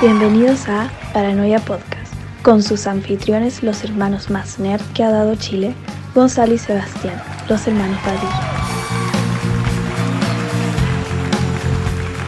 Bienvenidos 0.00 0.66
a 0.68 0.90
Paranoia 1.12 1.58
Podcast, 1.58 2.14
con 2.42 2.62
sus 2.62 2.86
anfitriones, 2.86 3.62
los 3.62 3.84
hermanos 3.84 4.30
más 4.30 4.58
nerd 4.58 4.80
que 4.94 5.04
ha 5.04 5.10
dado 5.10 5.34
Chile, 5.36 5.74
Gonzalo 6.14 6.54
y 6.54 6.58
Sebastián, 6.58 7.22
los 7.48 7.66
hermanos 7.66 7.98
Padilla. 8.02 8.40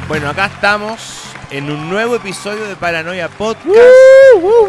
Bueno, 0.06 0.29
acá 0.29 0.46
estamos 0.46 1.22
en 1.50 1.70
un 1.70 1.88
nuevo 1.88 2.16
episodio 2.16 2.64
de 2.66 2.77
Paranoia 2.77 3.29
Podcast. 3.29 3.66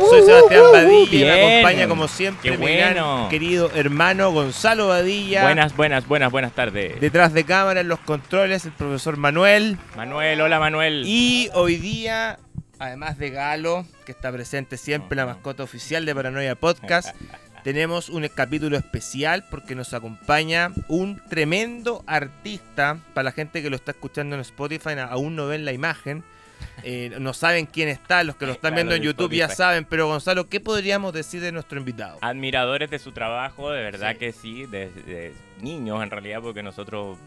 Soy 0.09 0.21
Sebastián 0.21 0.63
Badilla 0.71 1.11
y 1.11 1.25
me 1.25 1.35
Bien. 1.35 1.51
acompaña 1.59 1.87
como 1.89 2.07
siempre 2.07 2.51
Qué 2.51 2.57
mi 2.57 2.73
gran 2.73 2.93
bueno. 2.93 3.27
querido 3.29 3.69
hermano 3.75 4.31
Gonzalo 4.31 4.87
Badilla. 4.87 5.43
Buenas, 5.43 5.75
buenas, 5.75 6.07
buenas, 6.07 6.31
buenas 6.31 6.53
tardes. 6.53 7.01
Detrás 7.01 7.33
de 7.33 7.43
cámara 7.43 7.81
en 7.81 7.89
los 7.89 7.99
controles 7.99 8.63
el 8.65 8.71
profesor 8.71 9.17
Manuel. 9.17 9.77
Manuel, 9.97 10.39
hola 10.39 10.59
Manuel. 10.59 11.03
Y 11.05 11.49
hoy 11.53 11.75
día, 11.77 12.39
además 12.83 13.17
de 13.17 13.29
Galo, 13.29 13.85
que 14.05 14.11
está 14.11 14.31
presente 14.31 14.77
siempre, 14.77 15.15
la 15.15 15.25
mascota 15.25 15.63
oficial 15.63 16.05
de 16.05 16.13
Paranoia 16.13 16.55
Podcast, 16.55 17.15
tenemos 17.63 18.09
un 18.09 18.27
capítulo 18.27 18.77
especial 18.77 19.45
porque 19.49 19.73
nos 19.75 19.93
acompaña 19.93 20.71
un 20.87 21.21
tremendo 21.29 22.03
artista. 22.07 22.97
Para 23.13 23.25
la 23.25 23.31
gente 23.31 23.61
que 23.61 23.69
lo 23.69 23.75
está 23.75 23.91
escuchando 23.91 24.35
en 24.35 24.41
Spotify, 24.41 24.91
aún 25.09 25.35
no 25.35 25.47
ven 25.47 25.63
la 25.65 25.71
imagen. 25.71 26.23
eh, 26.83 27.15
no 27.19 27.33
saben 27.33 27.65
quién 27.65 27.89
está, 27.89 28.23
los 28.23 28.35
que 28.35 28.45
lo 28.45 28.51
están 28.53 28.73
Claro, 28.73 28.87
viendo 28.89 28.95
en 28.95 29.01
YouTube 29.01 29.33
ya 29.33 29.49
saben, 29.49 29.85
pero 29.85 30.07
Gonzalo, 30.07 30.47
¿qué 30.49 30.59
podríamos 30.59 31.11
decir 31.13 31.41
de 31.41 31.51
nuestro 31.51 31.77
invitado? 31.77 32.17
Admiradores 32.21 32.89
de 32.89 32.99
su 32.99 33.11
trabajo, 33.11 33.71
de 33.71 33.81
verdad 33.81 34.11
Sí. 34.13 34.17
que 34.17 34.31
sí, 34.31 34.65
desde 34.65 35.33
niños 35.61 36.01
en 36.03 36.09
realidad, 36.09 36.41
porque 36.41 36.63
nosotros 36.63 37.17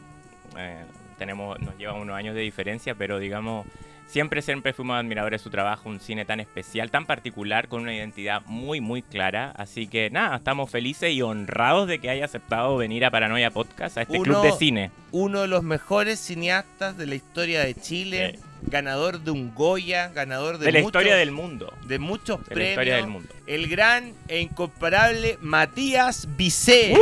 eh, 0.56 0.84
tenemos, 1.19 1.59
nos 1.61 1.77
llevan 1.77 1.97
unos 1.97 2.16
años 2.16 2.34
de 2.34 2.41
diferencia, 2.42 2.95
pero 2.95 3.19
digamos, 3.19 3.66
siempre, 4.06 4.42
siempre 4.42 4.73
fuimos 4.73 4.96
admiradores 4.98 5.41
de 5.41 5.45
su 5.45 5.51
trabajo, 5.51 5.88
un 5.88 6.01
cine 6.01 6.24
tan 6.24 6.41
especial, 6.41 6.91
tan 6.91 7.06
particular, 7.06 7.69
con 7.69 7.83
una 7.83 7.94
identidad 7.94 8.42
muy, 8.47 8.80
muy 8.80 9.03
clara. 9.03 9.53
Así 9.56 9.86
que 9.86 10.11
nada, 10.11 10.36
estamos 10.36 10.70
felices 10.70 11.12
y 11.12 11.22
honrados 11.22 11.89
de 11.89 11.98
que 11.98 12.11
haya 12.11 12.25
aceptado 12.25 12.77
venir 12.77 13.05
a 13.05 13.11
Paranoia 13.11 13.50
Podcast, 13.50 13.98
a 13.98 14.03
este 14.03 14.19
Uno- 14.19 14.25
club 14.25 14.42
de 14.42 14.53
cine. 14.53 14.91
Uno 15.12 15.42
de 15.42 15.48
los 15.48 15.62
mejores 15.62 16.19
cineastas 16.20 16.97
de 16.97 17.06
la 17.06 17.14
historia 17.14 17.64
de 17.64 17.75
Chile, 17.75 18.33
Sí. 18.36 18.42
Ganador 18.67 19.20
de 19.20 19.31
un 19.31 19.55
Goya, 19.55 20.09
ganador 20.09 20.59
de, 20.59 20.67
De 20.67 20.72
la 20.72 20.78
muchos- 20.81 20.89
historia 20.89 21.17
del 21.17 21.31
mundo. 21.33 21.72
de 21.86 21.98
muchos 21.98 22.39
De 22.41 22.42
la 22.50 22.55
premios. 22.55 22.70
historia 22.70 22.97
del 22.97 23.06
mundo. 23.06 23.28
El 23.47 23.69
gran 23.69 24.12
e 24.28 24.41
incomparable 24.41 25.39
Matías 25.41 26.28
Vicé. 26.36 26.95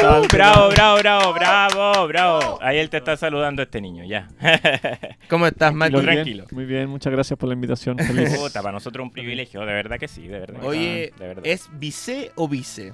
Bravo, 0.00 0.68
bravo, 0.70 0.98
bravo, 0.98 1.32
bravo, 1.34 2.06
bravo. 2.08 2.58
Ahí 2.62 2.78
él 2.78 2.88
te 2.88 2.96
está 2.98 3.16
saludando 3.16 3.62
este 3.62 3.80
niño, 3.80 4.04
ya. 4.04 4.28
¿Cómo 5.28 5.46
estás, 5.46 5.74
bien, 5.74 5.92
tranquilo. 6.02 6.44
Muy 6.52 6.64
bien, 6.64 6.88
muchas 6.88 7.12
gracias 7.12 7.38
por 7.38 7.48
la 7.48 7.54
invitación. 7.54 7.98
Feliz. 7.98 8.36
Puta, 8.38 8.62
para 8.62 8.72
nosotros 8.72 9.02
un 9.04 9.10
privilegio, 9.10 9.60
de 9.60 9.72
verdad 9.72 9.98
que 9.98 10.08
sí, 10.08 10.26
de 10.26 10.38
verdad. 10.40 10.64
Oye, 10.64 11.12
de 11.18 11.26
verdad. 11.26 11.42
¿es 11.46 11.68
Vicé 11.72 12.32
o 12.36 12.48
Vice? 12.48 12.92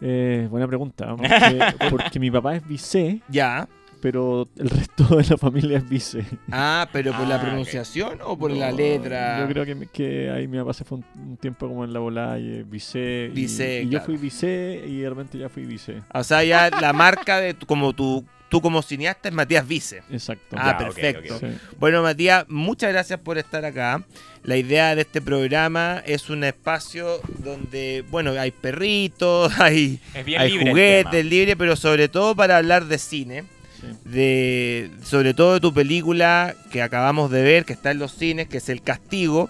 Eh, 0.00 0.46
buena 0.50 0.68
pregunta. 0.68 1.16
Porque, 1.16 1.74
porque 1.90 2.20
mi 2.20 2.30
papá 2.30 2.54
es 2.56 2.66
vice, 2.68 3.20
Ya. 3.28 3.66
Pero 4.00 4.48
el 4.56 4.70
resto 4.70 5.16
de 5.16 5.24
la 5.24 5.36
familia 5.36 5.78
es 5.78 5.88
vice. 5.88 6.24
Ah, 6.50 6.88
pero 6.92 7.12
por 7.12 7.22
Ah, 7.22 7.28
la 7.28 7.36
ok. 7.36 7.42
pronunciación 7.42 8.18
o 8.24 8.38
por 8.38 8.50
No, 8.50 8.56
la 8.58 8.70
letra. 8.72 9.40
Yo 9.40 9.48
creo 9.48 9.88
que, 9.92 10.30
ahí 10.30 10.46
mi 10.48 10.58
papá 10.58 10.72
se 10.72 10.84
fue 10.84 10.98
un, 10.98 11.04
un 11.30 11.36
tiempo 11.36 11.68
como 11.68 11.84
en 11.84 11.92
la 11.92 12.00
volada 12.00 12.38
y 12.38 12.58
es 12.58 12.70
vice. 12.70 13.26
y- 13.30 13.34
Vice, 13.34 13.82
y, 13.82 13.84
yo 13.84 13.90
claro. 13.90 14.06
fui 14.06 14.16
vice 14.16 14.82
y 14.86 14.98
de 15.00 15.08
repente 15.10 15.38
ya 15.38 15.48
fui 15.48 15.64
vice. 15.64 16.02
O 16.12 16.24
sea, 16.24 16.42
ya 16.44 16.70
la 16.70 16.92
marca 16.92 17.40
de 17.40 17.54
tu- 17.54 17.66
como 17.66 17.92
tú, 17.92 18.24
tú 18.48 18.60
como 18.62 18.80
cineasta 18.82 19.28
es 19.28 19.34
Matías 19.34 19.66
Vice. 19.68 20.02
Exacto. 20.10 20.56
Ah, 20.58 20.76
perfecto. 20.78 21.38
Sí. 21.38 21.46
Bueno, 21.78 22.02
Matías, 22.02 22.46
muchas 22.48 22.90
gracias 22.92 23.20
por 23.20 23.36
estar 23.38 23.64
acá. 23.64 24.04
La 24.44 24.56
idea 24.56 24.94
de 24.94 25.02
este 25.02 25.20
programa 25.20 26.02
es 26.06 26.30
un 26.30 26.44
espacio 26.44 27.20
donde, 27.38 28.04
bueno, 28.10 28.30
hay 28.30 28.50
perritos, 28.52 29.52
hay, 29.60 30.00
es 30.14 30.24
bien 30.24 30.40
hay 30.40 30.56
juguetes 30.58 31.24
libres, 31.26 31.56
pero 31.58 31.76
sobre 31.76 32.08
todo 32.08 32.34
para 32.34 32.56
hablar 32.56 32.86
de 32.86 32.96
cine. 32.98 33.44
Sí. 33.80 33.86
de 34.04 34.90
sobre 35.04 35.34
todo 35.34 35.54
de 35.54 35.60
tu 35.60 35.72
película 35.72 36.54
que 36.72 36.82
acabamos 36.82 37.30
de 37.30 37.42
ver, 37.42 37.64
que 37.64 37.72
está 37.72 37.90
en 37.92 37.98
los 37.98 38.12
cines, 38.12 38.48
que 38.48 38.56
es 38.58 38.68
El 38.68 38.82
Castigo, 38.82 39.48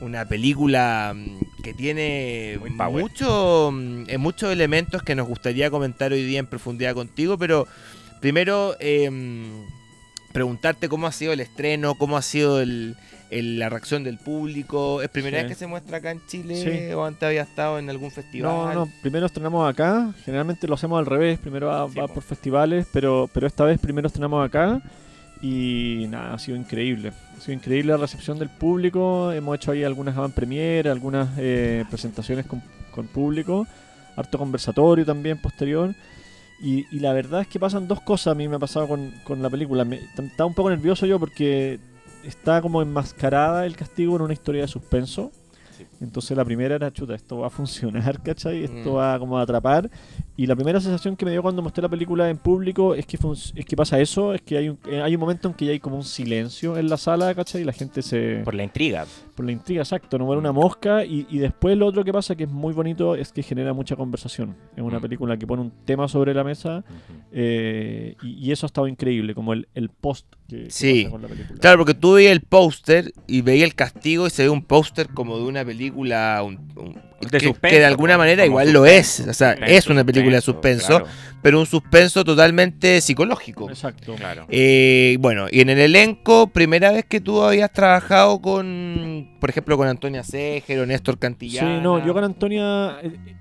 una 0.00 0.26
película 0.26 1.12
mm, 1.14 1.62
que 1.62 1.72
tiene 1.72 2.58
mucho, 3.02 3.70
mm, 3.72 4.04
eh, 4.08 4.18
muchos 4.18 4.52
elementos 4.52 5.02
que 5.02 5.14
nos 5.14 5.26
gustaría 5.28 5.70
comentar 5.70 6.12
hoy 6.12 6.22
día 6.24 6.38
en 6.40 6.46
profundidad 6.46 6.94
contigo, 6.94 7.38
pero 7.38 7.66
primero 8.20 8.76
eh, 8.80 9.08
mm, 9.10 9.64
preguntarte 10.32 10.88
cómo 10.88 11.06
ha 11.06 11.12
sido 11.12 11.32
el 11.32 11.40
estreno, 11.40 11.94
cómo 11.94 12.16
ha 12.16 12.22
sido 12.22 12.60
el- 12.60 12.96
el- 13.38 13.58
la 13.58 13.68
reacción 13.68 14.04
del 14.04 14.18
público. 14.18 15.02
¿Es 15.02 15.08
primera 15.08 15.38
Sí. 15.38 15.42
vez 15.44 15.52
que 15.52 15.58
se 15.58 15.66
muestra 15.66 15.98
acá 15.98 16.10
en 16.10 16.20
Chile 16.26 16.54
Sí. 16.56 16.92
o 16.94 17.04
antes 17.04 17.22
había 17.24 17.42
estado 17.42 17.78
en 17.78 17.88
algún 17.90 18.10
festival? 18.10 18.50
No, 18.52 18.72
no, 18.74 18.92
primero 19.02 19.26
estrenamos 19.26 19.68
acá. 19.68 20.12
Generalmente 20.24 20.68
lo 20.68 20.74
hacemos 20.74 20.98
al 20.98 21.06
revés. 21.06 21.38
Primero 21.38 21.66
va, 21.68 21.88
Sí, 21.88 21.98
va 21.98 22.06
po. 22.08 22.14
por 22.14 22.22
festivales, 22.22 22.86
pero, 22.92 23.28
pero 23.32 23.46
esta 23.46 23.64
vez 23.64 23.78
primero 23.80 24.06
estrenamos 24.06 24.46
acá. 24.46 24.80
Y 25.40 26.06
nada, 26.08 26.34
ha 26.34 26.38
sido 26.38 26.56
increíble. 26.56 27.12
Ha 27.36 27.40
sido 27.40 27.54
increíble 27.54 27.92
la 27.92 27.98
recepción 27.98 28.38
del 28.38 28.48
público. 28.48 29.32
Hemos 29.32 29.56
hecho 29.56 29.72
ahí 29.72 29.82
algunas 29.82 30.16
avant 30.16 30.34
premiere, 30.34 30.88
algunas 30.88 31.30
eh, 31.38 31.84
presentaciones 31.90 32.46
con, 32.46 32.62
con 32.92 33.08
público. 33.08 33.66
Harto 34.14 34.38
conversatorio 34.38 35.04
también 35.04 35.38
posterior. 35.38 35.94
Y, 36.62 36.86
y 36.94 37.00
la 37.00 37.12
verdad 37.12 37.40
es 37.40 37.48
que 37.48 37.58
pasan 37.58 37.88
dos 37.88 38.00
cosas. 38.02 38.32
A 38.32 38.34
mí 38.36 38.46
me 38.46 38.54
ha 38.54 38.58
pasado 38.60 38.86
con, 38.86 39.10
con 39.24 39.42
la 39.42 39.50
película. 39.50 39.84
Me, 39.84 39.96
estaba 39.96 40.46
un 40.46 40.54
poco 40.54 40.70
nervioso 40.70 41.06
yo 41.06 41.18
porque 41.18 41.80
está 42.24 42.60
como 42.62 42.82
enmascarada 42.82 43.66
el 43.66 43.76
castigo 43.76 44.16
en 44.16 44.22
una 44.22 44.32
historia 44.32 44.62
de 44.62 44.68
suspenso. 44.68 45.30
Sí. 45.76 45.86
Entonces 46.02 46.36
la 46.36 46.44
primera 46.44 46.74
era, 46.74 46.92
chuta, 46.92 47.14
esto 47.14 47.38
va 47.38 47.46
a 47.46 47.50
funcionar, 47.50 48.20
¿cachai? 48.22 48.64
Esto 48.64 48.92
Mm. 48.92 48.96
va 48.96 49.18
como 49.18 49.38
a 49.38 49.42
atrapar. 49.42 49.90
Y 50.36 50.46
la 50.46 50.54
primera 50.56 50.80
sensación 50.80 51.16
que 51.16 51.24
me 51.24 51.30
dio 51.30 51.40
cuando 51.42 51.62
mostré 51.62 51.82
la 51.82 51.88
película 51.88 52.28
en 52.28 52.36
público 52.38 52.94
es 52.94 53.06
que, 53.06 53.18
es 53.54 53.64
que 53.66 53.76
pasa 53.76 53.98
eso, 54.00 54.34
es 54.34 54.42
que 54.42 54.56
hay 54.58 54.68
un, 54.70 54.78
eh, 54.86 55.00
hay 55.00 55.14
un 55.14 55.20
momento 55.20 55.48
en 55.48 55.54
que 55.54 55.66
ya 55.66 55.72
hay 55.72 55.78
como 55.80 55.96
un 55.96 56.04
silencio 56.04 56.76
en 56.76 56.88
la 56.88 56.96
sala, 56.96 57.34
¿cachai? 57.34 57.62
Y 57.62 57.64
la 57.64 57.72
gente 57.72 58.02
se... 58.02 58.40
Por 58.44 58.54
la 58.54 58.64
intriga. 58.64 59.06
Por 59.34 59.44
la 59.46 59.52
intriga, 59.52 59.82
exacto, 59.82 60.18
no 60.18 60.24
muere 60.26 60.40
Mm. 60.40 60.44
una 60.44 60.52
mosca. 60.52 61.04
Y, 61.04 61.26
y 61.30 61.38
después 61.38 61.76
lo 61.76 61.86
otro 61.86 62.02
que 62.04 62.12
pasa 62.12 62.34
que 62.34 62.44
es 62.44 62.50
muy 62.50 62.72
bonito 62.74 63.14
es 63.14 63.32
que 63.32 63.42
genera 63.42 63.72
mucha 63.72 63.96
conversación. 63.96 64.54
Es 64.76 64.82
una 64.82 64.98
Mm. 64.98 65.02
película 65.02 65.36
que 65.38 65.46
pone 65.46 65.62
un 65.62 65.72
tema 65.84 66.06
sobre 66.08 66.34
la 66.34 66.44
mesa 66.44 66.84
eh, 67.32 68.16
y, 68.22 68.46
y 68.48 68.52
eso 68.52 68.66
ha 68.66 68.68
estado 68.68 68.86
increíble, 68.88 69.34
como 69.34 69.52
el, 69.52 69.68
el 69.74 69.88
post 69.88 70.26
que, 70.58 70.64
que 70.64 70.70
Sí. 70.70 71.02
pasa 71.04 71.10
con 71.10 71.22
la 71.22 71.28
película. 71.28 71.58
Claro, 71.60 71.78
porque 71.78 71.94
tú 71.94 72.12
veías 72.14 72.32
el 72.32 72.40
póster 72.42 73.12
y 73.26 73.40
veías 73.42 73.64
el 73.66 73.74
castigo 73.74 74.26
y 74.26 74.30
se 74.30 74.44
ve 74.44 74.48
un 74.50 74.62
póster 74.62 75.08
como 75.08 75.36
de 75.38 75.44
una 75.44 75.64
película 75.64 76.42
un- 76.44 76.58
un- 76.76 77.12
De 77.22 77.38
que, 77.38 77.46
suspenso, 77.46 77.72
que 77.74 77.78
de 77.78 77.84
alguna 77.86 78.18
manera 78.18 78.44
igual 78.44 78.72
lo 78.72 78.84
es. 78.84 79.20
O 79.20 79.32
sea, 79.32 79.50
suspenso, 79.52 79.74
es 79.74 79.86
una 79.86 80.02
película 80.04 80.36
de 80.36 80.40
suspenso, 80.42 80.86
claro, 80.88 81.06
pero 81.40 81.60
un 81.60 81.66
suspenso 81.66 82.24
totalmente 82.24 83.00
psicológico. 83.00 83.68
Exacto. 83.70 84.14
claro. 84.16 84.46
Eh, 84.48 85.16
bueno, 85.20 85.46
y 85.50 85.60
en 85.60 85.70
el 85.70 85.78
elenco, 85.78 86.48
primera 86.48 86.90
vez 86.90 87.04
que 87.04 87.20
tú 87.20 87.42
habías 87.42 87.72
trabajado 87.72 88.40
con, 88.42 89.36
por 89.40 89.50
ejemplo, 89.50 89.76
con 89.76 89.86
Antonia 89.86 90.24
Seger 90.24 90.80
o 90.80 90.86
Néstor 90.86 91.16
Cantillana. 91.18 91.76
Sí, 91.76 91.80
no, 91.82 92.04
yo 92.04 92.12
con 92.12 92.24
Antonia 92.24 92.98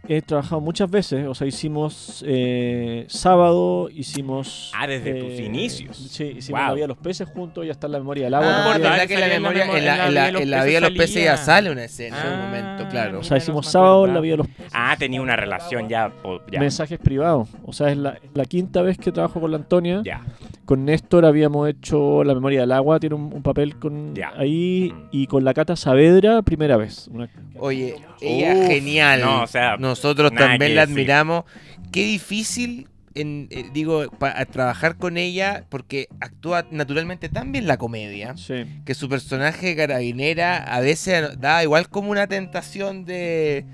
he, 0.07 0.17
he 0.17 0.21
trabajado 0.21 0.61
muchas 0.61 0.89
veces, 0.89 1.25
o 1.27 1.33
sea, 1.33 1.47
hicimos 1.47 2.23
eh, 2.27 3.05
sábado, 3.07 3.89
hicimos... 3.89 4.71
Ah, 4.75 4.85
desde 4.85 5.17
eh, 5.17 5.21
tus 5.23 5.39
inicios. 5.39 5.97
Sí, 6.11 6.35
hicimos 6.37 6.59
Wow. 6.61 6.67
La 6.69 6.73
Vida 6.75 6.83
de 6.83 6.87
los 6.89 6.97
Peces 7.01 7.27
juntos, 7.29 7.65
ya 7.65 7.71
está 7.71 7.87
en 7.87 7.93
la 7.93 7.97
memoria 7.99 8.25
del 8.25 8.33
agua. 8.35 8.73
Ah, 8.73 8.77
verdad 8.77 9.07
que 9.07 9.13
en 9.15 9.19
la 9.19 9.25
en 9.27 9.31
memoria, 9.41 9.65
memo- 9.65 9.77
en 9.77 9.85
la, 9.85 10.07
en 10.07 10.13
la- 10.13 10.27
en 10.29 10.51
la 10.51 10.63
vida 10.63 10.75
de 10.75 10.81
los 10.81 10.91
peces 10.91 11.23
ya 11.23 11.35
sale 11.37 11.71
una 11.71 11.83
escena 11.85 12.21
en 12.21 12.27
un 12.27 12.33
Ah, 12.33 12.45
momento, 12.45 12.89
claro. 12.89 13.19
o 13.19 13.23
sea, 13.23 13.37
hicimos 13.37 13.65
no 13.65 13.71
sábado 13.71 13.95
acordaba. 14.03 14.13
La 14.15 14.21
Vida 14.21 14.31
de 14.33 14.37
los 14.37 14.47
Peces. 14.47 14.71
Ah, 14.73 14.95
tenía 14.99 15.21
una 15.21 15.35
relación 15.35 15.89
ya. 15.89 16.11
ya. 16.51 16.59
Mensajes 16.59 16.99
privados. 16.99 17.49
O 17.65 17.73
sea, 17.73 17.89
es 17.89 17.97
la, 17.97 18.17
la 18.33 18.45
quinta 18.45 18.81
vez 18.81 18.97
que 18.97 19.11
trabajo 19.11 19.41
con 19.41 19.51
la 19.51 19.57
Antonia. 19.57 20.01
Ya. 20.05 20.21
Con 20.65 20.85
Néstor 20.85 21.25
habíamos 21.25 21.67
hecho 21.67 22.23
La 22.23 22.33
Memoria 22.33 22.61
del 22.61 22.71
Agua, 22.71 22.99
tiene 22.99 23.15
un, 23.15 23.33
un 23.33 23.41
papel 23.43 23.75
con 23.77 24.13
Ya. 24.15 24.31
ahí. 24.37 24.93
Mm. 24.93 25.07
Y 25.11 25.27
con 25.27 25.43
la 25.43 25.53
Cata 25.53 25.75
Saavedra, 25.75 26.41
primera 26.43 26.77
vez. 26.77 27.07
Una- 27.11 27.27
Oye, 27.59 27.95
ella 28.21 28.53
Uf, 28.55 28.67
genial. 28.67 29.21
no, 29.21 29.41
o 29.43 29.47
sea, 29.47 29.75
Nosotros 29.77 30.31
también 30.31 30.75
la 30.75 30.81
decir. 30.81 30.93
admiramos. 30.93 31.43
Qué 31.91 32.03
difícil, 32.05 32.87
en, 33.15 33.47
eh, 33.51 33.65
digo, 33.73 34.09
pa- 34.19 34.33
a 34.39 34.45
trabajar 34.45 34.97
con 34.97 35.17
ella 35.17 35.65
porque 35.69 36.07
actúa 36.19 36.65
naturalmente 36.71 37.29
tan 37.29 37.51
bien 37.51 37.67
la 37.67 37.77
comedia 37.77 38.35
sí. 38.37 38.65
que 38.85 38.93
su 38.93 39.09
personaje 39.09 39.75
carabinera 39.75 40.57
a 40.57 40.79
veces 40.79 41.39
da 41.39 41.63
igual 41.63 41.89
como 41.89 42.11
una 42.11 42.27
tentación 42.27 43.05
de, 43.05 43.65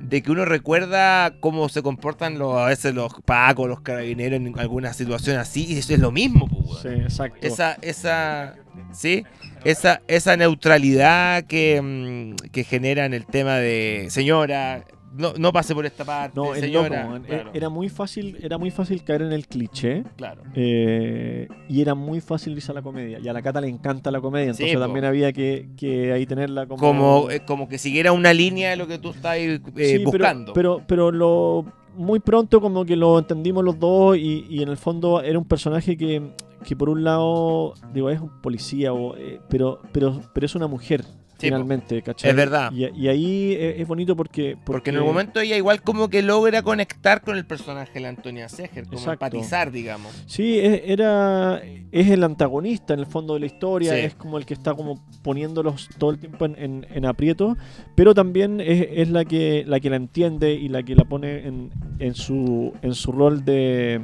de 0.00 0.22
que 0.22 0.30
uno 0.30 0.44
recuerda 0.44 1.34
cómo 1.40 1.68
se 1.68 1.82
comportan 1.82 2.38
los, 2.38 2.56
a 2.56 2.66
veces 2.66 2.94
los 2.94 3.12
pacos, 3.24 3.68
los 3.68 3.80
carabineros 3.80 4.38
en 4.40 4.58
alguna 4.58 4.92
situación 4.92 5.36
así 5.38 5.66
y 5.66 5.78
eso 5.78 5.92
es 5.94 6.00
lo 6.00 6.12
mismo. 6.12 6.46
pues, 6.48 6.80
Sí, 6.82 6.88
exacto. 6.88 7.38
Esa, 7.46 7.76
esa, 7.82 8.54
¿sí? 8.92 9.24
Esa, 9.64 10.02
esa 10.08 10.36
neutralidad 10.36 11.44
que, 11.44 11.80
mm, 11.82 12.50
que 12.50 12.64
genera 12.64 13.06
en 13.06 13.14
el 13.14 13.24
tema 13.26 13.56
de, 13.56 14.08
señora, 14.10 14.84
no, 15.16 15.32
no 15.38 15.52
pase 15.52 15.74
por 15.74 15.86
esta 15.86 16.04
parte, 16.04 16.38
No, 16.38 16.54
señora. 16.54 17.16
E- 17.16 17.20
Claro, 17.26 17.50
Era 17.54 17.68
muy 17.68 17.88
fácil, 17.88 18.36
era 18.42 18.58
muy 18.58 18.70
fácil 18.70 19.02
caer 19.04 19.22
en 19.22 19.32
el 19.32 19.46
cliché. 19.46 20.04
claro. 20.16 20.42
eh, 20.54 21.48
y 21.68 21.80
era 21.80 21.94
muy 21.94 22.20
fácil 22.20 22.52
irse 22.54 22.70
a 22.72 22.74
la 22.74 22.82
comedia. 22.82 23.18
Y 23.18 23.28
a 23.28 23.32
la 23.32 23.42
Cata 23.42 23.60
le 23.60 23.68
encanta 23.68 24.10
la 24.10 24.20
comedia, 24.20 24.52
Sí, 24.54 24.62
entonces 24.64 24.76
po. 24.76 24.80
también 24.82 25.04
había 25.04 25.32
que, 25.32 25.68
que 25.76 26.12
ahí 26.12 26.26
tenerla 26.26 26.66
como. 26.66 26.80
Como, 26.80 27.30
eh, 27.30 27.40
como 27.46 27.68
que 27.68 27.78
siguiera 27.78 28.12
una 28.12 28.32
línea 28.32 28.70
de 28.70 28.76
lo 28.76 28.86
que 28.86 28.98
tú 28.98 29.10
estás 29.10 29.36
eh, 29.38 29.60
Sí, 29.64 29.72
pero- 29.74 30.04
buscando. 30.04 30.52
Pero, 30.52 30.82
pero, 30.86 31.10
lo 31.12 31.64
muy 31.96 32.18
pronto 32.20 32.60
como 32.60 32.84
que 32.84 32.96
lo 32.96 33.18
entendimos 33.20 33.62
los 33.64 33.78
dos 33.78 34.16
y, 34.16 34.46
y 34.48 34.62
en 34.62 34.68
el 34.68 34.76
fondo 34.76 35.22
era 35.22 35.38
un 35.38 35.44
personaje 35.44 35.96
que, 35.96 36.22
que 36.64 36.74
por 36.74 36.88
un 36.88 37.04
lado, 37.04 37.74
digo, 37.92 38.10
es 38.10 38.20
un 38.20 38.30
policía, 38.40 38.92
o, 38.92 39.16
eh, 39.16 39.40
pero, 39.48 39.80
pero, 39.92 40.20
pero 40.32 40.44
es 40.46 40.54
una 40.56 40.66
mujer. 40.66 41.04
Finalmente, 41.44 42.02
¿cachai? 42.02 42.30
Es 42.30 42.36
verdad. 42.36 42.70
Y, 42.72 42.86
y 42.86 43.08
ahí 43.08 43.52
es, 43.58 43.80
es 43.80 43.86
bonito 43.88 44.16
porque, 44.16 44.56
Porque 44.64 44.90
en 44.90 44.96
el 44.96 45.02
momento 45.02 45.40
ella 45.40 45.56
igual 45.56 45.82
como 45.82 46.08
que 46.08 46.22
logra 46.22 46.62
conectar 46.62 47.20
con 47.22 47.36
el 47.36 47.44
personaje 47.46 47.92
de 47.94 48.00
la 48.00 48.08
Antonia 48.08 48.48
Seger, 48.48 48.84
como 48.84 48.98
Exacto. 48.98 49.26
empatizar, 49.26 49.70
digamos. 49.72 50.12
Sí, 50.26 50.58
es, 50.58 50.82
era, 50.86 51.60
es 51.92 52.10
el 52.10 52.24
antagonista 52.24 52.94
en 52.94 53.00
el 53.00 53.06
fondo 53.06 53.34
de 53.34 53.40
la 53.40 53.46
historia, 53.46 53.92
Sí. 53.92 53.98
es 54.00 54.14
como 54.14 54.38
el 54.38 54.46
que 54.46 54.54
está 54.54 54.74
como 54.74 55.04
poniéndolos 55.22 55.88
todo 55.98 56.10
el 56.10 56.18
tiempo 56.18 56.44
en, 56.44 56.56
en- 56.58 56.86
en 56.92 57.06
aprieto, 57.06 57.56
pero 57.94 58.14
también 58.14 58.60
es, 58.60 58.86
es 58.90 59.08
la 59.10 59.24
que 59.24 59.64
la 59.66 59.80
que 59.80 59.90
la 59.90 59.96
entiende 59.96 60.52
y 60.54 60.68
la 60.68 60.82
que 60.82 60.94
la 60.94 61.04
pone 61.04 61.46
en, 61.46 61.70
en 61.98 62.14
su 62.14 62.72
en 62.82 62.94
su 62.94 63.12
rol 63.12 63.44
de 63.44 64.00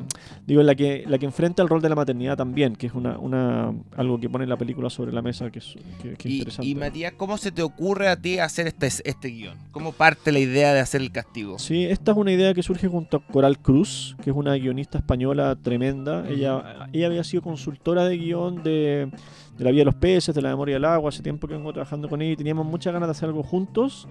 digo 0.53 0.63
la 0.63 0.75
que 0.75 1.05
la 1.07 1.19
que 1.19 1.27
enfrenta 1.27 1.63
el 1.63 1.69
rol 1.69 1.81
de 1.81 1.89
la 1.89 1.95
maternidad 1.95 2.37
también, 2.37 2.75
que 2.77 2.87
es 2.89 2.95
una, 2.95 3.19
una 3.19 3.73
algo 3.97 4.19
que 4.21 4.29
pone 4.29 4.47
la 4.47 4.57
película 4.57 4.91
sobre 4.91 5.13
la 5.13 5.23
mesa 5.23 5.51
que 5.51 5.59
es, 5.61 5.77
que- 6.03 6.15
que 6.15 6.29
es 6.29 6.35
Y, 6.35 6.39
interesante. 6.39 6.69
y 6.69 6.75
Matías, 6.75 7.13
¿cómo 7.17 7.39
se 7.39 7.53
te 7.53 7.63
ocurre 7.63 8.09
a 8.09 8.17
ti 8.17 8.39
hacer 8.39 8.67
este, 8.67 8.87
este 8.87 9.29
guion? 9.29 9.57
¿Cómo 9.73 9.93
parte 9.93 10.33
la 10.33 10.39
idea 10.41 10.75
de 10.75 10.81
hacer 10.81 11.01
el 11.01 11.13
castigo? 11.13 11.59
Sí, 11.59 11.85
esta 11.85 12.13
es 12.13 12.17
una 12.19 12.33
idea 12.33 12.53
que 12.55 12.63
surge 12.63 12.89
junto 12.89 13.19
a 13.19 13.21
Coral 13.33 13.59
Cruz, 13.59 14.17
que 14.25 14.31
es 14.31 14.37
una 14.37 14.55
guionista 14.55 14.99
española 14.99 15.57
tremenda. 15.61 16.29
Ella, 16.29 16.89
ella 16.93 17.07
había 17.07 17.23
sido 17.25 17.43
consultora 17.43 18.05
de 18.05 18.17
guion 18.19 18.63
de, 18.63 19.09
de 19.57 19.65
La 19.65 19.71
Vía 19.71 19.81
de 19.83 19.85
los 19.87 19.95
Peces, 19.95 20.35
de 20.35 20.43
La 20.43 20.49
Memoria 20.51 20.75
del 20.77 20.85
Agua, 20.85 21.11
hace 21.11 21.23
tiempo 21.23 21.47
que 21.47 21.55
vengo 21.55 21.73
trabajando 21.73 22.09
con 22.09 22.23
ella 22.23 22.33
y 22.33 22.37
teníamos 22.37 22.67
muchas 22.67 22.93
ganas 22.93 23.07
de 23.09 23.13
hacer 23.13 23.29
algo 23.29 23.43
juntos. 23.43 24.09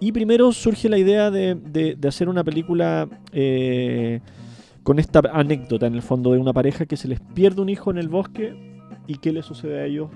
Y 0.00 0.12
primero 0.12 0.50
surge 0.52 0.88
la 0.88 0.98
idea 0.98 1.30
de, 1.30 1.54
de- 1.54 1.94
de 1.94 2.08
hacer 2.08 2.28
una 2.28 2.42
película 2.42 3.06
eh, 3.32 4.20
con 4.82 4.98
esta 4.98 5.20
anécdota, 5.32 5.86
en 5.86 5.94
el 5.94 6.02
fondo, 6.02 6.32
de 6.32 6.38
una 6.38 6.52
pareja 6.52 6.86
que 6.86 6.96
se 6.96 7.08
les 7.08 7.20
pierde 7.20 7.60
un 7.62 7.68
hijo 7.68 7.90
en 7.90 7.98
el 7.98 8.08
bosque 8.08 8.54
y 9.06 9.16
qué 9.18 9.32
le 9.32 9.42
sucede 9.42 9.80
a 9.80 9.84
ellos 9.84 10.08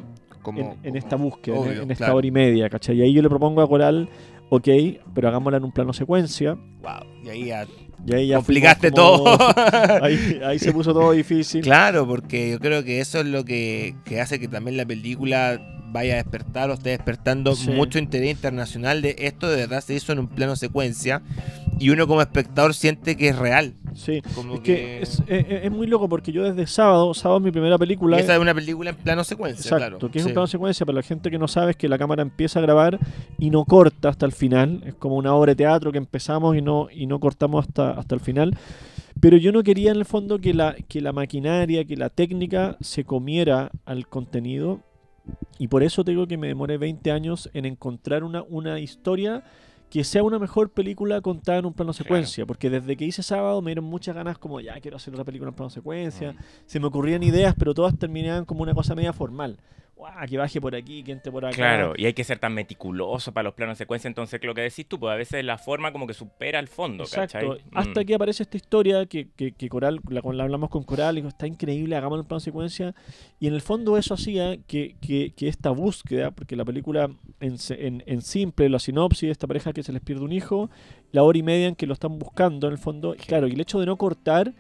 Como, 0.43 0.61
en, 0.61 0.67
en 0.67 0.77
como- 0.83 0.97
esta 0.97 1.17
búsqueda, 1.17 1.57
en- 1.57 1.63
obvio, 1.63 1.83
en, 1.83 1.91
esta 1.91 2.05
claro. 2.07 2.17
hora 2.19 2.27
y 2.27 2.31
media, 2.31 2.69
¿cachai? 2.71 2.97
Y 2.99 3.03
ahí 3.03 3.13
yo 3.13 3.23
le 3.23 3.29
propongo 3.29 3.61
a 3.63 3.69
Coral, 3.69 4.09
ok, 4.51 4.69
pero 5.15 5.29
hagámosla 5.29 5.59
en 5.59 5.65
un 5.65 5.73
plano 5.73 5.93
secuencia. 5.93 6.55
Wow, 6.83 7.07
y 7.25 7.29
ahí 7.29 7.45
ya 7.47 7.67
Y 8.07 8.15
ahí 8.15 8.27
ya 8.29 8.37
complicaste 8.37 8.91
como- 8.91 9.25
todo. 9.25 9.39
ahí, 10.03 10.41
ahí 10.45 10.59
se 10.59 10.73
puso 10.73 10.93
todo 10.93 11.13
difícil. 11.13 11.63
Claro, 11.63 12.07
porque 12.07 12.51
yo 12.53 12.59
creo 12.61 12.85
que 12.85 13.01
eso 13.01 13.21
es 13.21 13.27
lo 13.27 13.45
que, 13.45 13.95
que 14.05 14.21
hace 14.21 14.39
que 14.39 14.49
también 14.49 14.77
la 14.77 14.85
película 14.87 15.61
vaya 15.93 16.15
a 16.15 16.17
despertar 16.17 16.71
o 16.71 16.75
esté 16.75 16.91
despertando 16.91 17.55
Sí. 17.55 17.71
mucho 17.71 18.01
interés 18.01 18.33
internacional 18.33 19.01
de 19.01 19.15
esto 19.21 19.49
de 19.49 19.57
verdad 19.59 19.81
se 19.81 19.95
hizo 19.95 20.11
en 20.13 20.19
un 20.19 20.27
plano 20.27 20.57
secuencia 20.57 21.23
y 21.79 21.91
uno 21.91 22.07
como 22.07 22.21
espectador 22.21 22.75
siente 22.75 23.17
que 23.17 23.29
es 23.29 23.39
real. 23.39 23.75
Sí. 23.95 24.21
Como 24.35 24.55
Es 24.55 24.61
que 24.61 25.03
es, 25.03 25.23
es- 25.27 25.47
es 25.49 25.71
muy 25.71 25.87
loco 25.87 26.09
porque 26.09 26.33
yo 26.33 26.43
desde 26.45 26.67
sábado, 26.67 27.13
sábado 27.15 27.39
es 27.39 27.45
mi 27.45 27.51
primera 27.53 27.79
película. 27.79 28.17
y 28.17 28.21
esa 28.21 28.35
es 28.35 28.41
una 28.41 28.55
película 28.55 28.91
en 28.91 28.97
plano 28.97 29.23
secuencia, 29.25 29.63
Exacto, 29.69 29.99
claro. 29.99 30.13
que 30.13 30.19
es 30.19 30.25
Sí. 30.25 30.31
un 30.31 30.35
plano 30.35 30.47
secuencia, 30.47 30.85
pero 30.87 30.97
la 30.97 31.03
gente 31.03 31.31
que 31.31 31.39
no 31.39 31.47
sabe 31.49 31.73
es 31.73 31.77
que 31.77 31.89
la 31.89 31.99
cámara 31.99 32.23
empieza 32.23 32.59
a 32.59 32.63
grabar 32.63 32.99
y 33.39 33.51
no 33.51 33.65
corta 33.65 34.09
hasta 34.09 34.27
el 34.27 34.33
final. 34.33 34.83
Es 34.87 34.95
como 34.95 35.17
una 35.17 35.35
obra 35.35 35.53
de 35.53 35.57
teatro 35.57 35.93
que 35.93 35.99
empezamos 35.99 36.57
y 36.57 36.63
no, 36.63 36.89
y 36.93 37.07
no 37.07 37.21
cortamos 37.21 37.67
hasta, 37.67 37.93
hasta 37.93 38.15
el 38.15 38.21
final. 38.21 38.57
Pero 39.21 39.37
yo 39.37 39.53
no 39.53 39.63
quería 39.63 39.93
en 39.93 39.99
el 39.99 40.05
fondo 40.05 40.41
que 40.41 40.53
la, 40.55 40.75
que 40.89 41.01
la 41.01 41.13
maquinaria, 41.13 41.85
que 41.85 41.97
la 41.97 42.11
técnica 42.11 42.77
se 42.81 43.05
comiera 43.05 43.71
al 43.85 44.09
contenido. 44.09 44.81
Y 45.59 45.69
por 45.69 45.83
eso 45.85 46.05
te 46.05 46.11
digo 46.11 46.27
que 46.27 46.37
me 46.37 46.49
demoré 46.49 46.77
20 46.79 47.11
años 47.13 47.49
en 47.55 47.65
encontrar 47.65 48.25
una, 48.25 48.43
una 48.43 48.81
historia 48.81 49.45
que 49.95 50.03
sea 50.03 50.25
una 50.25 50.41
mejor 50.41 50.71
película 50.71 51.21
contada 51.21 51.59
en 51.59 51.67
un 51.67 51.73
plano 51.73 51.93
secuencia. 51.93 52.45
Porque 52.45 52.69
desde 52.69 52.97
que 52.97 53.05
hice 53.05 53.23
sábado 53.23 53.63
me 53.63 53.71
dieron 53.71 53.85
muchas 53.85 54.17
ganas 54.17 54.39
como, 54.39 54.59
ya 54.59 54.81
quiero 54.81 54.97
hacer 54.97 55.15
otra 55.15 55.25
película 55.25 55.51
en 55.51 55.55
plano 55.55 55.71
secuencia. 55.71 56.33
Mm. 56.33 56.37
Se 56.67 56.81
me 56.81 56.89
ocurrían 56.89 57.23
ideas, 57.23 57.55
pero 57.57 57.75
todas 57.75 57.97
terminaban 57.97 58.45
como 58.45 58.65
una 58.65 58.75
cosa 58.75 58.97
media 58.97 59.13
formal. 59.13 59.57
Que 60.29 60.37
baje 60.37 60.61
por 60.61 60.75
aquí, 60.75 61.03
que 61.03 61.13
entre 61.13 61.31
por 61.31 61.45
acá. 61.45 61.57
Claro, 61.57 61.95
y 61.97 62.07
hay 62.07 62.13
que 62.15 62.25
ser 62.25 62.39
tan 62.39 62.53
meticuloso 62.53 63.33
para 63.33 63.45
los 63.45 63.55
planos 63.55 63.79
de 63.79 63.85
secuencia, 63.85 64.09
entonces 64.09 64.41
lo 64.43 64.55
que 64.55 64.63
decís 64.63 64.87
tú, 64.87 64.99
pues 64.99 65.13
a 65.13 65.17
veces 65.17 65.45
la 65.45 65.57
forma 65.57 65.93
como 65.93 66.07
que 66.07 66.15
supera 66.15 66.59
el 66.59 66.69
fondo, 66.69 67.05
Exacto. 67.05 67.39
¿cachai? 67.39 67.65
Hasta 67.73 68.01
Mm. 68.03 68.05
que 68.05 68.15
aparece 68.15 68.43
esta 68.43 68.57
historia 68.57 69.07
que, 69.07 69.29
que, 69.37 69.53
que 69.53 69.69
Coral, 69.69 70.01
la, 70.09 70.21
la 70.25 70.43
hablamos 70.45 70.71
con 70.71 70.83
Coral, 70.83 71.15
y 71.15 71.21
dijo, 71.21 71.29
está 71.29 71.47
increíble, 71.47 71.97
hagamos 71.97 72.19
el 72.19 72.27
plano 72.27 72.41
secuencia. 72.41 72.95
Y 73.41 73.47
en 73.47 73.55
el 73.55 73.61
fondo 73.63 73.97
eso 73.97 74.15
hacía 74.15 74.57
que, 74.67 74.97
que, 75.01 75.33
que 75.37 75.49
esta 75.49 75.71
búsqueda, 75.71 76.33
porque 76.33 76.57
la 76.57 76.65
película 76.65 77.11
en, 77.41 77.57
en, 77.71 78.03
en 78.07 78.23
simple, 78.23 78.69
la 78.69 78.79
sinopsis, 78.79 79.31
esta 79.31 79.47
pareja 79.47 79.73
que 79.73 79.83
se 79.83 79.93
les 79.93 80.03
pierde 80.03 80.25
un 80.25 80.33
hijo, 80.33 80.71
la 81.13 81.23
hora 81.23 81.39
y 81.39 81.43
media 81.43 81.69
en 81.69 81.77
que 81.77 81.87
lo 81.87 81.93
están 81.95 82.19
buscando, 82.19 82.67
en 82.67 82.73
el 82.73 82.79
fondo, 82.79 83.15
claro, 83.27 83.47
y 83.47 83.53
el 83.53 83.61
hecho 83.61 83.79
de 83.81 83.87
no 83.87 83.97
cortar 83.97 84.53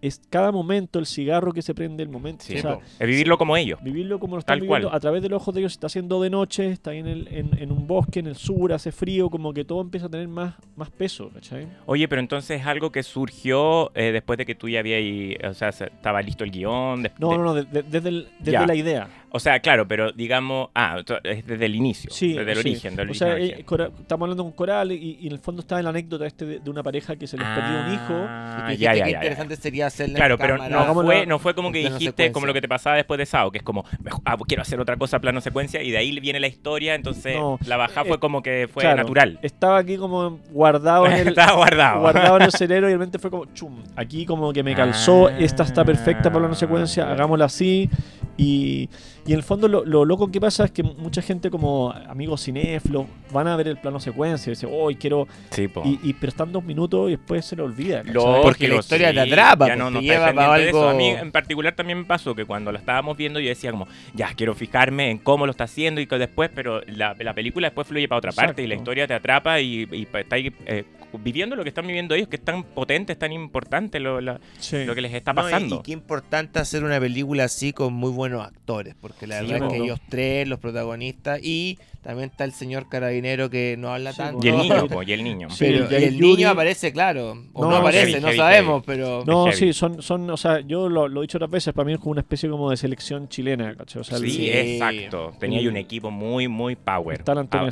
es 0.00 0.20
cada 0.30 0.52
momento, 0.52 0.98
el 0.98 1.06
cigarro 1.06 1.52
que 1.52 1.62
se 1.62 1.74
prende, 1.74 2.02
el 2.02 2.08
momento. 2.08 2.44
Sí, 2.44 2.56
o 2.56 2.60
sea, 2.60 2.74
po. 2.76 2.82
es 2.98 3.06
vivirlo 3.06 3.36
como 3.38 3.56
ellos. 3.56 3.78
Vivirlo 3.82 4.18
como 4.20 4.36
lo 4.36 4.40
están 4.40 4.54
Tal 4.58 4.60
viviendo 4.62 4.88
cual. 4.88 4.96
a 4.96 5.00
través 5.00 5.22
de 5.22 5.28
los 5.28 5.42
ojos 5.42 5.54
de 5.54 5.60
ellos. 5.60 5.72
Está 5.72 5.86
haciendo 5.88 6.20
de 6.22 6.30
noche, 6.30 6.70
está 6.70 6.90
ahí 6.90 6.98
en, 6.98 7.06
el- 7.06 7.28
en, 7.28 7.50
en 7.58 7.72
un 7.72 7.86
bosque, 7.86 8.20
en 8.20 8.26
el 8.28 8.36
sur, 8.36 8.72
hace 8.72 8.92
frío, 8.92 9.28
como 9.30 9.52
que 9.52 9.64
todo 9.64 9.80
empieza 9.80 10.06
a 10.06 10.08
tener 10.08 10.28
más, 10.28 10.54
más 10.76 10.90
peso, 10.90 11.30
¿cachai? 11.34 11.66
Oye, 11.86 12.06
pero 12.08 12.20
entonces 12.20 12.60
es 12.60 12.66
algo 12.66 12.90
que 12.92 13.02
surgió 13.02 13.90
eh, 13.94 14.12
después 14.12 14.36
de 14.38 14.46
que 14.46 14.54
tú 14.54 14.68
ya 14.68 14.80
habías, 14.80 14.98
ahí, 14.98 15.36
o 15.48 15.54
sea, 15.54 15.72
se- 15.72 15.86
estaba 15.86 16.22
listo 16.22 16.44
el 16.44 16.50
guion. 16.50 17.02
de- 17.02 17.12
No, 17.18 17.30
de- 17.30 17.36
no, 17.38 17.42
no, 17.44 17.54
de- 17.54 17.64
de- 17.64 17.82
desde, 17.82 18.08
el- 18.08 18.28
desde 18.40 18.66
la 18.66 18.74
idea. 18.74 19.08
O 19.30 19.38
sea, 19.40 19.60
claro, 19.60 19.86
pero 19.86 20.12
digamos, 20.12 20.68
ah, 20.74 21.02
es 21.24 21.46
desde 21.46 21.66
el 21.66 21.74
inicio, 21.74 22.10
Sí, 22.10 22.32
desde 22.32 22.52
el 22.52 22.58
sí. 22.62 22.68
origen, 22.70 22.96
del 22.96 23.10
O 23.10 23.14
sea, 23.14 23.34
origen. 23.34 23.58
eh, 23.60 23.64
estamos 24.00 24.24
hablando 24.24 24.42
con 24.42 24.52
Coral 24.52 24.92
y, 24.92 25.18
y 25.20 25.26
en 25.26 25.32
el 25.32 25.38
fondo 25.38 25.60
está 25.60 25.78
en 25.78 25.84
la 25.84 25.90
anécdota 25.90 26.26
este 26.26 26.46
de, 26.46 26.58
de 26.60 26.70
una 26.70 26.82
pareja 26.82 27.14
que 27.16 27.26
se 27.26 27.36
les 27.36 27.46
perdió 27.46 27.78
un 27.86 27.92
hijo. 27.94 28.04
Y 28.08 28.08
tú 28.08 28.26
Ah, 28.28 28.64
dijiste 28.68 28.84
ya, 28.84 28.94
ya, 28.94 29.04
que 29.04 29.10
ya, 29.12 29.18
ya. 29.18 29.18
interesante 29.24 29.56
sería 29.56 29.86
hacerla 29.88 30.12
en 30.12 30.16
Claro, 30.16 30.38
pero 30.38 30.56
no 30.68 30.94
fue, 30.94 31.26
no 31.26 31.38
fue 31.38 31.54
como 31.54 31.70
que 31.72 31.80
plano 31.82 31.96
dijiste 31.98 32.32
como 32.32 32.46
lo 32.46 32.54
que 32.54 32.60
te 32.62 32.68
pasaba 32.68 32.96
después 32.96 33.18
de 33.18 33.26
Sao, 33.26 33.50
que 33.50 33.58
es 33.58 33.64
como, 33.64 33.84
mejor- 34.02 34.22
ah, 34.24 34.36
quiero 34.46 34.62
hacer 34.62 34.80
otra 34.80 34.96
cosa 34.96 35.18
plano 35.18 35.40
secuencia 35.42 35.82
y 35.82 35.90
de 35.90 35.98
ahí 35.98 36.18
viene 36.20 36.40
la 36.40 36.46
historia, 36.48 36.94
entonces 36.94 37.36
No, 37.36 37.58
la 37.66 37.76
bajada 37.76 38.02
eh, 38.06 38.08
fue 38.08 38.18
como 38.20 38.42
que 38.42 38.68
fue 38.72 38.82
Claro, 38.82 38.98
natural. 39.02 39.38
Estaba 39.42 39.78
aquí 39.78 39.96
como 39.98 40.38
guardado 40.50 41.06
en 41.06 41.12
el, 41.12 41.28
Estaba 41.28 41.52
guardado. 41.52 42.00
guardado 42.00 42.36
en 42.38 42.42
el 42.44 42.52
cerebro 42.52 42.88
y 42.88 42.92
de 42.92 42.96
repente 42.98 43.18
fue 43.18 43.30
como 43.30 43.44
chum. 43.52 43.82
Aquí 43.94 44.24
como 44.24 44.52
que 44.52 44.62
me 44.62 44.74
calzó, 44.74 45.28
Ah. 45.28 45.32
esta 45.38 45.64
está 45.64 45.84
perfecta 45.84 46.32
para 46.32 46.48
la 46.48 46.54
secuencia, 46.54 47.10
hagámosla 47.10 47.44
así. 47.44 47.90
Y, 48.36 48.88
y 49.26 49.32
en 49.32 49.38
el 49.38 49.42
fondo 49.42 49.68
lo, 49.68 49.84
lo 49.84 50.04
loco 50.04 50.30
que 50.30 50.40
pasa 50.40 50.64
es 50.64 50.70
que 50.70 50.82
mucha 50.82 51.20
gente 51.22 51.50
como 51.50 51.90
amigos 52.08 52.44
cinéfilos 52.44 53.06
van 53.32 53.46
a 53.46 53.56
ver 53.56 53.68
el 53.68 53.76
plano 53.76 54.00
secuencia 54.00 54.50
y 54.50 54.54
dicen, 54.54 54.70
hoy 54.72 54.96
quiero... 54.96 55.26
Sí. 55.50 55.68
Y, 55.84 55.98
y 56.02 56.12
pero 56.14 56.30
están 56.30 56.50
dos 56.52 56.64
minutos 56.64 57.08
y 57.08 57.12
después 57.16 57.44
se 57.44 57.54
le 57.56 57.62
olvida. 57.62 58.02
Lógico, 58.04 58.40
Porque 58.42 58.68
la 58.68 58.76
historia 58.76 59.12
te 59.12 59.20
atrapa, 59.20 59.66
ya 59.68 59.74
pues, 59.74 59.78
no, 59.78 59.86
te 59.88 59.92
no 59.94 60.00
lleva 60.00 60.32
para 60.32 60.58
eso. 60.60 60.78
algo- 60.78 60.88
A 60.90 60.94
mí 60.94 61.08
en 61.08 61.30
particular 61.32 61.74
también 61.74 61.98
me 61.98 62.04
pasó 62.04 62.34
que 62.34 62.44
cuando 62.44 62.72
la 62.72 62.78
estábamos 62.78 63.16
viendo 63.16 63.38
yo 63.40 63.48
decía 63.48 63.70
como, 63.70 63.86
ya, 64.14 64.32
quiero 64.34 64.54
fijarme 64.54 65.10
en 65.10 65.18
cómo 65.18 65.44
lo 65.46 65.50
está 65.50 65.64
haciendo 65.64 66.00
y 66.00 66.06
que 66.06 66.16
después, 66.18 66.50
pero 66.54 66.80
la, 66.86 67.14
la 67.18 67.34
película 67.34 67.66
después 67.68 67.86
fluye 67.86 68.08
para 68.08 68.18
otra 68.18 68.32
parte 68.32 68.62
y 68.62 68.66
la 68.66 68.74
historia 68.76 69.06
te 69.06 69.14
atrapa 69.14 69.60
y, 69.60 69.86
y 69.92 70.06
pa- 70.06 70.20
estáis 70.20 70.52
eh, 70.66 70.84
viviendo 71.12 71.56
lo 71.56 71.62
que 71.62 71.68
están 71.70 71.86
viviendo 71.86 72.14
ellos, 72.14 72.28
que 72.28 72.36
es 72.36 72.44
tan 72.44 72.62
potente, 72.64 73.12
es 73.12 73.18
tan 73.18 73.32
importante 73.32 73.98
lo, 74.00 74.20
la- 74.20 74.40
Sí. 74.58 74.84
lo 74.84 74.94
que 74.94 75.00
les 75.00 75.14
está 75.14 75.32
No, 75.32 75.40
y- 75.40 75.44
pasando. 75.44 75.76
y, 75.76 75.82
qué 75.82 75.92
importante 75.92 76.58
hacer 76.58 76.84
una 76.84 77.00
película 77.00 77.44
así 77.44 77.72
con 77.72 77.94
muy 77.94 78.10
buenos 78.10 78.44
actores, 78.46 78.94
porque 79.00 79.26
la 79.26 79.40
Sí, 79.40 79.46
verdad 79.52 79.68
es 79.68 79.72
que 79.78 79.84
ellos 79.84 80.00
tres, 80.08 80.46
los 80.48 80.58
protagonistas, 80.58 81.40
y 81.42 81.78
también 82.02 82.30
está 82.30 82.44
el 82.44 82.52
señor 82.52 82.88
carabinero 82.88 83.50
que 83.50 83.76
no 83.78 83.92
habla 83.92 84.12
Sí, 84.12 84.18
tanto. 84.18 84.46
y 84.46 84.50
el 84.50 84.56
niño, 84.62 84.86
po, 84.88 85.02
y 85.02 85.12
el 85.12 85.24
niño. 85.24 85.50
Sí, 85.50 85.56
Pero, 85.66 85.88
el 85.88 86.02
y 86.02 86.04
el 86.06 86.16
Yuri- 86.18 86.36
niño 86.36 86.48
aparece, 86.50 86.92
claro. 86.92 87.32
O 87.52 87.64
no, 87.64 87.70
No, 87.70 87.76
aparece, 87.78 88.06
heavy, 88.12 88.20
no 88.20 88.26
heavy, 88.28 88.38
sabemos, 88.38 88.82
pero. 88.86 89.24
No, 89.26 89.52
sí, 89.52 89.72
son, 89.72 90.00
son, 90.02 90.30
o 90.30 90.36
sea, 90.36 90.60
yo 90.60 90.88
lo, 90.88 91.08
lo 91.08 91.20
he 91.20 91.24
dicho 91.24 91.38
otras 91.38 91.50
veces, 91.50 91.74
para 91.74 91.84
mí 91.86 91.92
es 91.92 91.98
como 91.98 92.12
una 92.12 92.20
especie 92.20 92.48
como 92.48 92.70
de 92.70 92.76
selección 92.76 93.28
chilena, 93.28 93.74
¿cachai? 93.74 94.00
O 94.00 94.04
sea, 94.04 94.18
el- 94.18 94.24
Sí, 94.24 94.30
Sí. 94.30 94.50
exacto. 94.50 95.34
Tenía 95.38 95.58
ahí 95.58 95.66
un 95.68 95.76
equipo 95.76 96.10
muy, 96.10 96.48
muy 96.48 96.76
power. 96.76 97.18
Está 97.18 97.32
el 97.32 97.38
Antonio 97.38 97.68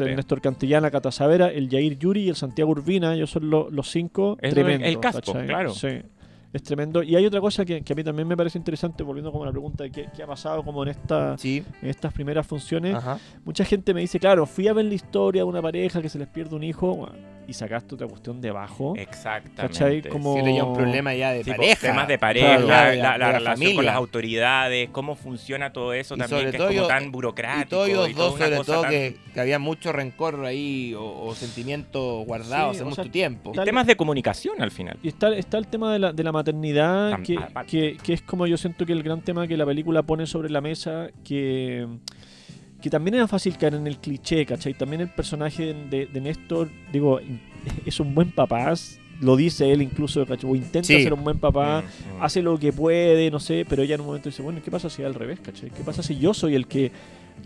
el 0.00 0.16
Néstor 0.16 0.40
Cantillana, 0.40 0.90
Cata 0.90 1.10
Savera, 1.12 1.48
el 1.48 1.68
Yair 1.68 1.98
Yuri 1.98 2.22
y 2.24 2.28
el 2.28 2.36
Santiago 2.36 2.70
Urbina. 2.72 3.14
Ellos 3.14 3.30
son 3.30 3.48
lo- 3.48 3.70
los 3.70 3.88
cinco 3.90 4.36
Es 4.40 4.52
tremendos. 4.52 4.88
el 4.88 5.00
casco, 5.00 5.20
¿cachai? 5.32 5.46
claro. 5.46 5.74
Sí, 5.74 5.88
es 6.52 6.62
tremendo. 6.62 7.02
Y 7.02 7.14
hay 7.16 7.24
otra 7.26 7.40
cosa 7.40 7.64
que, 7.64 7.82
que 7.82 7.92
a 7.92 7.96
mí 7.96 8.02
también 8.04 8.26
me 8.26 8.36
parece 8.36 8.58
interesante, 8.58 9.02
volviendo 9.02 9.30
como 9.30 9.44
a 9.44 9.46
la 9.46 9.52
pregunta 9.52 9.84
de 9.84 9.90
qué, 9.90 10.08
qué 10.14 10.22
ha 10.22 10.26
pasado 10.26 10.62
como 10.64 10.82
en, 10.82 10.88
esta, 10.90 11.36
Sí. 11.38 11.62
en 11.82 11.88
estas 11.88 12.12
primeras 12.12 12.46
funciones. 12.46 12.94
Ajá. 12.96 13.18
Mucha 13.44 13.64
gente 13.64 13.94
me 13.94 14.00
dice, 14.00 14.18
claro, 14.18 14.46
fui 14.46 14.66
a 14.68 14.72
ver 14.72 14.84
la 14.86 14.94
historia 14.94 15.42
de 15.42 15.48
una 15.48 15.62
pareja 15.62 16.00
que 16.02 16.08
se 16.08 16.18
les 16.18 16.28
pierde 16.28 16.56
un 16.56 16.64
hijo. 16.64 16.94
bueno, 16.96 17.14
y 17.50 17.52
sacaste 17.52 17.94
otra 17.96 18.06
cuestión 18.06 18.40
debajo. 18.40 18.94
Exactamente. 18.96 19.60
¿Cachai? 19.60 20.02
Como- 20.02 20.34
Si 20.42 20.54
ya 20.56 20.64
un 20.64 20.74
problema 20.76 21.14
ya 21.14 21.32
de 21.32 21.44
Sí, 21.44 21.50
pareja. 21.50 21.86
temas 21.88 22.08
de 22.08 22.18
pareja, 22.18 22.56
Claro, 22.58 22.66
la, 22.66 22.94
la- 22.94 23.18
la 23.18 23.26
de 23.26 23.32
relación 23.32 23.44
con 23.44 23.56
familia. 23.56 23.82
las 23.82 23.94
autoridades, 23.96 24.88
cómo 24.90 25.16
funciona 25.16 25.72
todo 25.72 25.92
eso 25.92 26.14
Y 26.14 26.18
también, 26.18 26.38
sobre 26.40 26.50
que 26.52 26.58
todo 26.58 26.68
es 26.70 26.76
como 26.76 26.88
yo- 26.88 26.88
tan 26.88 27.10
burocrático. 27.12 27.66
Y 27.66 27.68
todos 27.68 27.88
ellos 27.88 28.08
y 28.10 28.12
dos, 28.14 28.32
sobre 28.38 28.56
todo, 28.64 28.82
tan- 28.82 28.90
que, 28.90 29.16
que 29.34 29.40
había 29.40 29.58
mucho 29.58 29.92
rencor 29.92 30.44
ahí 30.44 30.94
o, 30.94 31.04
o 31.26 31.34
sentimientos 31.34 32.24
guardados 32.26 32.76
Sí, 32.76 32.82
hace 32.82 32.88
o 32.90 32.94
sea, 32.94 33.02
mucho 33.04 33.10
tiempo. 33.12 33.52
tal- 33.52 33.64
Temas 33.64 33.86
de 33.86 33.96
comunicación 33.96 34.60
al 34.62 34.70
final. 34.70 34.98
Y 35.02 35.08
está, 35.08 35.34
está 35.36 35.58
el 35.58 35.66
tema 35.66 35.92
de 35.92 35.98
la, 35.98 36.12
de 36.12 36.22
la 36.24 36.32
maternidad, 36.32 37.20
que, 37.22 37.36
aparte. 37.36 37.70
que, 37.70 37.96
que 38.02 38.12
es 38.12 38.22
como 38.22 38.46
yo 38.46 38.56
siento 38.56 38.86
que 38.86 38.92
el 38.92 39.02
gran 39.02 39.20
tema 39.22 39.46
que 39.48 39.56
la 39.56 39.66
película 39.66 40.02
pone 40.02 40.26
sobre 40.26 40.50
la 40.50 40.60
mesa, 40.60 41.08
que, 41.24 41.86
que 42.80 42.90
también 42.90 43.14
era 43.14 43.28
fácil 43.28 43.56
caer 43.58 43.74
en 43.74 43.86
el 43.86 43.98
cliché, 43.98 44.44
¿cachai? 44.46 44.74
También 44.74 45.02
el 45.02 45.08
personaje 45.10 45.74
de, 45.90 46.06
de 46.06 46.20
Néstor, 46.20 46.68
digo, 46.92 47.20
es 47.86 48.00
un 48.00 48.14
buen 48.14 48.30
papá, 48.32 48.72
lo 49.20 49.36
dice 49.36 49.70
él 49.70 49.82
incluso, 49.82 50.24
¿cachai? 50.26 50.50
O 50.50 50.56
intenta 50.56 50.86
Sí. 50.86 51.02
ser 51.02 51.12
un 51.12 51.22
buen 51.24 51.38
papá, 51.38 51.82
Mm, 51.82 52.18
mm. 52.18 52.22
hace 52.22 52.40
lo 52.42 52.58
que 52.58 52.72
puede, 52.72 53.30
no 53.30 53.38
sé, 53.40 53.66
pero 53.68 53.82
ella 53.82 53.94
en 53.96 54.00
un 54.00 54.06
momento 54.08 54.28
dice, 54.30 54.42
bueno, 54.42 54.60
¿qué 54.64 54.70
pasa 54.70 54.88
si 54.88 55.02
es 55.02 55.06
al 55.06 55.14
revés, 55.14 55.40
¿cachai? 55.40 55.70
¿Qué 55.70 55.82
pasa 55.84 56.02
si 56.02 56.18
yo 56.18 56.32
soy 56.34 56.54
el 56.54 56.66
que 56.66 56.90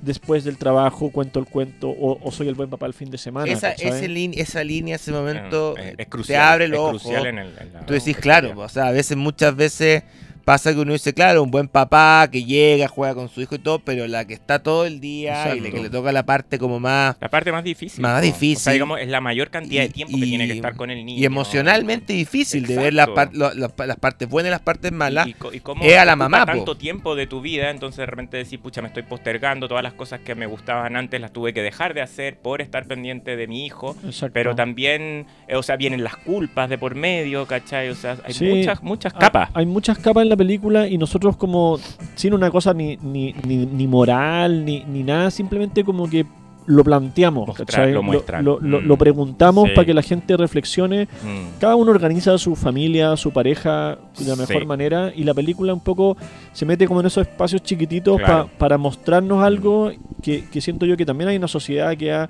después 0.02 0.42
del 0.44 0.58
trabajo 0.58 1.10
cuento 1.10 1.38
el 1.38 1.46
cuento 1.46 1.88
o, 1.88 2.18
o 2.20 2.32
soy 2.32 2.48
el 2.48 2.54
buen 2.54 2.68
papá 2.70 2.86
el 2.86 2.94
fin 2.94 3.10
de 3.10 3.18
semana? 3.18 3.50
Esa, 3.50 3.72
esa 3.72 4.62
línea, 4.64 4.96
ese 4.96 5.12
momento, 5.12 5.76
es 5.76 5.96
te 5.96 6.06
crucial, 6.06 6.42
abre 6.52 6.64
es 6.66 6.70
los 6.70 6.80
ojos. 6.80 7.02
crucial 7.02 7.26
en 7.26 7.38
el- 7.38 7.58
en 7.58 7.72
la- 7.72 7.86
Tú 7.86 7.94
decís, 7.94 8.16
claro, 8.18 8.52
o 8.56 8.68
sea, 8.68 8.86
a 8.88 8.92
veces, 8.92 9.16
muchas 9.16 9.54
veces 9.56 10.02
pasa 10.44 10.72
que 10.74 10.80
uno 10.80 10.92
dice, 10.92 11.12
claro, 11.14 11.42
un 11.42 11.50
buen 11.50 11.68
papá 11.68 12.28
que 12.30 12.44
llega, 12.44 12.88
juega 12.88 13.14
con 13.14 13.28
su 13.28 13.40
hijo 13.40 13.54
y 13.54 13.58
todo, 13.58 13.78
pero 13.80 14.06
la 14.06 14.26
que 14.26 14.34
está 14.34 14.62
todo 14.62 14.84
el 14.86 15.00
día 15.00 15.54
y 15.56 15.60
la 15.60 15.70
que 15.70 15.82
le 15.82 15.90
toca 15.90 16.12
la 16.12 16.24
parte 16.26 16.58
como 16.58 16.78
más 16.80 17.16
La 17.20 17.28
parte 17.28 17.50
más 17.52 17.64
difícil. 17.64 18.02
Más 18.02 18.16
¿no? 18.16 18.20
difícil. 18.20 18.56
O 18.56 18.60
sea, 18.60 18.72
digamos, 18.74 19.00
es 19.00 19.08
la 19.08 19.20
mayor 19.20 19.50
cantidad 19.50 19.82
Y- 19.82 19.86
de 19.88 19.92
tiempo 19.92 20.16
que 20.18 20.24
y- 20.26 20.28
tiene 20.28 20.46
que 20.46 20.52
estar 20.54 20.76
con 20.76 20.90
el 20.90 21.04
niño. 21.04 21.20
y 21.20 21.24
emocionalmente 21.24 22.12
difícil 22.12 22.66
de 22.66 22.76
ver 22.76 22.94
las, 22.94 23.08
Exacto. 23.08 23.14
par- 23.40 23.54
lo- 23.54 23.54
lo- 23.54 23.86
las 23.86 23.96
partes 23.96 24.28
buenas 24.28 24.48
y 24.48 24.52
las 24.52 24.60
partes 24.60 24.92
malas. 24.92 25.26
Y, 25.26 25.34
y 25.52 25.60
cómo 25.60 25.82
es 25.84 25.96
a 25.96 26.04
la 26.04 26.12
ocupa 26.12 26.28
mamá, 26.28 26.46
po. 26.46 26.52
tanto 26.52 26.76
tiempo 26.76 27.14
de 27.14 27.26
tu 27.26 27.40
vida, 27.40 27.70
entonces 27.70 27.98
de 27.98 28.06
repente 28.06 28.36
decís, 28.36 28.58
pucha, 28.58 28.82
me 28.82 28.88
estoy 28.88 29.02
postergando, 29.04 29.68
todas 29.68 29.82
las 29.82 29.92
cosas 29.94 30.20
que 30.20 30.34
me 30.34 30.46
gustaban 30.46 30.96
antes 30.96 31.20
las 31.20 31.32
tuve 31.32 31.52
que 31.54 31.62
dejar 31.62 31.94
de 31.94 32.02
hacer 32.02 32.36
por 32.38 32.60
estar 32.60 32.86
pendiente 32.86 33.36
de 33.36 33.46
mi 33.46 33.64
hijo. 33.66 33.96
Exacto. 34.04 34.32
Pero 34.34 34.54
también, 34.54 35.26
eh, 35.48 35.56
o 35.56 35.62
sea, 35.62 35.76
vienen 35.76 36.04
las 36.04 36.16
culpas 36.16 36.68
de 36.68 36.78
por 36.78 36.94
medio, 36.94 37.46
¿cachai? 37.46 37.88
O 37.88 37.94
sea, 37.94 38.16
hay 38.24 38.34
Sí. 38.34 38.44
muchas, 38.46 38.82
muchas 38.82 39.12
Ah, 39.16 39.18
capas. 39.20 39.50
Hay 39.54 39.66
muchas 39.66 39.98
capas 39.98 40.22
en 40.22 40.28
la 40.28 40.33
película 40.36 40.86
y 40.88 40.98
nosotros 40.98 41.36
como 41.36 41.78
sin 42.14 42.34
una 42.34 42.50
cosa 42.50 42.74
ni, 42.74 42.96
ni, 42.98 43.34
ni, 43.46 43.66
ni 43.66 43.86
moral 43.86 44.64
ni, 44.64 44.84
ni 44.84 45.02
nada, 45.02 45.30
simplemente 45.30 45.84
como 45.84 46.08
que 46.08 46.24
lo 46.66 46.82
planteamos, 46.82 47.46
lo 47.92 48.02
lo, 48.42 48.58
lo- 48.60 48.80
Mm. 48.80 48.86
lo 48.86 48.96
preguntamos 48.96 49.68
Sí. 49.68 49.74
para 49.74 49.84
que 49.84 49.92
la 49.92 50.00
gente 50.00 50.34
reflexione. 50.34 51.04
Mm. 51.22 51.58
Cada 51.60 51.76
uno 51.76 51.90
organiza 51.90 52.38
su 52.38 52.56
familia, 52.56 53.14
su 53.18 53.32
pareja 53.32 53.98
de 54.18 54.24
la 54.26 54.34
mejor 54.36 54.60
Sí. 54.60 54.66
manera 54.66 55.12
y 55.14 55.24
la 55.24 55.34
película 55.34 55.74
un 55.74 55.80
poco 55.80 56.16
se 56.54 56.64
mete 56.64 56.86
como 56.86 57.00
en 57.00 57.06
esos 57.06 57.26
espacios 57.26 57.62
chiquititos 57.62 58.18
pa- 58.22 58.46
para 58.56 58.78
mostrarnos 58.78 59.44
algo 59.44 59.90
que, 60.22 60.44
que 60.50 60.62
siento 60.62 60.86
yo 60.86 60.96
que 60.96 61.04
también 61.04 61.28
hay 61.28 61.36
una 61.36 61.48
sociedad 61.48 61.94
que 61.98 62.12
ha... 62.12 62.28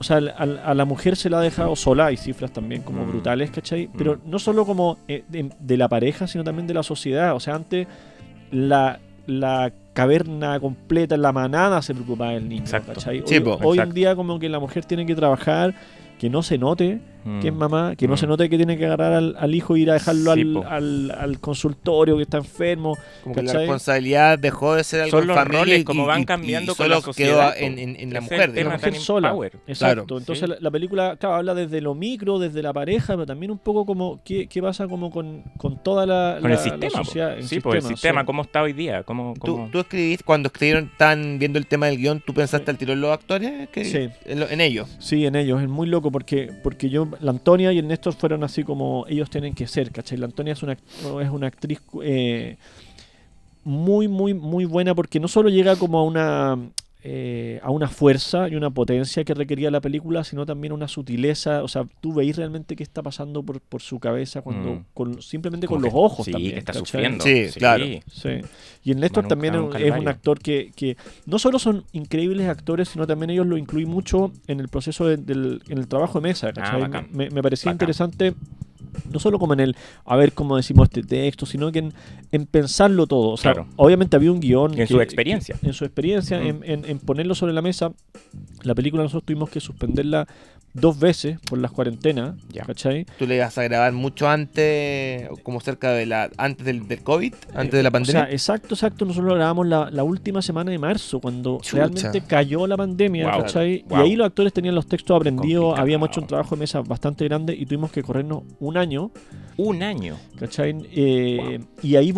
O 0.00 0.02
sea, 0.02 0.16
a, 0.16 0.74
la 0.74 0.84
mujer 0.86 1.14
se 1.14 1.28
la 1.28 1.38
ha 1.38 1.42
dejado 1.42 1.76
sola, 1.76 2.06
hay 2.06 2.16
cifras 2.16 2.50
también 2.52 2.80
como 2.82 3.04
Mm. 3.04 3.08
brutales, 3.10 3.50
¿cachai? 3.50 3.88
Pero 3.96 4.14
Mm. 4.16 4.30
no 4.30 4.38
solo 4.38 4.64
como 4.64 4.96
eh, 5.08 5.24
de, 5.28 5.50
de 5.60 5.76
la 5.76 5.88
pareja, 5.88 6.26
sino 6.26 6.42
también 6.42 6.66
de 6.66 6.72
la 6.74 6.82
sociedad. 6.82 7.34
O 7.36 7.40
sea, 7.40 7.54
antes 7.54 7.86
la, 8.50 8.98
la 9.26 9.72
caverna 9.92 10.58
completa, 10.58 11.16
la 11.16 11.32
manada 11.32 11.82
se 11.82 11.92
preocupaba 11.94 12.32
del 12.32 12.48
niño, 12.48 12.62
Exacto. 12.62 12.94
¿cachai? 12.94 13.22
Hoy, 13.62 13.78
en 13.78 13.92
día 13.92 14.16
como 14.16 14.38
que 14.38 14.48
la 14.48 14.58
mujer 14.58 14.84
tiene 14.86 15.04
que 15.04 15.14
trabajar, 15.14 15.74
que 16.18 16.30
no 16.30 16.42
se 16.42 16.56
note 16.58 17.00
que 17.40 17.48
es 17.48 17.54
Mm. 17.54 17.58
mamá, 17.58 17.96
que 17.96 18.06
no 18.08 18.14
Mm. 18.14 18.18
se 18.18 18.26
note 18.26 18.48
que 18.48 18.56
tiene 18.56 18.76
que 18.78 18.86
agarrar 18.86 19.12
al, 19.12 19.36
al 19.38 19.54
hijo 19.54 19.76
e 19.76 19.80
ir 19.80 19.90
a 19.90 19.94
dejarlo 19.94 20.34
Sí, 20.34 20.40
al, 20.40 20.52
po. 20.52 20.64
al- 20.66 21.10
al 21.10 21.40
consultorio 21.40 22.16
que 22.16 22.22
está 22.22 22.38
enfermo. 22.38 22.96
Como 23.22 23.34
que 23.34 23.42
la 23.42 23.52
responsabilidad 23.52 24.38
dejó 24.38 24.74
de 24.74 24.84
ser 24.84 25.02
algo 25.02 25.10
Son 25.10 25.22
en 25.22 25.26
los 25.28 25.36
familia 25.36 25.60
roles 25.60 25.80
y- 25.80 25.84
como 25.84 26.06
van 26.06 26.24
cambiando 26.24 26.72
y 26.72 26.74
con 26.74 26.84
solo 26.86 26.88
la 26.88 26.94
quedó 26.96 27.04
sociedad, 27.04 27.54
en, 27.58 27.74
po. 27.74 27.80
en- 27.80 27.96
en 28.00 28.12
la 28.14 28.20
mujer. 28.20 28.54
La 28.64 28.70
mujer 28.70 28.94
sola. 28.96 29.34
Exacto. 29.66 29.74
Claro. 29.78 30.02
Entonces 30.02 30.38
Sí. 30.40 30.46
la, 30.46 30.56
la 30.60 30.70
película 30.70 31.16
claro, 31.16 31.34
habla 31.36 31.54
desde 31.54 31.80
lo 31.80 31.94
micro, 31.94 32.38
desde 32.38 32.62
la 32.62 32.72
pareja, 32.72 33.14
pero 33.14 33.26
también 33.26 33.50
un 33.50 33.58
poco 33.58 33.84
como 33.86 34.20
qué, 34.24 34.46
qué 34.46 34.62
pasa 34.62 34.88
como 34.88 35.10
con, 35.10 35.42
con 35.56 35.82
toda 35.82 36.06
la, 36.06 36.38
Con 36.40 36.50
la- 36.50 36.56
el 36.56 36.62
sistema. 36.62 37.04
sociedad, 37.04 37.36
el 37.38 37.44
sí, 37.46 37.60
pues 37.60 37.76
el 37.76 37.80
sistema, 37.82 37.96
sistema, 37.96 38.20
sí. 38.22 38.26
cómo 38.26 38.42
está 38.42 38.62
hoy 38.62 38.72
día. 38.72 39.02
Cómo, 39.02 39.34
¿Tú, 39.34 39.52
cómo- 39.52 39.68
tú 39.70 39.80
escribiste, 39.80 40.24
cuando 40.24 40.46
escribieron, 40.48 40.84
están 40.92 41.38
viendo 41.38 41.58
el 41.58 41.66
tema 41.66 41.86
del 41.86 41.98
guion, 41.98 42.20
¿tú 42.24 42.32
pensaste 42.34 42.70
al 42.70 42.78
tiro 42.78 42.92
en 42.92 43.00
los 43.00 43.12
actores? 43.12 43.68
Que- 43.70 43.84
Sí. 43.84 44.08
En, 44.24 44.40
lo- 44.40 44.48
en 44.48 44.60
ellos. 44.60 44.96
Sí, 45.00 45.26
en 45.26 45.34
ellos, 45.36 45.60
es 45.62 45.68
muy 45.68 45.86
loco 45.88 46.10
porque, 46.10 46.50
porque 46.62 46.88
yo, 46.88 47.08
la 47.20 47.30
Antonia 47.30 47.72
y 47.72 47.78
el 47.78 47.88
Néstor 47.88 48.14
fueron 48.14 48.44
así 48.44 48.64
como 48.64 49.04
ellos 49.08 49.30
tienen 49.30 49.54
que 49.54 49.66
ser, 49.66 49.90
¿cachai? 49.90 50.18
La 50.18 50.26
Antonia 50.26 50.52
es 50.52 50.62
una, 50.62 50.72
es 50.72 51.30
una 51.30 51.46
actriz 51.46 51.80
eh, 52.02 52.56
muy, 53.64 54.08
muy, 54.08 54.34
muy 54.34 54.64
buena 54.64 54.94
porque 54.94 55.20
no 55.20 55.28
solo 55.28 55.48
llega 55.48 55.76
como 55.76 55.98
a 55.98 56.04
una, 56.04 56.58
eh, 57.02 57.60
a 57.62 57.70
una 57.70 57.88
fuerza 57.88 58.48
y 58.48 58.56
una 58.56 58.70
potencia 58.70 59.24
que 59.24 59.32
requería 59.34 59.70
la 59.70 59.80
película, 59.80 60.22
sino 60.22 60.44
también 60.44 60.72
una 60.72 60.86
sutileza, 60.86 61.62
o 61.62 61.68
sea, 61.68 61.84
tú 62.00 62.12
veis 62.12 62.36
realmente 62.36 62.76
qué 62.76 62.82
está 62.82 63.02
pasando 63.02 63.42
por, 63.42 63.60
por 63.60 63.80
su 63.80 63.98
cabeza 63.98 64.42
cuando, 64.42 64.74
Mm. 64.74 64.84
con, 64.92 65.22
simplemente 65.22 65.66
como 65.66 65.80
con 65.80 65.82
que- 65.88 65.94
los 65.94 66.04
ojos 66.04 66.26
sí, 66.26 66.32
también. 66.32 66.52
que 66.52 66.58
está 66.58 66.72
¿cachai? 66.72 66.86
sufriendo. 66.86 67.24
Sí, 67.24 67.46
claro. 67.58 67.84
Sí. 68.10 68.28
Y 68.84 68.92
el 68.92 69.00
Néstor 69.00 69.24
Manu- 69.24 69.28
también 69.28 69.54
es 69.54 69.60
Manu 69.60 69.70
un- 69.70 69.76
es 69.76 69.82
un 69.82 69.88
Calvario. 69.90 70.10
actor 70.10 70.38
que, 70.40 70.72
que 70.76 70.96
no 71.26 71.38
solo 71.38 71.58
son 71.58 71.84
increíbles 71.92 72.48
actores, 72.48 72.88
sino 72.88 73.06
también 73.06 73.30
ellos 73.30 73.46
lo 73.46 73.56
incluyen 73.56 73.88
mucho 73.88 74.32
en 74.46 74.60
el 74.60 74.68
proceso 74.68 75.06
de- 75.06 75.16
del 75.16 75.62
en 75.68 75.78
el 75.78 75.88
trabajo 75.88 76.20
de 76.20 76.28
mesa. 76.28 76.50
Ah, 76.56 76.76
bacán. 76.76 77.08
me, 77.12 77.30
me 77.30 77.42
parecía 77.42 77.70
Bacán. 77.72 77.76
interesante, 77.76 78.34
no 79.12 79.18
solo 79.18 79.38
como 79.38 79.52
en 79.54 79.60
el 79.60 79.76
a 80.04 80.16
ver 80.16 80.32
cómo 80.32 80.56
decimos 80.56 80.88
este 80.88 81.02
texto, 81.02 81.46
sino 81.46 81.70
que 81.72 81.80
en, 81.80 81.92
en 82.32 82.46
pensarlo 82.46 83.06
todo. 83.06 83.30
O 83.30 83.36
sea, 83.36 83.52
Claro. 83.54 83.68
obviamente 83.76 84.16
había 84.16 84.32
un 84.32 84.40
guion. 84.40 84.72
En 84.72 84.76
que- 84.78 84.86
su 84.86 85.00
experiencia. 85.00 85.56
que- 85.60 85.66
en 85.68 85.72
su 85.72 85.84
experiencia, 85.84 86.38
Ujú. 86.38 86.48
en, 86.48 86.60
en- 86.64 86.84
en 86.84 86.98
ponerlo 86.98 87.34
sobre 87.34 87.52
la 87.52 87.62
mesa. 87.62 87.92
La 88.62 88.74
película 88.74 89.02
nosotros 89.02 89.24
tuvimos 89.24 89.50
que 89.50 89.60
suspenderla 89.60 90.26
dos 90.72 91.00
veces 91.00 91.38
por 91.48 91.58
las 91.58 91.72
cuarentenas. 91.72 92.36
Ya. 92.52 92.62
¿Cachai? 92.64 93.04
¿Tú 93.18 93.26
le 93.26 93.34
ibas 93.36 93.58
a 93.58 93.64
grabar 93.64 93.92
mucho 93.92 94.28
antes, 94.28 95.28
como 95.42 95.60
cerca 95.60 95.90
de 95.92 96.06
la, 96.06 96.30
antes 96.36 96.64
del, 96.64 96.86
del 96.86 97.02
COVID, 97.02 97.34
antes 97.54 97.72
de 97.72 97.82
la 97.82 97.88
O 97.88 97.92
pandemia? 97.92 98.22
sea, 98.26 98.30
exacto, 98.32 98.74
exacto. 98.74 99.04
Nosotros 99.04 99.30
lo 99.30 99.34
grabamos 99.34 99.66
la, 99.66 99.90
la 99.90 100.04
última 100.04 100.42
semana 100.42 100.70
de 100.70 100.78
marzo, 100.78 101.18
cuando 101.20 101.58
Chucha. 101.60 101.76
realmente 101.88 102.20
cayó 102.20 102.66
la 102.68 102.76
pandemia, 102.76 103.30
Wow, 103.32 103.40
¿cachai? 103.40 103.84
wow. 103.88 103.98
Y 103.98 104.02
ahí 104.02 104.16
los 104.16 104.26
actores 104.26 104.52
tenían 104.52 104.74
los 104.76 104.86
textos 104.86 105.16
aprendidos, 105.16 105.62
Complicado. 105.64 105.82
habíamos 105.82 106.08
hecho 106.10 106.20
un 106.20 106.26
trabajo 106.28 106.54
de 106.54 106.60
mesa 106.60 106.80
bastante 106.82 107.24
grande 107.24 107.54
y 107.54 107.66
tuvimos 107.66 107.90
que 107.90 108.02
corrernos 108.04 108.44
un 108.60 108.69
año, 108.76 109.10
Un 109.56 109.82
año. 109.82 110.16
¿cachai? 110.38 110.74
Eh, 110.92 111.60
Y 111.82 111.96
ahí 111.96 112.14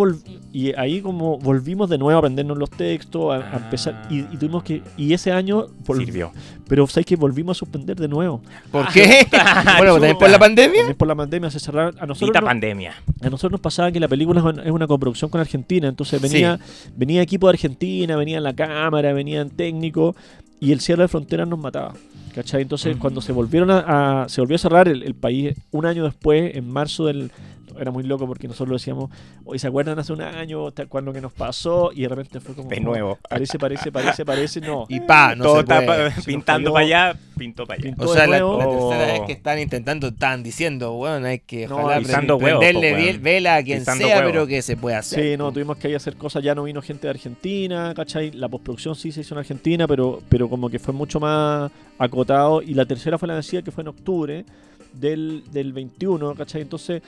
y 0.52 0.72
ahí 0.76 1.00
como 1.00 1.38
volvimos 1.38 1.88
de 1.90 1.98
nuevo 1.98 2.16
a 2.16 2.18
aprendernos 2.20 2.56
los 2.56 2.70
textos, 2.70 3.32
a, 3.32 3.54
a 3.54 3.56
empezar, 3.56 4.06
y, 4.10 4.20
y 4.20 4.36
tuvimos 4.38 4.62
que, 4.62 4.82
y 4.96 5.12
ese 5.12 5.32
año, 5.32 5.66
Sirvió. 5.86 6.30
pero 6.68 6.86
¿sabes 6.86 7.06
que 7.06 7.16
Volvimos 7.16 7.56
a 7.56 7.58
suspender 7.58 7.96
de 7.96 8.06
nuevo. 8.08 8.42
¿Por 8.70 8.86
qué? 8.92 9.26
bueno, 9.78 9.94
también 9.94 10.18
por 10.18 10.30
la 10.30 10.38
pandemia. 10.38 10.78
También 10.80 10.96
por 10.96 11.08
la 11.08 11.14
pandemia 11.16 11.50
se 11.50 11.58
cerraron, 11.58 11.94
a 11.98 12.06
nosotros 12.06 12.28
Maldita 12.30 12.40
no- 12.40 12.46
pandemia. 12.46 12.94
a 13.20 13.24
nosotros 13.30 13.52
nos 13.52 13.60
pasaba 13.60 13.90
que 13.90 13.98
la 14.00 14.08
película 14.08 14.40
es 14.64 14.70
una- 14.70 14.86
coproducción 14.86 15.30
con 15.30 15.40
Argentina, 15.40 15.88
entonces 15.88 16.20
venía, 16.22 16.58
venía 16.96 17.22
equipo 17.22 17.46
de 17.48 17.52
Argentina, 17.54 18.14
venía 18.16 18.40
la 18.40 18.54
cámara, 18.54 19.12
venían 19.12 19.50
técnicos 19.50 20.14
y 20.60 20.70
el 20.72 20.80
cierre 20.80 21.02
de 21.02 21.08
fronteras 21.08 21.48
nos 21.48 21.58
mataba. 21.58 21.94
¿Cachai? 22.34 22.62
Entonces 22.62 22.96
cuando 22.96 23.20
se 23.20 23.32
volvieron 23.32 23.70
a, 23.70 24.22
a- 24.24 24.28
se 24.28 24.40
volvió 24.40 24.56
a 24.56 24.58
cerrar 24.58 24.88
el, 24.88 25.02
el 25.02 25.14
país 25.14 25.54
un 25.70 25.84
año 25.86 26.04
después, 26.04 26.54
en 26.56 26.68
marzo 26.68 27.04
del 27.06 27.30
era 27.78 27.90
muy 27.90 28.04
loco 28.04 28.26
porque 28.26 28.48
nosotros 28.48 28.80
decíamos, 28.80 29.10
hoy 29.44 29.58
se 29.58 29.66
acuerdan 29.66 29.98
hace 29.98 30.12
un 30.12 30.20
año, 30.22 30.68
cual 30.88 31.04
lo 31.04 31.12
que 31.12 31.20
nos 31.20 31.32
pasó, 31.32 31.90
y 31.94 32.02
de 32.02 32.08
repente 32.08 32.40
fue 32.40 32.54
como 32.54 32.68
De 32.68 32.80
nuevo. 32.80 33.18
Parece, 33.28 33.58
parece, 33.58 33.90
parece, 33.92 34.24
parece, 34.24 34.60
no. 34.60 34.86
Y 34.88 35.00
pa, 35.00 35.34
no 35.34 35.44
Todo 35.44 35.54
se 35.56 35.60
está 35.60 35.84
puede. 35.84 36.08
pa- 36.10 36.14
nos 36.16 36.24
pintando 36.24 36.72
falló. 36.72 36.90
para 36.90 37.08
allá, 37.10 37.18
pintó 37.38 37.66
para 37.66 37.78
allá. 37.78 37.82
Pintó 37.84 38.04
O 38.10 38.12
sea, 38.14 38.26
la, 38.26 38.36
tercera 38.38 38.44
Oh. 38.44 38.90
vez 38.90 39.20
que 39.26 39.32
están 39.32 39.58
intentando, 39.58 40.08
están 40.08 40.42
diciendo, 40.42 40.92
bueno, 40.92 41.26
hay 41.26 41.38
que 41.40 41.66
No, 41.66 41.76
ojalá 41.78 41.98
huevos, 41.98 42.38
prenderle 42.38 42.92
weón. 42.94 43.22
vela 43.22 43.56
a 43.56 43.62
quien 43.62 43.80
Pisando 43.80 44.06
sea, 44.06 44.16
huevos. 44.18 44.32
pero 44.32 44.46
que 44.46 44.62
se 44.62 44.76
puede 44.76 44.96
hacer. 44.96 45.22
Sí, 45.32 45.36
no, 45.36 45.52
tuvimos 45.52 45.76
que 45.76 45.88
ir 45.88 45.94
a 45.94 45.96
hacer 45.98 46.16
cosas, 46.16 46.42
ya 46.42 46.54
no 46.54 46.64
vino 46.64 46.80
gente 46.82 47.06
de 47.06 47.10
Argentina, 47.10 47.92
¿cachai? 47.94 48.30
La 48.32 48.48
postproducción 48.48 48.94
sí 48.94 49.12
se 49.12 49.20
hizo 49.22 49.34
en 49.34 49.38
Argentina, 49.40 49.86
pero, 49.88 50.20
pero 50.28 50.48
como 50.48 50.68
que 50.70 50.78
fue 50.78 50.94
mucho 50.94 51.20
más 51.20 51.70
acotado. 51.98 52.62
Y 52.62 52.74
la 52.74 52.84
tercera 52.86 53.18
fue 53.18 53.28
la 53.28 53.34
vencida, 53.34 53.62
que 53.62 53.70
fue 53.70 53.82
en 53.82 53.88
octubre 53.88 54.44
del, 54.92 55.44
del 55.52 55.72
21, 55.72 56.34
¿cachai? 56.34 56.62
Entonces, 56.62 57.02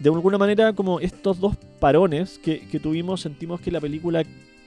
de 0.00 0.08
alguna 0.10 0.38
manera, 0.38 0.72
como 0.72 0.98
estos 1.00 1.38
dos 1.38 1.54
parones 1.78 2.38
que, 2.42 2.60
que 2.66 2.80
tuvimos, 2.80 3.20
sentimos 3.20 3.60
que 3.60 3.70
la 3.70 3.80
película 3.80 4.24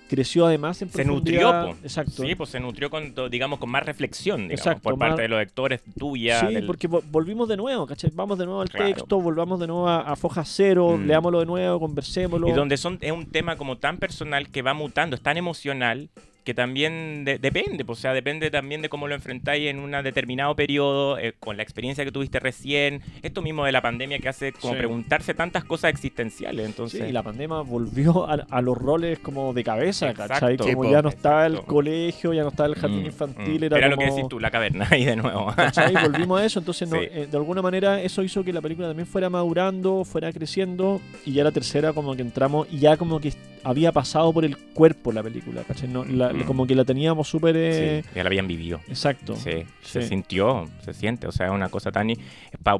creció 0.09 0.45
además 0.45 0.79
en 0.83 0.89
Se 0.91 1.03
nutrió, 1.05 1.49
po. 1.51 1.75
Exacto. 1.81 2.21
Sí, 2.23 2.35
pues 2.35 2.51
se 2.51 2.59
nutrió 2.59 2.89
con, 2.91 3.13
digamos, 3.31 3.57
con 3.57 3.69
más 3.71 3.83
reflexión, 3.83 4.41
digamos, 4.41 4.59
Exacto, 4.59 4.83
por 4.83 4.97
más- 4.97 5.09
parte 5.09 5.23
de 5.23 5.27
los 5.29 5.39
lectores 5.39 5.81
tuya. 5.97 6.39
Sí, 6.41 6.53
del- 6.53 6.67
porque 6.67 6.87
vo- 6.87 7.01
volvimos 7.09 7.47
de 7.49 7.57
nuevo, 7.57 7.87
¿cachai? 7.87 8.11
Vamos 8.13 8.37
de 8.37 8.45
nuevo 8.45 8.61
al 8.61 8.69
Claro. 8.69 8.85
texto, 8.93 9.19
volvamos 9.19 9.59
de 9.59 9.65
nuevo 9.67 9.87
a, 9.87 10.01
a 10.01 10.15
foja 10.15 10.43
cero, 10.45 10.97
Mm. 10.99 11.07
leámoslo 11.07 11.39
de 11.39 11.45
nuevo, 11.47 11.79
conversémoslo. 11.79 12.47
Y 12.47 12.51
donde 12.51 12.77
son, 12.77 12.99
es 13.01 13.11
un 13.11 13.25
tema 13.25 13.55
como 13.55 13.77
tan 13.77 13.97
personal 13.97 14.49
que 14.49 14.61
va 14.61 14.75
mutando, 14.75 15.15
es 15.15 15.21
tan 15.23 15.37
emocional 15.37 16.09
que 16.43 16.53
también 16.53 17.23
de- 17.25 17.37
depende, 17.39 17.85
pues, 17.85 17.99
o 17.99 18.01
sea, 18.01 18.13
depende 18.13 18.51
también 18.51 18.81
de 18.81 18.89
cómo 18.89 19.07
lo 19.07 19.15
enfrentáis 19.15 19.67
en 19.69 19.79
un 19.79 19.91
determinado 20.03 20.55
periodo, 20.55 21.17
eh, 21.17 21.33
con 21.39 21.55
la 21.57 21.63
experiencia 21.63 22.03
que 22.03 22.11
tuviste 22.11 22.39
recién, 22.39 23.01
esto 23.21 23.41
mismo 23.41 23.63
de 23.65 23.71
la 23.71 23.81
pandemia 23.81 24.19
que 24.19 24.29
hace 24.29 24.51
como 24.51 24.73
Sí. 24.73 24.79
preguntarse 24.79 25.33
tantas 25.33 25.63
cosas 25.63 25.91
existenciales, 25.91 26.65
entonces... 26.65 27.01
Sí, 27.01 27.07
y 27.07 27.11
la 27.11 27.23
pandemia 27.23 27.57
volvió 27.61 28.27
a, 28.29 28.33
a 28.49 28.61
los 28.61 28.77
roles 28.77 29.19
como 29.19 29.53
de 29.53 29.63
cabeza, 29.63 30.09
Exacto. 30.09 30.33
¿cachai? 30.33 30.57
Como 30.57 30.89
ya 30.91 31.01
no 31.01 31.09
estaba 31.09 31.45
el 31.45 31.61
colegio, 31.61 32.33
ya 32.33 32.43
no 32.43 32.49
estaba 32.49 32.67
el 32.69 32.75
jardín 32.75 33.03
Mm, 33.03 33.05
infantil, 33.05 33.61
mm. 33.61 33.63
era, 33.63 33.77
Era 33.77 33.87
lo 33.89 33.95
como... 33.95 34.07
que 34.07 34.13
decís 34.15 34.29
tú, 34.29 34.39
la 34.39 34.51
caverna, 34.51 34.87
ahí 34.91 35.05
de 35.05 35.15
nuevo. 35.15 35.47
¿cachai? 35.55 35.93
Volvimos 35.93 36.41
a 36.41 36.45
eso, 36.45 36.59
entonces 36.59 36.89
no, 36.89 36.97
Sí. 36.99 37.07
eh, 37.09 37.27
de 37.31 37.37
alguna 37.37 37.61
manera 37.61 38.01
eso 38.01 38.21
hizo 38.23 38.43
que 38.43 38.51
la 38.51 38.61
película 38.61 38.87
también 38.89 39.07
fuera 39.07 39.29
madurando, 39.29 40.03
fuera 40.03 40.31
creciendo 40.33 41.01
y 41.25 41.31
ya 41.33 41.43
la 41.43 41.51
tercera 41.51 41.93
como 41.93 42.15
que 42.15 42.21
entramos 42.21 42.67
y 42.71 42.79
ya 42.79 42.97
como 42.97 43.19
que 43.19 43.31
había 43.63 43.93
pasado 43.93 44.33
por 44.33 44.43
el 44.43 44.57
cuerpo 44.57 45.13
la 45.13 45.23
película, 45.23 45.61
¿cachai? 45.65 45.87
No, 45.87 46.03
la- 46.03 46.32
Mm. 46.33 46.43
Como 46.43 46.65
que 46.67 46.75
la 46.75 46.85
teníamos 46.85 47.27
súper... 47.27 47.55
eh, 47.57 48.03
Sí, 48.03 48.09
ya 48.15 48.23
la 48.23 48.27
habían 48.27 48.47
vivido. 48.47 48.79
Exacto. 48.87 49.35
Sí, 49.35 49.65
se 49.81 50.01
sintió, 50.07 50.69
se 50.83 50.93
siente, 50.93 51.27
o 51.27 51.31
sea, 51.31 51.47
es 51.47 51.51
una 51.51 51.69
cosa 51.69 51.91
tan 51.91 52.11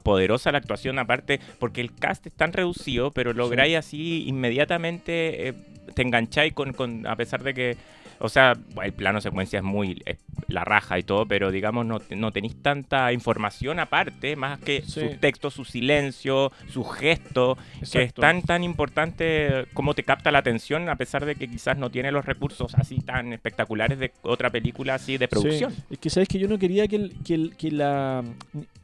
poderosa 0.04 0.52
la 0.52 0.58
actuación 0.58 1.00
aparte, 1.00 1.40
porque 1.60 1.82
el 1.82 1.94
cast 1.94 2.26
es 2.28 2.34
tan 2.34 2.54
reducido, 2.54 3.12
pero 3.12 3.34
lográis 3.34 3.78
así 3.78 4.26
inmediatamente, 4.28 5.50
eh, 5.50 5.54
te 5.94 6.02
engancháis 6.02 6.54
con, 6.54 6.74
con, 6.74 7.06
a 7.08 7.16
pesar 7.16 7.44
de 7.44 7.54
que, 7.54 7.78
o 8.20 8.30
sea, 8.30 8.58
el 8.84 8.94
plano 8.94 9.22
secuencia 9.22 9.60
es 9.60 9.64
muy 9.64 10.02
eh, 10.06 10.18
la 10.48 10.64
raja 10.64 11.00
y 11.00 11.04
todo, 11.04 11.26
pero 11.26 11.52
digamos 11.52 11.86
no, 11.86 12.00
no 12.16 12.32
tenéis 12.32 12.62
tanta 12.62 13.12
información 13.14 13.80
aparte, 13.80 14.36
más 14.36 14.60
que 14.60 14.82
Sí. 14.84 14.92
su 15.02 15.10
texto, 15.20 15.50
su 15.52 15.66
silencio, 15.66 16.52
su 16.70 16.84
gesto, 16.84 17.58
que 17.92 18.04
es 18.04 18.14
tan 18.14 18.42
tan 18.42 18.64
importante 18.64 19.66
cómo 19.74 19.94
te 19.94 20.04
capta 20.04 20.32
la 20.32 20.40
atención, 20.40 20.90
a 20.90 20.96
pesar 20.96 21.26
de 21.26 21.36
que 21.36 21.48
quizás 21.50 21.78
no 21.78 21.90
tiene 21.90 22.12
los 22.12 22.26
recursos 22.26 22.74
así 22.76 22.98
tan 23.02 23.34
espectaculares 23.34 24.00
de 24.00 24.12
otra 24.24 24.50
película 24.50 24.96
así 24.96 25.18
de 25.18 25.28
producción. 25.28 25.72
Sí. 25.72 25.82
Es 25.92 25.98
que 26.00 26.10
sabes 26.10 26.28
que 26.30 26.40
yo 26.40 26.48
no 26.48 26.58
quería 26.58 26.88
que, 26.88 26.96
el- 26.98 27.14
que, 27.24 27.34
el- 27.36 27.56
que 27.56 27.72
la, 27.72 28.24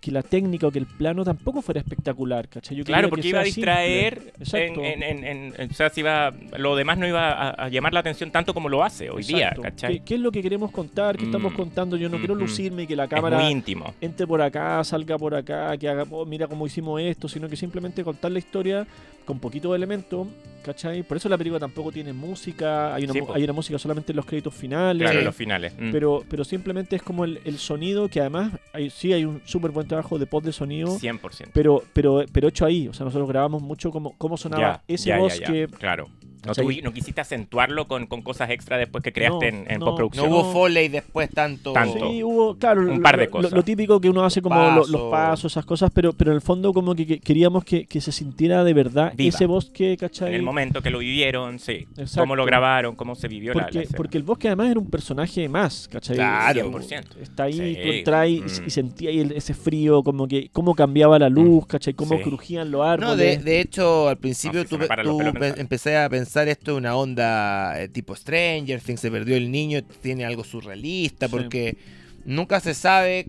que 0.02 0.12
la 0.12 0.24
técnica 0.24 0.68
o 0.68 0.72
que 0.72 0.80
el 0.80 0.86
plano 0.86 1.24
tampoco 1.24 1.62
fuera 1.62 1.80
espectacular, 1.82 2.48
¿cachai? 2.48 2.78
Yo 2.78 2.84
Claro, 2.84 3.10
porque 3.10 3.24
que 3.24 3.28
iba 3.30 3.42
a 3.42 3.44
distraer. 3.44 4.34
En, 4.54 4.84
en- 5.04 5.04
en- 5.24 5.54
en- 5.58 5.72
o 5.72 5.74
sea, 5.74 5.90
si 5.90 6.00
iba, 6.02 6.34
lo 6.58 6.76
demás 6.76 6.98
no 6.98 7.08
iba 7.08 7.32
a, 7.32 7.50
a 7.66 7.70
llamar 7.70 7.94
la 7.94 8.00
atención 8.00 8.32
tanto 8.32 8.54
como 8.54 8.70
lo 8.70 8.84
hace 8.84 9.10
hoy 9.10 9.24
día. 9.24 9.54
¿cachai? 9.62 10.00
¿Qué, 10.00 10.06
qué 10.06 10.16
es 10.16 10.22
lo 10.22 10.32
que 10.32 10.42
queremos 10.42 10.72
contar? 10.72 11.18
¿Qué 11.18 11.26
estamos 11.26 11.49
Mm. 11.52 11.56
contando? 11.56 11.98
Yo 11.98 12.10
no 12.10 12.18
quiero 12.18 12.36
Mm, 12.36 12.38
mm. 12.38 12.42
lucirme 12.42 12.84
y 12.84 12.88
que 12.88 12.96
la 12.96 13.08
cámara 13.08 13.50
íntimo. 13.50 13.94
entre 14.02 14.26
por 14.28 14.42
acá, 14.42 14.84
salga 14.84 15.18
por 15.18 15.36
acá, 15.36 15.78
que 15.78 15.88
haga, 15.90 16.06
oh, 16.12 16.26
mira 16.26 16.48
cómo 16.48 16.66
hicimos 16.68 17.00
esto, 17.02 17.28
sino 17.28 17.48
que 17.50 17.56
simplemente 17.56 18.04
contar 18.04 18.32
la 18.32 18.40
historia 18.40 18.88
con 19.26 19.38
poquito 19.40 19.72
de 19.72 19.78
elemento, 19.78 20.28
¿cachai? 20.64 21.04
Por 21.04 21.18
eso 21.18 21.30
la 21.30 21.38
película 21.38 21.60
tampoco 21.60 21.92
tiene 21.92 22.14
música, 22.14 22.96
hay 22.96 23.04
una, 23.04 23.14
Sí, 23.14 23.20
hay 23.34 23.44
una 23.44 23.54
música 23.54 23.78
solamente 23.78 24.12
en 24.12 24.16
los 24.16 24.26
créditos 24.26 24.56
finales. 24.56 25.04
Claro, 25.04 25.20
Sí. 25.20 25.26
los 25.26 25.36
finales. 25.36 25.74
mm. 25.78 25.92
Pero, 25.92 26.24
pero 26.28 26.44
simplemente 26.44 26.96
es 26.96 27.04
como 27.04 27.26
el, 27.26 27.40
el 27.46 27.60
sonido 27.60 28.08
que 28.10 28.22
además 28.22 28.54
hay, 28.74 28.90
sí 28.90 29.14
hay 29.14 29.26
un 29.26 29.42
súper 29.46 29.70
buen 29.72 29.88
trabajo 29.88 30.18
de 30.18 30.26
post 30.26 30.46
de 30.48 30.52
sonido 30.54 30.98
100%. 30.98 31.50
pero, 31.54 31.84
pero, 31.94 32.26
pero 32.32 32.48
hecho 32.48 32.66
ahí. 32.66 32.88
O 32.88 32.94
sea, 32.94 33.06
nosotros 33.06 33.28
grabamos 33.30 33.62
mucho 33.62 33.92
cómo, 33.92 34.16
cómo 34.18 34.36
sonaba 34.36 34.82
Ya, 34.88 34.94
ese 34.96 35.10
ya, 35.10 35.20
ya, 35.28 35.54
ya, 35.54 35.68
Claro. 35.78 36.08
No, 36.46 36.54
no 36.84 36.94
quisiste 36.94 37.22
acentuarlo 37.22 37.88
con, 37.88 38.08
con 38.08 38.22
cosas 38.22 38.50
extra 38.50 38.78
después 38.78 39.04
que 39.04 39.12
creaste 39.12 39.52
No, 39.52 39.58
en, 39.58 39.72
en 39.72 39.80
no. 39.80 39.86
No 39.86 39.86
postproducción. 39.86 40.32
hubo 40.32 40.52
foley 40.54 40.88
después 40.88 41.30
tanto. 41.30 41.74
Tanto. 41.74 42.10
Sí, 42.12 42.24
hubo, 42.24 42.56
claro, 42.56 42.82
Un 42.82 42.98
lo- 42.98 43.02
par 43.02 43.18
de 43.20 43.28
cosas. 43.30 43.52
Lo, 43.52 43.64
típico 43.64 44.00
que 44.00 44.10
uno 44.10 44.24
hace 44.24 44.42
como 44.42 44.56
los 44.88 45.02
pasos, 45.12 45.52
esas 45.52 45.66
cosas, 45.66 45.92
pero, 45.94 46.14
pero 46.14 46.32
en 46.32 46.36
el 46.36 46.42
fondo 46.42 46.72
como 46.74 46.96
que, 46.96 47.06
que 47.06 47.20
queríamos 47.20 47.64
que, 47.66 47.86
que 47.86 48.00
se 48.02 48.12
sintiera 48.12 48.64
de 48.64 48.74
verdad 48.74 49.14
Viva. 49.16 49.30
ese 49.30 49.46
bosque, 49.46 49.98
¿cachai? 49.98 50.30
En 50.30 50.36
el 50.36 50.42
momento 50.44 50.82
que 50.82 50.90
lo 50.90 51.00
vivieron, 51.00 51.60
sí. 51.60 51.88
Exacto. 51.98 52.22
Cómo 52.22 52.36
lo 52.36 52.46
grabaron, 52.46 52.96
cómo 52.96 53.16
se 53.16 53.28
vivió 53.28 53.54
la- 53.54 53.64
la, 53.64 53.70
porque, 53.72 53.88
porque 53.98 54.18
el 54.18 54.24
bosque 54.24 54.48
además 54.48 54.72
era 54.72 54.80
un 54.80 54.90
personaje 54.90 55.50
más, 55.50 55.88
¿cachai? 55.92 56.16
Claro. 56.16 56.72
100%. 56.72 57.04
Está 57.22 57.44
ahí, 57.44 57.54
Sí. 57.54 57.76
tú 57.84 57.90
entras 57.92 58.30
y, 58.30 58.40
Mm. 58.42 58.46
y 58.66 58.70
sentías 58.70 59.10
ahí 59.12 59.20
el- 59.20 59.32
ese 59.34 59.54
frío, 59.54 60.04
como 60.04 60.28
que 60.28 60.50
cómo 60.54 60.74
cambiaba 60.74 61.20
la 61.20 61.28
luz, 61.30 61.68
¿cachai? 61.68 61.94
Cómo 61.94 62.16
Sí. 62.18 62.24
crujían 62.24 62.72
los 62.72 62.86
árboles. 62.86 63.10
No, 63.10 63.16
de, 63.18 63.38
de 63.38 63.60
hecho, 63.60 64.08
al 64.08 64.18
principio 64.18 64.62
No, 64.64 64.70
tú, 64.70 64.78
tú 64.78 65.28
empecé 65.58 65.98
a 65.98 66.08
pensar 66.10 66.29
esto 66.48 66.72
en 66.72 66.78
una 66.78 66.96
onda 66.96 67.82
eh, 67.82 67.88
tipo 67.88 68.16
Stranger 68.16 68.82
Things, 68.82 69.00
se 69.02 69.10
perdió 69.12 69.36
el 69.36 69.52
niño, 69.52 69.82
tiene 70.02 70.26
algo 70.26 70.44
surrealista, 70.44 71.28
Sí. 71.28 71.32
porque 71.32 71.78
nunca 72.26 72.60
se 72.60 72.74
sabe 72.74 73.28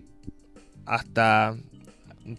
hasta, 0.85 1.55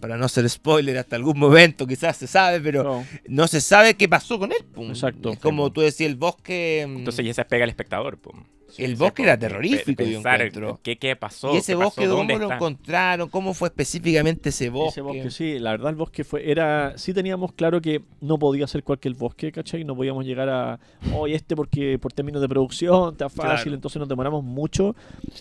para 0.00 0.16
no 0.16 0.28
ser 0.28 0.48
spoiler, 0.48 0.98
hasta 0.98 1.16
algún 1.16 1.38
momento 1.38 1.86
quizás 1.86 2.16
se 2.16 2.26
sabe, 2.26 2.60
pero 2.60 2.82
No. 2.84 3.06
no 3.28 3.48
se 3.48 3.60
sabe 3.60 3.94
qué 3.94 4.08
pasó 4.08 4.38
con 4.38 4.52
él. 4.52 4.64
pum. 4.72 4.88
Exacto. 4.90 5.32
Es 5.32 5.38
como 5.38 5.72
tú 5.72 5.80
decías, 5.80 6.08
el 6.10 6.16
bosque... 6.16 6.84
mm, 6.88 6.96
Entonces 6.98 7.24
ya 7.26 7.34
se 7.34 7.44
pega 7.44 7.64
al 7.64 7.70
espectador. 7.70 8.18
pum. 8.18 8.44
El 8.78 8.96
bosque 8.96 9.22
era 9.22 9.36
terrorífico, 9.38 10.02
yo 10.02 10.14
pensar 10.14 10.42
encuentro. 10.42 10.80
¿Qué, 10.82 10.96
qué 10.98 11.16
pasó? 11.16 11.54
y 11.54 11.58
ese 11.58 11.74
bosque, 11.74 12.06
¿cómo 12.06 12.18
¿Dónde 12.18 12.38
lo 12.38 12.52
encontraron? 12.52 13.28
¿Cómo 13.28 13.54
fue 13.54 13.68
específicamente 13.68 14.48
ese 14.48 14.70
bosque? 14.70 14.90
Ese 14.90 15.00
bosque, 15.00 15.30
sí, 15.30 15.58
la 15.58 15.72
verdad 15.72 15.90
el 15.90 15.96
bosque 15.96 16.24
fue, 16.24 16.50
era, 16.50 16.96
sí 16.96 17.12
teníamos 17.12 17.52
claro 17.52 17.80
que 17.80 18.02
no 18.20 18.38
podía 18.38 18.66
ser 18.66 18.82
cualquier 18.82 19.14
bosque, 19.14 19.52
¿cachai? 19.52 19.84
No 19.84 19.94
podíamos 19.96 20.24
llegar 20.24 20.48
a, 20.48 20.80
hoy 21.14 21.34
este 21.34 21.56
porque 21.56 21.98
por 21.98 22.12
términos 22.12 22.40
de 22.40 22.48
producción 22.48 23.12
está 23.12 23.28
fácil, 23.28 23.64
Claro. 23.64 23.74
entonces 23.74 23.98
nos 24.00 24.08
demoramos 24.08 24.42
mucho, 24.44 24.94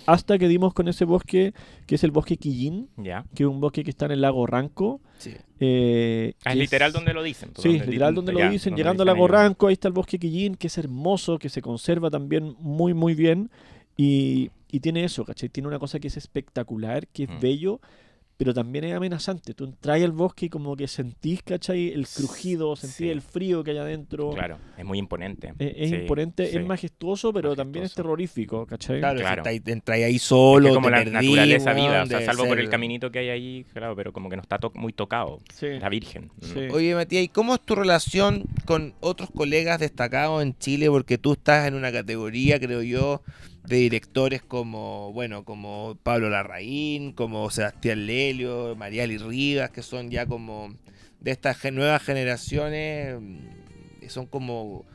hasta 0.05 0.37
que 0.37 0.47
dimos 0.47 0.73
con 0.73 0.87
ese 0.87 1.05
bosque, 1.05 1.53
que 1.85 1.95
es 1.95 2.03
el 2.03 2.11
bosque 2.11 2.37
Quillín, 2.37 2.89
que 3.33 3.43
es 3.43 3.49
un 3.49 3.59
bosque 3.61 3.83
que 3.83 3.89
está 3.91 4.05
en 4.05 4.11
el 4.11 4.21
lago 4.21 4.45
Ranco. 4.45 5.01
Sí. 5.21 5.35
eh, 5.59 6.33
Ah, 6.43 6.51
es 6.51 6.57
literal 6.57 6.91
donde 6.91 7.13
lo 7.13 7.21
dicen. 7.23 7.51
Sí, 7.57 7.69
donde 7.77 7.85
literal 7.87 8.15
donde 8.15 8.33
ya, 8.35 8.45
lo 8.45 8.51
dicen, 8.51 8.71
donde 8.71 8.81
llegando 8.83 9.03
al 9.03 9.07
lago. 9.07 9.27
Ranco, 9.27 9.67
ahí 9.67 9.73
está 9.73 9.87
el 9.87 9.93
bosque 9.93 10.17
Quillín, 10.19 10.55
que 10.55 10.67
es 10.67 10.77
hermoso, 10.77 11.37
que 11.37 11.49
se 11.49 11.61
conserva 11.61 12.09
también 12.09 12.55
muy, 12.59 12.93
muy 12.93 13.13
bien. 13.13 13.49
Y, 13.97 14.49
y 14.71 14.79
tiene 14.79 15.03
eso, 15.03 15.23
¿cachai? 15.25 15.49
Tiene 15.49 15.67
una 15.67 15.77
cosa 15.79 15.99
que 15.99 16.07
es 16.07 16.17
espectacular, 16.17 17.07
que 17.07 17.23
es 17.23 17.29
Mm. 17.29 17.39
bello, 17.39 17.81
pero 18.41 18.55
también 18.55 18.85
es 18.85 18.95
amenazante. 18.95 19.53
Tú 19.53 19.65
entras 19.65 20.01
al 20.01 20.11
bosque 20.13 20.47
y 20.47 20.49
como 20.49 20.75
que 20.75 20.87
sentís, 20.87 21.43
¿cachai? 21.43 21.89
El 21.89 22.07
crujido, 22.07 22.75
sentís 22.75 22.95
Sí. 22.97 23.09
el 23.09 23.21
frío 23.21 23.63
que 23.63 23.69
hay 23.69 23.77
adentro. 23.77 24.31
Claro, 24.31 24.57
es 24.75 24.83
muy 24.83 24.97
imponente. 24.97 25.53
Es, 25.59 25.73
es 25.77 25.89
Sí, 25.91 25.95
imponente, 25.97 26.47
sí. 26.47 26.57
es 26.57 26.65
majestuoso, 26.65 27.31
pero 27.31 27.55
también 27.55 27.85
es 27.85 27.93
terrorífico, 27.93 28.65
¿cachai? 28.65 28.97
Claro, 28.97 29.19
Claro. 29.19 29.43
si 29.45 29.61
entráis 29.71 30.05
ahí 30.05 30.17
solo, 30.17 30.69
Es 30.69 30.71
que 30.71 30.75
como 30.75 30.87
te 30.87 30.91
la 30.91 30.97
perdí, 31.03 31.11
naturaleza 31.13 31.73
viva, 31.73 32.01
o 32.01 32.05
sea, 32.07 32.21
salvo 32.25 32.45
por 32.47 32.59
el 32.59 32.67
caminito 32.69 33.11
que 33.11 33.19
hay 33.19 33.29
ahí, 33.29 33.65
claro, 33.73 33.95
pero 33.95 34.11
como 34.11 34.27
que 34.27 34.37
no 34.37 34.41
está 34.41 34.57
to- 34.57 34.71
muy 34.73 34.91
tocado. 34.91 35.37
Sí. 35.53 35.67
La 35.79 35.89
Virgen. 35.89 36.31
Mm. 36.41 36.45
Sí. 36.45 36.59
Oye, 36.71 36.95
Matías, 36.95 37.23
¿y 37.23 37.27
cómo 37.27 37.53
es 37.53 37.61
tu 37.61 37.75
relación 37.75 38.45
con 38.65 38.95
otros 39.01 39.29
colegas 39.29 39.79
destacados 39.79 40.41
en 40.41 40.57
Chile? 40.57 40.89
Porque 40.89 41.19
tú 41.19 41.33
estás 41.33 41.67
en 41.67 41.75
una 41.75 41.91
categoría, 41.91 42.59
creo 42.59 42.81
yo, 42.81 43.21
de 43.65 43.75
directores 43.77 44.41
como, 44.41 45.13
bueno, 45.13 45.45
como 45.45 45.97
Pablo 46.03 46.29
Larraín, 46.29 47.11
como 47.13 47.49
Sebastián 47.49 48.05
Lelio, 48.05 48.75
Mariali 48.75 49.17
Rivas, 49.17 49.69
que 49.71 49.83
son 49.83 50.09
ya 50.09 50.25
como 50.25 50.73
de 51.19 51.31
estas 51.31 51.71
nuevas 51.71 52.01
generaciones, 52.03 53.19
mm, 53.19 54.07
son 54.07 54.25
como... 54.25 54.85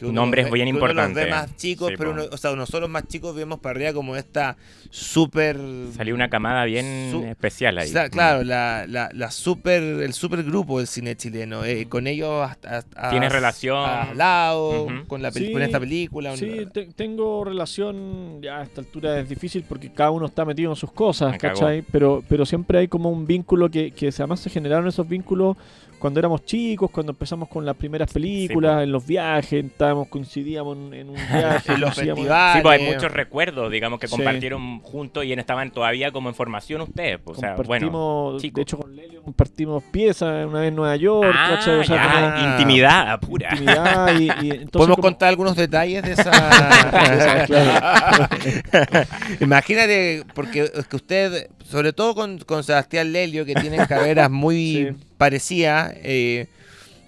que 0.00 0.06
uno 0.06 0.22
Nombres 0.22 0.50
bien 0.50 0.66
que 0.66 0.72
uno 0.72 0.80
los 0.80 0.94
ve 0.96 1.00
importantes. 1.02 1.30
más 1.30 1.56
chicos, 1.56 1.88
Sí, 1.90 1.94
pero 1.96 2.10
uno- 2.12 2.24
o 2.32 2.36
sea, 2.36 2.56
nosotros 2.56 2.88
más 2.90 3.06
chicos 3.06 3.34
vemos 3.36 3.60
para 3.60 3.76
arriba 3.76 3.92
como 3.92 4.16
esta 4.16 4.56
súper... 4.90 5.58
Salió 5.96 6.14
una 6.14 6.28
camada 6.30 6.64
bien 6.64 7.08
Su- 7.10 7.24
especial 7.24 7.78
ahí. 7.78 7.88
O 7.88 7.92
sea, 7.92 8.08
claro, 8.08 8.42
la, 8.42 8.86
la, 8.88 9.10
la 9.12 9.30
super, 9.30 9.82
el 9.82 10.12
super 10.12 10.42
grupo 10.42 10.78
del 10.78 10.86
cine 10.86 11.16
chileno. 11.16 11.64
eh, 11.64 11.86
con 11.88 12.06
ellos 12.06 12.48
hasta, 12.48 12.78
hasta- 12.78 13.10
Tienes 13.10 13.30
relación. 13.32 13.78
has 13.88 14.08
hablado 14.08 14.84
Ujú. 14.84 15.06
con, 15.06 15.22
la, 15.22 15.30
Sí, 15.30 15.52
con 15.52 15.62
esta 15.62 15.78
película. 15.78 16.36
Sí, 16.36 16.66
te- 16.72 16.86
tengo 16.86 17.44
relación, 17.44 18.40
ya 18.42 18.58
a 18.58 18.62
esta 18.62 18.80
altura 18.80 19.20
es 19.20 19.28
difícil 19.28 19.64
porque 19.68 19.92
cada 19.92 20.10
uno 20.10 20.26
está 20.26 20.44
metido 20.44 20.70
en 20.72 20.76
sus 20.76 20.92
cosas, 20.92 21.32
Me 21.32 21.38
cagó. 21.38 21.54
¿cachai? 21.60 21.82
Pero, 21.92 22.22
pero 22.28 22.44
siempre 22.46 22.78
hay 22.78 22.88
como 22.88 23.10
un 23.10 23.26
vínculo 23.26 23.70
que, 23.70 23.90
que 23.92 24.08
además 24.08 24.40
se 24.40 24.50
generaron 24.50 24.88
esos 24.88 25.08
vínculos 25.08 25.56
cuando 26.00 26.18
éramos 26.18 26.44
chicos, 26.44 26.90
cuando 26.90 27.12
empezamos 27.12 27.48
con 27.48 27.64
las 27.64 27.76
primeras 27.76 28.12
películas, 28.12 28.82
en 28.82 28.90
los 28.90 29.06
viajes, 29.06 29.64
estábamos, 29.64 30.08
coincidíamos 30.08 30.76
en, 30.76 30.94
en 30.94 31.08
un 31.10 31.14
viaje, 31.32 31.72
en 31.74 31.80
los 31.80 31.94
festivales. 31.94 32.56
Sí, 32.56 32.62
pues 32.62 32.80
hay 32.80 32.92
muchos 32.94 33.12
recuerdos, 33.12 33.70
digamos, 33.70 34.00
que 34.00 34.08
Sí. 34.08 34.16
compartieron 34.16 34.80
juntos 34.80 35.24
y 35.24 35.32
estaban 35.32 35.70
todavía 35.70 36.10
como 36.10 36.28
en 36.28 36.34
formación 36.34 36.80
ustedes. 36.80 37.18
pues, 37.22 37.38
o 37.38 37.40
sea, 37.40 37.54
bueno. 37.56 38.36
chicos. 38.38 38.54
de 38.56 38.62
hecho 38.62 38.78
con 38.78 38.96
Lelio 38.96 39.22
compartimos 39.22 39.84
piezas 39.92 40.46
una 40.46 40.60
vez 40.60 40.68
en 40.70 40.76
Nueva 40.76 40.96
York, 40.96 41.32
Ah, 41.36 41.54
¿cachai? 41.56 41.78
O 41.80 41.84
sea, 41.84 41.96
ya, 41.96 42.34
como- 42.34 42.50
intimidad 42.52 43.20
pura. 43.20 43.50
intimidad 43.52 44.18
y, 44.18 44.24
y 44.24 44.28
entonces 44.50 44.70
¿Podemos 44.72 44.96
como- 44.96 45.02
contar 45.02 45.28
algunos 45.28 45.54
detalles 45.54 46.02
de 46.02 46.12
esa? 46.12 46.30
Imagínate, 49.40 50.24
porque 50.34 50.70
es 50.74 50.86
que 50.86 50.96
usted, 50.96 51.48
sobre 51.64 51.92
todo 51.92 52.14
con, 52.14 52.38
con 52.38 52.64
Sebastián 52.64 53.12
Lelio, 53.12 53.44
que 53.44 53.54
tienen 53.54 53.84
carreras 53.86 54.30
muy 54.30 54.94
Sí. 55.28 55.40
parecidas, 55.40 55.94
eh, 56.02 56.46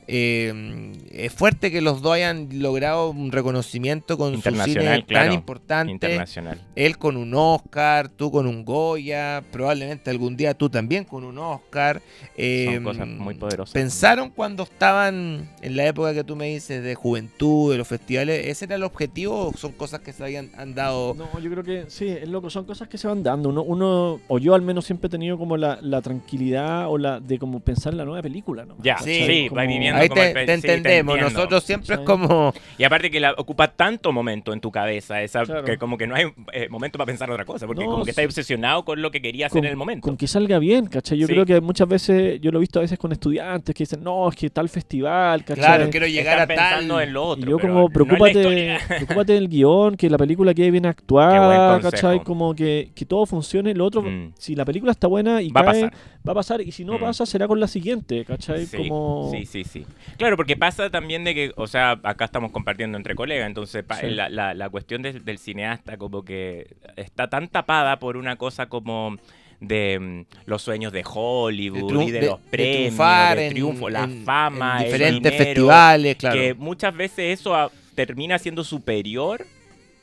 eh, 0.09 0.93
es 1.11 1.33
fuerte 1.33 1.71
que 1.71 1.81
los 1.81 2.03
dos 2.03 2.12
hayan 2.15 2.49
logrado 2.61 3.11
un 3.11 3.31
reconocimiento 3.33 4.19
con 4.19 4.31
su 4.31 4.37
Internacional, 4.37 4.95
cine 5.01 5.07
claro. 5.07 5.27
tan 5.27 5.35
importante. 5.35 5.93
Internacional. 5.93 6.61
Él 6.75 6.99
con 6.99 7.17
un 7.17 7.35
Oscar, 7.35 8.09
tú 8.09 8.31
con 8.31 8.47
un 8.47 8.65
Goya, 8.65 9.43
probablemente 9.53 10.11
algún 10.11 10.37
día 10.37 10.55
tú 10.55 10.69
también 10.71 11.05
con 11.05 11.25
un 11.25 11.38
Oscar. 11.38 12.03
Eh, 12.37 12.71
Son 12.75 12.85
cosas 12.85 13.07
muy 13.09 13.35
poderosas. 13.35 13.73
¿Pensaron 13.73 14.31
cuando 14.31 14.62
estaban 14.65 15.51
en 15.62 15.77
la 15.77 15.87
época 15.87 16.12
que 16.15 16.25
tú 16.25 16.37
me 16.37 16.47
dices 16.49 16.83
de 16.83 16.95
juventud, 16.95 17.73
de 17.73 17.79
los 17.79 17.88
festivales, 17.88 18.47
ese 18.47 18.65
era 18.65 18.75
el 18.77 18.83
objetivo 18.83 19.49
o 19.49 19.53
son 19.57 19.73
cosas 19.73 20.01
que 20.01 20.12
se 20.12 20.23
habían 20.23 20.51
han 20.57 20.75
dado? 20.75 21.15
No, 21.15 21.38
yo 21.38 21.51
creo 21.51 21.65
que 21.65 21.85
sí, 21.88 22.09
es 22.09 22.29
loco, 22.29 22.51
son 22.51 22.65
cosas 22.65 22.88
que 22.88 22.99
se 22.99 23.07
van 23.09 23.23
dando. 23.23 23.49
Uno, 23.51 23.62
uno 23.62 24.21
o 24.29 24.38
yo 24.38 24.55
al 24.55 24.62
menos 24.62 24.85
siempre 24.85 25.07
he 25.09 25.11
tenido 25.11 25.38
como 25.38 25.57
la, 25.57 25.79
la 25.83 26.01
tranquilidad 26.03 26.88
o 26.91 26.99
la 26.99 27.21
de 27.21 27.38
como 27.38 27.61
pensar 27.61 27.93
en 27.93 27.99
la 27.99 28.05
nueva 28.05 28.23
película, 28.23 28.65
¿no? 28.65 28.77
Ya, 28.83 28.99
Sí, 28.99 29.25
sí, 29.27 29.49
como- 29.49 29.61
va 29.61 29.67
viviendo 29.67 29.91
Ahí 29.96 30.09
como 30.09 30.20
te, 30.20 30.28
el 30.28 30.35
pe- 30.35 30.46
te 30.46 30.57
sí, 30.57 30.62
te 30.62 30.74
entendemos, 30.74 31.14
entiendo. 31.16 31.38
nosotros 31.38 31.64
siempre 31.64 31.94
es 31.96 32.00
como... 32.02 32.52
Y 32.78 32.85
aparte 32.85 33.11
que 33.11 33.20
la 33.20 33.33
ocupa 33.37 33.68
tanto 33.68 34.12
momento 34.12 34.52
en 34.52 34.61
tu 34.61 34.70
cabeza, 34.70 35.22
esa, 35.22 35.42
Claro. 35.44 35.64
que 35.64 35.76
como 35.78 35.98
que 35.98 36.07
no 36.07 36.14
hay 36.14 36.26
eh, 36.52 36.68
momento 36.68 36.98
para 36.98 37.07
pensar 37.07 37.31
otra 37.31 37.44
cosa, 37.44 37.66
porque 37.66 37.85
No, 37.85 37.90
como 37.90 38.05
que 38.05 38.11
estás 38.11 38.24
obsesionado 38.24 38.85
con 38.85 39.00
lo 39.02 39.11
que 39.11 39.20
quería 39.22 39.46
hacer 39.46 39.64
en 39.64 39.70
el 39.70 39.76
momento. 39.76 40.02
con 40.07 40.16
que 40.16 40.26
salga 40.26 40.59
bien, 40.59 40.87
¿cachai? 40.87 41.18
Yo 41.18 41.26
Sí. 41.26 41.33
creo 41.33 41.46
que 41.46 41.61
muchas 41.61 41.88
veces, 41.88 42.40
yo 42.40 42.50
lo 42.50 42.59
he 42.59 42.61
visto 42.61 42.78
a 42.78 42.83
veces 42.83 42.98
con 42.98 43.12
estudiantes 43.12 43.74
que 43.74 43.83
dicen, 43.85 44.02
no, 44.02 44.28
es 44.28 44.37
que 44.37 44.50
tal 44.50 44.68
festival, 44.68 45.44
¿cachai? 45.44 45.64
Claro, 45.64 45.90
quiero 45.90 46.07
llegar 46.07 46.38
Están 46.38 46.42
a 46.42 46.46
tal... 46.46 46.57
pensando 46.78 47.00
en 47.00 47.12
lo 47.12 47.20
Y 47.22 47.24
otro. 47.33 47.50
yo 47.50 47.57
pero 47.59 47.74
como, 47.74 47.88
preocúpate, 47.90 48.78
preocúpate 48.88 49.33
del 49.35 49.48
guion, 49.48 49.96
que 49.96 50.09
la 50.11 50.18
película 50.18 50.55
quede 50.55 50.70
bien 50.70 50.87
actuada, 50.87 51.81
¿cachai? 51.81 52.22
Como 52.22 52.55
que, 52.55 52.90
que 52.94 53.05
todo 53.05 53.26
funcione. 53.26 53.74
Lo 53.74 53.85
otro, 53.87 54.02
Mm. 54.02 54.33
si 54.38 54.55
la 54.55 54.64
película 54.64 54.90
está 54.92 55.07
buena 55.07 55.40
y 55.42 55.50
Va 55.50 55.61
a 55.61 55.64
cae, 55.64 55.83
pasar. 55.83 55.92
va 56.26 56.33
a 56.33 56.35
pasar. 56.35 56.61
Y 56.61 56.72
si 56.72 56.85
no 56.85 56.94
Mm. 56.94 57.00
pasa, 57.00 57.24
será 57.26 57.46
con 57.46 57.61
la 57.61 57.66
siguiente, 57.68 58.24
¿cachai? 58.24 58.66
Sí, 58.66 58.76
como... 58.76 59.31
sí, 59.33 59.46
sí, 59.46 59.64
sí. 59.64 59.82
Claro, 60.18 60.37
porque 60.37 60.57
pasa 60.57 60.90
también 60.90 61.25
de 61.25 61.35
que, 61.35 61.53
o 61.57 61.66
sea, 61.66 61.99
acá 62.03 62.25
estamos 62.27 62.51
compartiendo 62.53 62.97
entre 62.97 63.14
colegas, 63.14 63.47
entonces 63.47 63.85
Sí. 64.01 64.07
la, 64.11 64.29
la- 64.29 64.55
la 64.55 64.68
cuestión 64.71 65.03
del- 65.03 65.25
del 65.25 65.38
cineasta 65.38 65.97
como 65.97 66.25
que 66.25 66.68
está 66.97 67.29
tan 67.29 67.49
tapada 67.49 67.99
por 67.99 68.16
una 68.16 68.37
cosa 68.37 68.66
como 68.66 69.16
de 69.61 69.99
mm, 70.01 70.21
los 70.47 70.62
sueños 70.62 70.92
de 70.92 71.05
Hollywood 71.07 71.90
triun- 71.92 72.09
y 72.09 72.11
de, 72.11 72.21
de- 72.21 72.27
los 72.27 72.42
de 72.42 72.49
premios, 72.51 72.99
de 73.37 73.47
en- 73.47 73.53
triunfo, 73.53 73.88
la 73.90 74.05
en- 74.05 74.25
fama, 74.25 74.77
en 74.79 74.87
el 74.87 74.92
diferentes 74.92 75.33
dinero, 75.33 75.45
festivales, 75.47 76.16
claro. 76.16 76.37
que 76.40 76.55
muchas 76.55 76.95
veces 76.97 77.38
eso 77.40 77.55
a- 77.55 77.71
termina 77.95 78.38
siendo 78.38 78.64
superior 78.64 79.45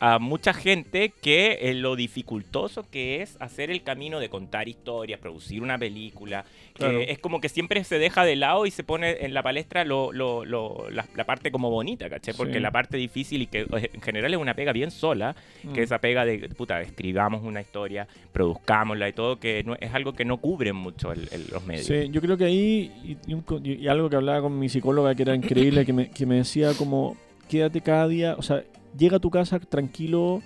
a 0.02 0.18
mucha 0.20 0.54
gente 0.54 1.10
que 1.22 1.60
eh, 1.62 1.74
lo 1.74 1.96
dificultoso 1.96 2.90
que 2.90 3.22
es 3.22 3.36
hacer 3.42 3.70
el 3.70 3.84
camino 3.84 4.20
de 4.20 4.30
contar 4.30 4.70
historias, 4.70 5.20
producir 5.20 5.62
una 5.62 5.78
película, 5.78 6.46
que 6.74 6.80
Claro. 6.86 7.00
es 7.02 7.20
como 7.20 7.42
que 7.42 7.50
siempre 7.50 7.84
se 7.84 8.00
deja 8.00 8.24
de 8.24 8.38
lado 8.38 8.66
y 8.66 8.72
se 8.72 8.84
pone 8.84 9.18
en 9.26 9.34
la 9.34 9.44
palestra 9.44 9.84
lo, 9.84 10.14
lo- 10.14 10.46
lo- 10.46 10.90
la, 10.90 11.06
la 11.16 11.26
parte 11.26 11.52
como 11.52 11.70
bonita, 11.70 12.10
¿cachai? 12.10 12.34
Porque 12.34 12.54
Sí. 12.54 12.60
la 12.62 12.72
parte 12.72 12.96
difícil 12.98 13.42
y 13.42 13.48
que 13.48 13.62
eh, 13.62 13.90
en 13.94 14.02
general 14.02 14.34
es 14.34 14.40
una 14.40 14.54
pega 14.54 14.72
bien 14.72 14.90
sola, 14.92 15.36
que 15.74 15.82
Mm. 15.82 15.84
esa 15.84 16.00
pega 16.00 16.24
de, 16.24 16.48
puta, 16.50 16.82
escribamos 16.82 17.44
una 17.44 17.60
historia, 17.60 18.08
produzcámosla 18.32 19.10
y 19.10 19.14
todo, 19.14 19.38
que 19.40 19.64
no, 19.66 19.76
es 19.80 19.94
algo 19.94 20.14
que 20.14 20.24
no 20.24 20.38
cubren 20.38 20.76
mucho 20.78 21.12
el- 21.12 21.28
el- 21.32 21.48
los 21.52 21.66
medios. 21.66 21.86
Sí, 21.88 22.08
yo 22.10 22.22
creo 22.22 22.38
que 22.38 22.46
ahí, 22.46 22.92
y, 23.04 23.18
y- 23.34 23.74
y 23.84 23.88
algo 23.90 24.10
que 24.10 24.16
hablaba 24.16 24.42
con 24.42 24.58
mi 24.58 24.70
psicóloga 24.70 25.14
que 25.14 25.24
era 25.24 25.36
increíble, 25.36 25.86
que 25.86 25.92
me, 25.94 26.10
que 26.10 26.26
me 26.26 26.36
decía 26.36 26.72
como, 26.78 27.18
quédate 27.50 27.82
cada 27.82 28.08
día, 28.08 28.36
o 28.38 28.42
sea, 28.42 28.64
llega 28.98 29.18
a 29.18 29.20
tu 29.20 29.30
casa 29.30 29.60
tranquilo, 29.60 30.42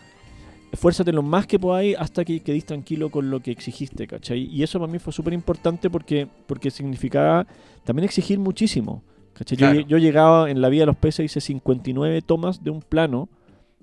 esfuérzate 0.71 1.11
lo 1.11 1.21
más 1.21 1.47
que 1.47 1.59
podáis 1.59 1.95
hasta 1.97 2.25
que 2.25 2.39
quedéis 2.41 2.65
tranquilo 2.65 3.09
con 3.09 3.29
lo 3.29 3.39
que 3.39 3.51
exigiste, 3.51 4.07
¿cachai? 4.07 4.43
Y 4.51 4.63
eso 4.63 4.79
para 4.79 4.91
mí 4.91 4.99
fue 4.99 5.13
súper 5.13 5.33
importante 5.33 5.89
porque, 5.89 6.27
porque 6.47 6.71
significaba 6.71 7.45
también 7.83 8.05
exigir 8.05 8.39
muchísimo, 8.39 9.03
¿cachai? 9.33 9.85
Yo, 9.85 9.97
llegaba 9.97 10.49
en 10.49 10.61
la 10.61 10.69
vida 10.69 10.81
de 10.81 10.87
los 10.87 10.97
peces, 10.97 11.25
hice 11.25 11.41
59 11.41 12.21
tomas 12.21 12.63
de 12.63 12.71
un 12.71 12.81
plano, 12.81 13.29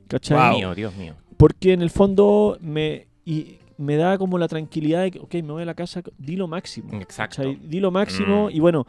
¿cachai? 0.09 0.37
Wow. 0.37 0.49
Dios 0.49 0.59
mío, 0.59 0.75
Dios 0.75 0.97
mío. 0.97 1.15
Porque 1.37 1.73
en 1.73 1.83
el 1.83 1.91
fondo 1.91 2.59
me, 2.61 3.07
y 3.25 3.59
me 3.79 3.97
da 3.97 4.19
como 4.19 4.37
la 4.37 4.47
tranquilidad 4.47 5.03
de 5.03 5.11
que, 5.13 5.21
ok, 5.21 5.35
me 5.37 5.53
voy 5.53 5.63
a 5.63 5.67
la 5.67 5.75
casa, 5.75 6.03
di 6.19 6.37
lo 6.37 6.47
máximo. 6.49 7.01
Exacto. 7.01 7.37
¿cachai? 7.37 7.59
Di 7.63 7.81
lo 7.81 7.91
máximo 7.91 8.49
Mm. 8.49 8.57
y 8.57 8.61
bueno, 8.61 8.87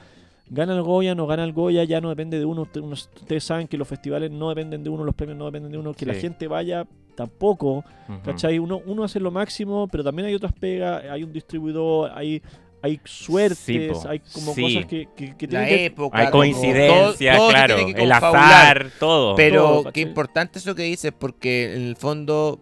gana 0.54 0.74
el 0.76 0.82
Goya, 0.84 1.16
no 1.16 1.26
gana 1.28 1.44
el 1.46 1.54
Goya, 1.54 1.84
ya 1.86 2.02
no 2.02 2.10
depende 2.10 2.38
de 2.38 2.46
uno. 2.46 2.68
Ustedes 2.92 3.44
saben 3.44 3.68
que 3.68 3.78
los 3.78 3.88
festivales 3.88 4.30
no 4.32 4.50
dependen 4.50 4.84
de 4.84 4.90
uno, 4.90 5.04
los 5.06 5.16
premios 5.16 5.38
no 5.40 5.46
dependen 5.46 5.72
de 5.72 5.78
uno, 5.78 5.94
que 5.94 6.06
la 6.06 6.14
gente 6.14 6.48
vaya 6.48 6.86
tampoco, 7.16 7.84
Ujú. 8.10 8.22
¿cachai? 8.24 8.60
Uno, 8.60 8.82
uno 8.86 9.04
hace 9.06 9.20
lo 9.20 9.32
máximo, 9.32 9.88
pero 9.88 10.04
también 10.04 10.28
hay 10.28 10.36
otras 10.36 10.54
pegas, 10.54 11.04
hay 11.10 11.24
un 11.24 11.32
distribuidor, 11.32 12.12
hay, 12.14 12.42
hay 12.82 13.00
suertes, 13.06 13.58
Sí, 13.58 13.90
hay 14.10 14.20
como 14.34 14.54
Sí. 14.54 14.62
cosas 14.62 14.86
que, 14.88 15.08
que, 15.16 15.38
que 15.38 15.46
la 15.48 15.60
tienen 15.66 15.68
que... 15.70 15.86
época. 15.86 16.18
Hay 16.18 16.26
como- 16.28 16.40
coincidencias, 16.42 17.38
todo- 17.38 17.48
todo 17.48 17.50
se 17.50 17.56
claro, 17.56 17.78
el 17.96 18.12
azar, 18.12 18.88
todo. 19.00 19.36
Pero 19.36 19.64
Todo, 19.84 19.92
qué 19.94 20.02
importante 20.02 20.60
eso 20.60 20.76
que 20.76 20.84
dices, 20.84 21.12
porque 21.18 21.76
en 21.76 21.82
el 21.84 21.96
fondo 21.96 22.60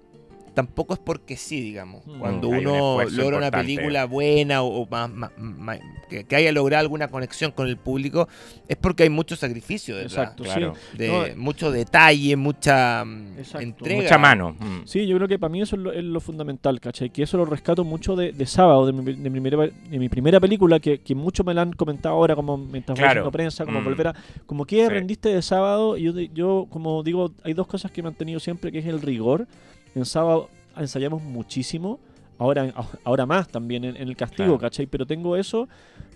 tampoco 0.60 0.94
es 0.94 1.00
porque 1.00 1.38
sí, 1.38 1.62
digamos. 1.62 2.06
Mm. 2.06 2.20
Cuando 2.20 2.50
uno 2.50 2.98
logra 3.12 3.38
una 3.38 3.52
película 3.52 4.06
buena 4.06 4.62
o, 4.62 4.82
o 4.82 4.88
más- 4.90 5.10
más- 5.10 5.32
más- 5.38 5.80
que, 6.10 6.24
que 6.26 6.36
haya 6.36 6.52
logrado 6.52 6.82
alguna 6.82 7.08
conexión 7.08 7.52
con 7.52 7.68
el 7.68 7.78
público, 7.78 8.28
es 8.68 8.76
porque 8.78 9.04
hay 9.04 9.10
mucho 9.10 9.36
sacrificio 9.36 9.96
detrás. 9.96 10.14
Exacto, 10.14 10.44
claro. 10.44 10.74
sí. 10.92 10.98
De 10.98 11.08
No, 11.08 11.42
mucho 11.42 11.72
detalle, 11.72 12.36
mucha 12.36 13.06
mm, 13.06 13.38
Exacto. 13.38 13.60
entrega. 13.68 14.02
Mucha 14.02 14.18
mano. 14.18 14.56
Mm. 14.60 14.82
Sí, 14.86 15.08
yo 15.08 15.16
creo 15.18 15.28
que 15.28 15.40
para 15.40 15.52
mí 15.52 15.62
eso 15.62 15.76
es 15.76 15.82
lo, 15.82 15.92
es 15.94 16.04
lo 16.04 16.20
fundamental, 16.20 16.80
¿cachai? 16.82 17.10
Que 17.10 17.24
eso 17.24 17.38
lo 17.38 17.46
rescato 17.46 17.84
mucho 17.84 18.16
de, 18.16 18.32
de 18.34 18.46
Sábado, 18.46 18.86
de 18.86 18.94
mi, 18.94 19.04
de 19.14 19.30
mi 19.30 19.40
primera, 19.40 19.68
de 19.90 20.00
mi 20.00 20.10
primera 20.10 20.40
película, 20.40 20.80
que, 20.80 21.00
que 21.00 21.16
muchos 21.16 21.46
me 21.46 21.54
la 21.54 21.62
han 21.62 21.74
comentado 21.74 22.16
ahora, 22.16 22.36
como 22.36 22.58
mientras 22.58 22.96
voy 22.98 23.04
Claro. 23.04 23.12
haciendo 23.22 23.32
prensa, 23.32 23.66
como 23.66 23.80
Mm. 23.82 23.84
volver 23.86 24.08
a... 24.08 24.16
Como 24.46 24.66
que 24.66 24.84
Sí. 24.84 24.90
rendiste 24.90 25.30
de 25.30 25.42
Sábado, 25.42 25.96
y 25.98 26.04
yo, 26.04 26.14
yo, 26.34 26.68
como 26.70 27.02
digo, 27.04 27.32
hay 27.44 27.54
dos 27.54 27.68
cosas 27.68 27.92
que 27.92 28.02
he 28.02 28.04
mantenido 28.04 28.40
siempre, 28.40 28.72
que 28.72 28.80
es 28.80 28.86
el 28.86 29.02
rigor. 29.02 29.48
En 29.96 30.06
Sábado 30.06 30.50
ensayamos 30.78 31.22
muchísimo, 31.22 32.00
ahora, 32.38 32.74
ahora 33.04 33.26
más 33.26 33.48
también 33.48 33.84
en, 33.84 33.96
en 33.96 34.08
el 34.08 34.16
castigo, 34.16 34.58
Claro. 34.58 34.60
¿cachai? 34.60 34.86
Pero 34.88 35.06
tengo 35.06 35.36
eso, 35.36 35.68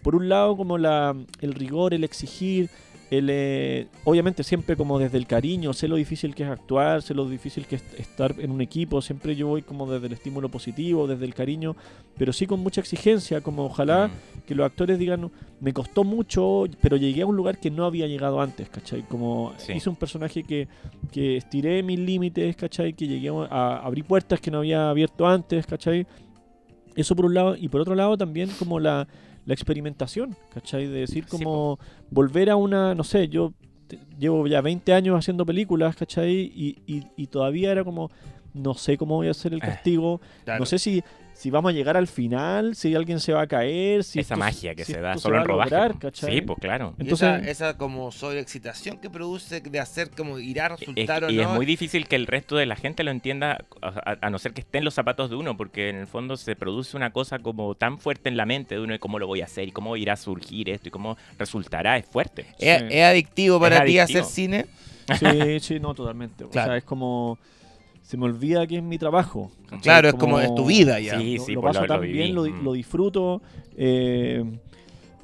por 0.01 0.15
un 0.15 0.29
lado, 0.29 0.55
como 0.55 0.77
la, 0.77 1.15
el 1.41 1.53
rigor, 1.53 1.93
el 1.93 2.03
exigir... 2.03 2.69
Eh, 3.11 3.87
obviamente 4.05 4.43
siempre 4.43 4.75
como 4.75 4.97
desde 4.97 5.17
el 5.19 5.27
cariño, 5.27 5.73
sé 5.73 5.87
lo 5.87 5.95
difícil 5.97 6.33
que 6.33 6.43
es 6.43 6.49
actuar, 6.49 7.01
sé 7.03 7.13
lo 7.13 7.27
difícil 7.29 7.65
que 7.67 7.75
es 7.75 7.83
estar 7.99 8.33
en 8.39 8.49
un 8.49 8.59
equipo, 8.61 9.01
siempre 9.03 9.35
yo 9.35 9.47
voy 9.47 9.61
como 9.61 9.91
desde 9.91 10.07
el 10.07 10.13
estímulo 10.13 10.49
positivo, 10.49 11.05
desde 11.05 11.25
el 11.25 11.33
cariño, 11.35 11.75
pero 12.17 12.33
sí 12.33 12.47
con 12.47 12.61
mucha 12.61 12.81
exigencia, 12.81 13.41
como 13.41 13.65
ojalá 13.65 14.07
Mm. 14.07 14.41
que 14.47 14.55
los 14.55 14.65
actores 14.65 14.97
digan, 14.97 15.21
"No, 15.21 15.31
me 15.59 15.73
costó 15.73 16.03
mucho, 16.03 16.63
pero 16.81 16.97
llegué 16.97 17.21
a 17.21 17.25
un 17.27 17.35
lugar 17.35 17.59
que 17.59 17.69
no 17.69 17.85
había 17.85 18.07
llegado 18.07 18.41
antes, 18.41 18.67
¿cachai? 18.69 19.03
Como 19.03 19.53
Sí. 19.57 19.73
hice 19.73 19.89
un 19.89 19.95
personaje 19.95 20.43
que, 20.43 20.67
que 21.11 21.37
estiré 21.37 21.83
mis 21.83 21.99
límites, 21.99 22.55
¿cachai? 22.55 22.93
Que 22.93 23.07
llegué 23.07 23.29
a, 23.29 23.33
a 23.51 23.77
abrir 23.85 24.05
puertas 24.05 24.41
que 24.41 24.49
no 24.49 24.57
había 24.59 24.89
abierto 24.89 25.27
antes, 25.27 25.67
¿cachai? 25.67 26.07
Eso 26.95 27.15
por 27.15 27.25
un 27.25 27.33
lado, 27.35 27.55
y 27.55 27.67
por 27.69 27.81
otro 27.81 27.95
lado 27.95 28.17
también 28.17 28.49
como 28.57 28.79
la, 28.79 29.07
la 29.45 29.53
experimentación, 29.53 30.35
¿cachai? 30.53 30.87
De 30.87 30.99
decir 31.01 31.25
Sí, 31.25 31.29
como 31.29 31.79
volver 32.09 32.49
a 32.49 32.55
una, 32.55 32.95
no 32.95 33.03
sé, 33.03 33.27
yo 33.27 33.53
te- 33.87 33.99
llevo 34.17 34.47
ya 34.47 34.61
20 34.61 34.93
años 34.93 35.17
haciendo 35.17 35.45
películas, 35.45 35.95
¿cachai? 35.95 36.31
Y, 36.33 36.77
y, 36.87 37.03
y 37.17 37.27
todavía 37.27 37.71
era 37.71 37.83
como, 37.83 38.09
no 38.53 38.73
sé 38.73 38.97
cómo 38.97 39.15
voy 39.15 39.27
a 39.27 39.31
hacer 39.31 39.53
el 39.53 39.59
Eh, 39.59 39.65
castigo, 39.65 40.21
Claro. 40.45 40.59
no 40.61 40.65
sé 40.65 40.79
si, 40.79 41.03
si 41.33 41.49
vamos 41.49 41.69
a 41.69 41.73
llegar 41.73 41.97
al 41.97 42.07
final, 42.07 42.75
si 42.75 42.95
alguien 42.95 43.19
se 43.19 43.33
va 43.33 43.41
a 43.41 43.47
caer, 43.47 44.03
si 44.03 44.19
Esa 44.19 44.35
esto- 44.35 44.39
magia 44.45 44.75
que 44.75 44.85
si 44.85 44.93
se 44.93 45.01
da 45.01 45.17
solo 45.17 45.35
va 45.35 45.41
en 45.41 45.47
rodaje. 45.47 45.69
lograr. 45.71 45.95
Sí, 46.13 46.41
pues 46.41 46.59
claro. 46.59 46.93
Y 46.97 47.03
Entonces, 47.03 47.41
esa, 47.41 47.49
esa 47.49 47.77
como 47.77 48.11
sobreexcitación 48.11 48.97
que 48.99 49.09
produce 49.09 49.59
de 49.61 49.79
hacer 49.79 50.09
como 50.11 50.39
irá 50.39 50.67
a 50.67 50.73
Es- 50.75 50.79
resultar 50.81 51.23
o 51.25 51.29
y 51.29 51.35
no. 51.37 51.41
es 51.43 51.47
muy 51.49 51.65
difícil 51.65 52.07
que 52.07 52.15
el 52.15 52.27
resto 52.27 52.55
de 52.55 52.65
la 52.65 52.75
gente 52.75 53.03
lo 53.03 53.11
entienda, 53.11 53.65
a, 53.81 54.29
no 54.29 54.39
ser 54.39 54.53
que 54.53 54.61
esté 54.61 54.77
en 54.77 54.85
los 54.85 54.93
zapatos 54.93 55.29
de 55.29 55.35
uno, 55.35 55.57
porque 55.57 55.89
en 55.89 55.95
el 55.97 56.07
fondo 56.07 56.37
se 56.37 56.55
produce 56.55 56.95
una 56.95 57.11
cosa 57.11 57.39
como 57.39 57.75
tan 57.75 57.97
fuerte 57.99 58.29
en 58.29 58.37
la 58.37 58.45
mente 58.45 58.75
de 58.75 58.81
uno 58.81 58.93
de 58.93 58.99
cómo 58.99 59.19
lo 59.19 59.27
voy 59.27 59.41
a 59.41 59.45
hacer 59.45 59.67
y 59.67 59.71
cómo 59.71 59.97
irá 59.97 60.13
a 60.13 60.17
surgir 60.17 60.69
esto 60.69 60.87
y 60.87 60.91
cómo 60.91 61.17
resultará, 61.37 61.97
es 61.97 62.05
fuerte. 62.05 62.45
¿Es, 62.59 62.79
Sí. 62.79 62.87
es 62.91 63.03
adictivo 63.03 63.59
para 63.59 63.83
ti 63.85 63.97
adictivo. 63.97 64.19
hacer 64.21 64.31
cine? 64.33 64.65
sí, 65.19 65.59
sí, 65.59 65.79
no, 65.79 65.93
totalmente. 65.93 66.45
O 66.45 66.51
sea, 66.53 66.77
es 66.77 66.83
como, 66.83 67.37
se 68.03 68.17
me 68.17 68.25
olvida 68.25 68.67
que 68.67 68.77
es 68.77 68.83
mi 68.83 68.99
trabajo. 68.99 69.49
¿cachai? 69.63 69.81
Claro, 69.81 70.07
es 70.09 70.13
como 70.15 70.39
es 70.39 70.53
tu 70.53 70.65
vida 70.67 70.99
ya. 70.99 71.17
Sí, 71.19 71.37
lo, 71.37 71.43
sí, 71.43 71.53
lo 71.53 71.61
pues 71.61 71.69
paso 71.71 71.81
lo- 71.81 71.87
lo 71.87 71.93
tan 71.95 72.01
viví, 72.03 72.13
bien, 72.19 72.35
lo, 72.35 72.43
di- 72.43 72.51
mm. 72.51 72.63
lo 72.63 72.73
disfruto. 72.73 73.41
eh, 73.75 74.43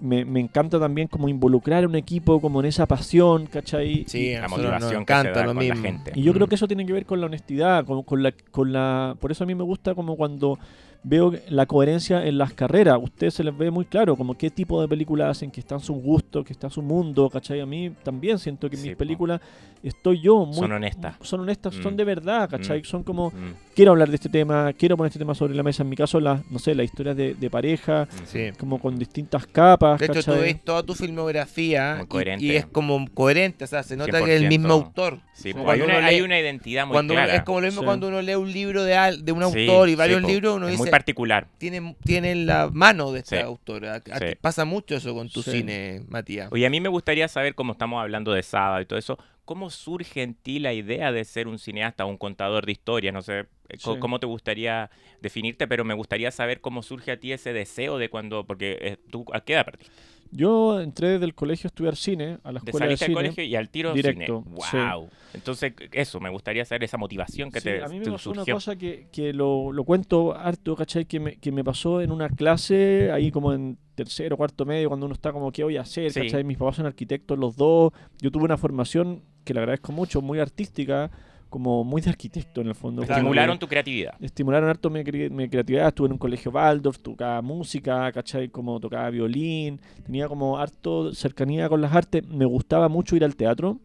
me, 0.02 0.24
me 0.24 0.40
encanta 0.40 0.80
también 0.80 1.10
como 1.10 1.28
involucrar 1.28 1.84
a 1.84 1.88
un 1.88 1.96
equipo 1.96 2.40
como 2.40 2.62
en 2.62 2.68
esa 2.68 2.86
pasión, 2.86 3.48
¿cachai? 3.48 4.06
Sí, 4.08 4.30
Y- 4.30 4.34
La 4.36 4.44
nos 4.44 4.52
motivación 4.52 4.80
que 5.06 5.14
se 5.14 5.20
encanta 5.20 5.40
da 5.42 5.46
lo 5.46 5.54
con 5.54 5.68
la 5.68 5.76
gente. 5.76 6.12
Y 6.16 6.24
yo 6.24 6.34
creo 6.34 6.48
Mm. 6.48 6.50
que 6.50 6.56
eso 6.56 6.68
tiene 6.70 6.86
que 6.86 6.94
ver 6.94 7.06
con 7.06 7.20
la 7.20 7.26
honestidad, 7.26 7.84
con, 7.86 8.04
con 8.04 8.24
la, 8.24 8.32
con 8.50 8.72
la... 8.72 9.16
Por 9.20 9.32
eso 9.34 9.44
a 9.44 9.48
mí 9.48 9.56
me 9.56 9.64
gusta 9.64 9.94
como 9.96 10.16
cuando 10.16 10.58
veo 11.04 11.34
la 11.50 11.66
coherencia 11.66 12.26
en 12.26 12.38
las 12.38 12.54
carreras. 12.54 12.96
A 12.96 12.98
ustedes 12.98 13.34
se 13.34 13.44
les 13.44 13.58
ve 13.58 13.72
muy 13.72 13.86
claro 13.86 14.16
como 14.16 14.38
qué 14.38 14.50
tipo 14.50 14.82
de 14.82 14.88
películas 14.88 15.30
hacen, 15.32 15.50
que 15.52 15.60
está 15.62 15.76
en 15.76 15.82
su 15.82 15.94
gusto, 15.94 16.44
que 16.44 16.54
está 16.54 16.68
en 16.68 16.72
su 16.72 16.82
mundo, 16.82 17.30
¿cachai? 17.30 17.62
A 17.62 17.66
mí 17.66 17.92
también 18.04 18.38
siento 18.40 18.70
que 18.70 18.76
en 18.76 18.82
Sí, 18.82 18.88
mis 18.90 18.96
po. 18.96 19.00
películas 19.00 19.40
estoy 19.82 20.20
yo 20.20 20.46
muy... 20.46 20.56
Son 20.56 20.72
honestas. 20.74 21.16
Son 21.22 21.40
honestas, 21.40 21.74
son 21.76 21.94
Mm. 21.94 21.98
de 21.98 22.04
verdad, 22.04 22.50
¿cachai? 22.50 22.82
Mm. 22.82 22.84
Son 22.86 23.04
como... 23.04 23.30
Mm. 23.30 23.54
quiero 23.74 23.92
hablar 23.92 24.10
de 24.10 24.16
este 24.16 24.28
tema, 24.28 24.74
quiero 24.74 24.98
poner 24.98 25.08
este 25.08 25.20
tema 25.20 25.34
sobre 25.34 25.56
la 25.56 25.64
mesa. 25.64 25.84
En 25.84 25.90
mi 25.90 25.96
caso, 25.96 26.20
la, 26.20 26.44
no 26.50 26.60
sé, 26.60 26.76
la 26.76 26.84
historia 26.84 27.14
de, 27.16 27.34
de 27.34 27.50
pareja, 27.50 28.08
Sí. 28.26 28.50
como 28.60 28.78
con 28.80 29.00
distintas 29.00 29.48
capas. 29.48 30.00
De 30.02 30.08
hecho, 30.08 30.22
tú 30.22 30.32
ves 30.32 30.62
toda 30.66 30.84
tu 30.84 30.94
filmografía 30.96 32.06
y- 32.40 32.46
y, 32.46 32.56
es 32.56 32.66
como 32.66 33.08
coherente, 33.14 33.64
o 33.64 33.68
sea, 33.68 33.84
se 33.84 33.96
nota 33.96 34.22
que 34.24 34.36
es 34.36 34.42
el 34.42 34.48
100%. 34.48 34.50
mismo 34.50 34.74
autor. 34.74 35.20
Sí, 35.34 35.54
pues, 35.54 35.66
hay, 35.70 35.80
una, 35.82 35.98
uno 36.00 36.08
hay 36.08 36.16
lee- 36.18 36.22
una 36.24 36.40
identidad 36.40 36.86
muy 36.86 36.94
cuando 36.94 37.14
uno- 37.14 37.24
clara. 37.24 37.38
es 37.38 37.44
como 37.44 37.62
lo 37.62 37.68
mismo 37.68 37.82
Sí. 37.82 37.86
cuando 37.86 38.08
uno 38.10 38.22
lee 38.22 38.36
un 38.36 38.52
libro 38.52 38.84
de, 38.84 38.96
al- 38.98 39.24
de 39.24 39.32
un 39.32 39.40
Sí, 39.54 39.62
autor 39.68 39.88
y 39.88 39.96
varios 39.96 40.22
libros, 40.24 40.58
uno 40.58 40.68
dice, 40.68 40.89
muy 40.90 40.92
particular. 40.92 41.48
tiene, 41.58 41.96
tiene 42.04 42.36
la 42.36 42.70
mano 42.72 43.12
de 43.12 43.20
este 43.20 43.38
Sí. 43.38 43.42
autor. 43.42 43.86
A- 43.86 43.96
a- 43.96 44.02
Sí. 44.02 44.26
te 44.26 44.36
pasa 44.36 44.66
mucho 44.66 44.96
eso 44.96 45.14
con 45.14 45.30
tu 45.30 45.42
Sí. 45.44 45.52
cine, 45.52 46.02
Matías. 46.08 46.50
Oye, 46.52 46.66
a 46.66 46.70
mí 46.70 46.80
me 46.82 46.90
gustaría 46.90 47.28
saber, 47.28 47.56
como 47.56 47.74
estamos 47.74 48.02
hablando 48.02 48.32
de 48.34 48.44
sábado 48.44 48.82
y 48.82 48.86
todo 48.86 49.00
eso, 49.00 49.18
¿cómo 49.46 49.70
surge 49.70 50.22
en 50.24 50.36
ti 50.36 50.60
la 50.60 50.74
idea 50.74 51.12
de 51.12 51.26
ser 51.26 51.48
un 51.48 51.58
cineasta, 51.60 52.06
un 52.06 52.18
contador 52.18 52.66
de 52.66 52.72
historias? 52.72 53.14
No 53.14 53.22
sé 53.22 53.46
eh, 53.72 53.78
Sí. 53.78 53.92
cómo 54.00 54.20
te 54.20 54.26
gustaría 54.26 54.90
definirte, 55.22 55.68
pero 55.68 55.86
me 55.86 55.94
gustaría 55.94 56.32
saber 56.32 56.60
cómo 56.60 56.82
surge 56.82 57.12
a 57.12 57.20
ti 57.20 57.32
ese 57.34 57.54
deseo 57.54 57.98
de 58.00 58.10
cuando, 58.10 58.46
porque 58.46 58.78
eh, 58.82 58.98
tú, 59.12 59.26
¿a 59.32 59.42
qué 59.42 59.54
edad 59.54 59.66
partiste? 59.66 59.94
Yo 60.32 60.80
entré 60.80 61.10
desde 61.10 61.26
el 61.26 61.34
colegio 61.34 61.68
a 61.68 61.70
estudiar 61.70 61.96
cine, 61.96 62.38
a 62.44 62.52
la 62.52 62.60
escuela 62.60 62.86
de 62.88 62.98
saliste 62.98 63.06
del 63.06 63.12
cine. 63.12 63.16
colegio 63.16 63.44
y 63.44 63.56
al 63.56 63.70
tiro 63.70 63.94
directo, 63.94 64.44
cine. 64.46 64.58
sí. 64.72 64.78
¡Wow! 64.78 65.10
Entonces, 65.34 65.74
eso, 65.92 66.20
me 66.20 66.30
gustaría 66.30 66.66
saber 66.66 66.84
esa 66.84 66.98
motivación 66.98 67.52
que 67.52 67.62
Sí, 67.62 67.70
te, 67.70 67.84
a 67.84 67.88
mí 67.88 68.00
me 68.00 68.06
te 68.06 68.12
pasó 68.12 68.32
una 68.32 68.46
cosa 68.46 68.76
que, 68.76 69.08
que 69.12 69.34
lo, 69.34 69.72
lo 69.72 69.84
cuento 69.84 70.36
harto, 70.36 70.76
¿cachai? 70.76 71.06
Que 71.06 71.20
me, 71.20 71.38
que 71.38 71.52
me 71.52 71.64
pasó 71.64 72.02
en 72.02 72.12
una 72.12 72.30
clase, 72.30 73.12
ahí 73.12 73.32
como 73.32 73.54
en 73.54 73.78
tercero, 73.96 74.38
cuarto 74.38 74.66
medio, 74.66 74.88
cuando 74.90 75.06
uno 75.08 75.14
está 75.14 75.32
como, 75.34 75.52
¿qué 75.52 75.64
voy 75.64 75.78
a 75.78 75.82
hacer? 75.82 76.12
Sí. 76.12 76.22
¿cachai? 76.22 76.44
Mis 76.44 76.58
papás 76.58 76.76
son 76.78 76.86
arquitectos 76.86 77.38
los 77.38 77.56
dos. 77.56 77.92
Yo 78.22 78.32
tuve 78.32 78.44
una 78.46 78.58
formación, 78.58 79.24
que 79.44 79.54
le 79.54 79.60
agradezco 79.62 79.92
mucho, 79.92 80.22
muy 80.22 80.40
artística, 80.40 81.10
como 81.50 81.84
muy 81.84 82.02
de 82.02 82.10
arquitecto 82.12 82.62
en 82.62 82.68
el 82.68 82.76
fondo. 82.76 83.02
Estimularon 83.04 83.60
tu 83.60 83.68
creatividad. 83.68 84.14
Estimularon 84.22 84.70
harto 84.70 84.90
mi, 84.90 85.00
cre- 85.02 85.30
mi 85.30 85.50
creatividad. 85.50 85.88
Estuve 85.88 86.08
en 86.08 86.12
un 86.14 86.18
colegio 86.20 86.52
Waldorf, 86.52 87.00
tocaba 87.00 87.42
música, 87.42 88.12
¿cachai? 88.12 88.50
Como 88.50 88.80
tocaba 88.80 89.10
violín. 89.10 89.80
Tenía 90.06 90.28
como 90.28 90.58
harto 90.60 91.14
cercanía 91.14 91.68
con 91.68 91.82
las 91.82 91.94
artes. 91.94 92.26
Me 92.28 92.46
gustaba 92.46 92.88
mucho 92.88 93.16
ir 93.16 93.24
al 93.24 93.36
teatro. 93.36 93.80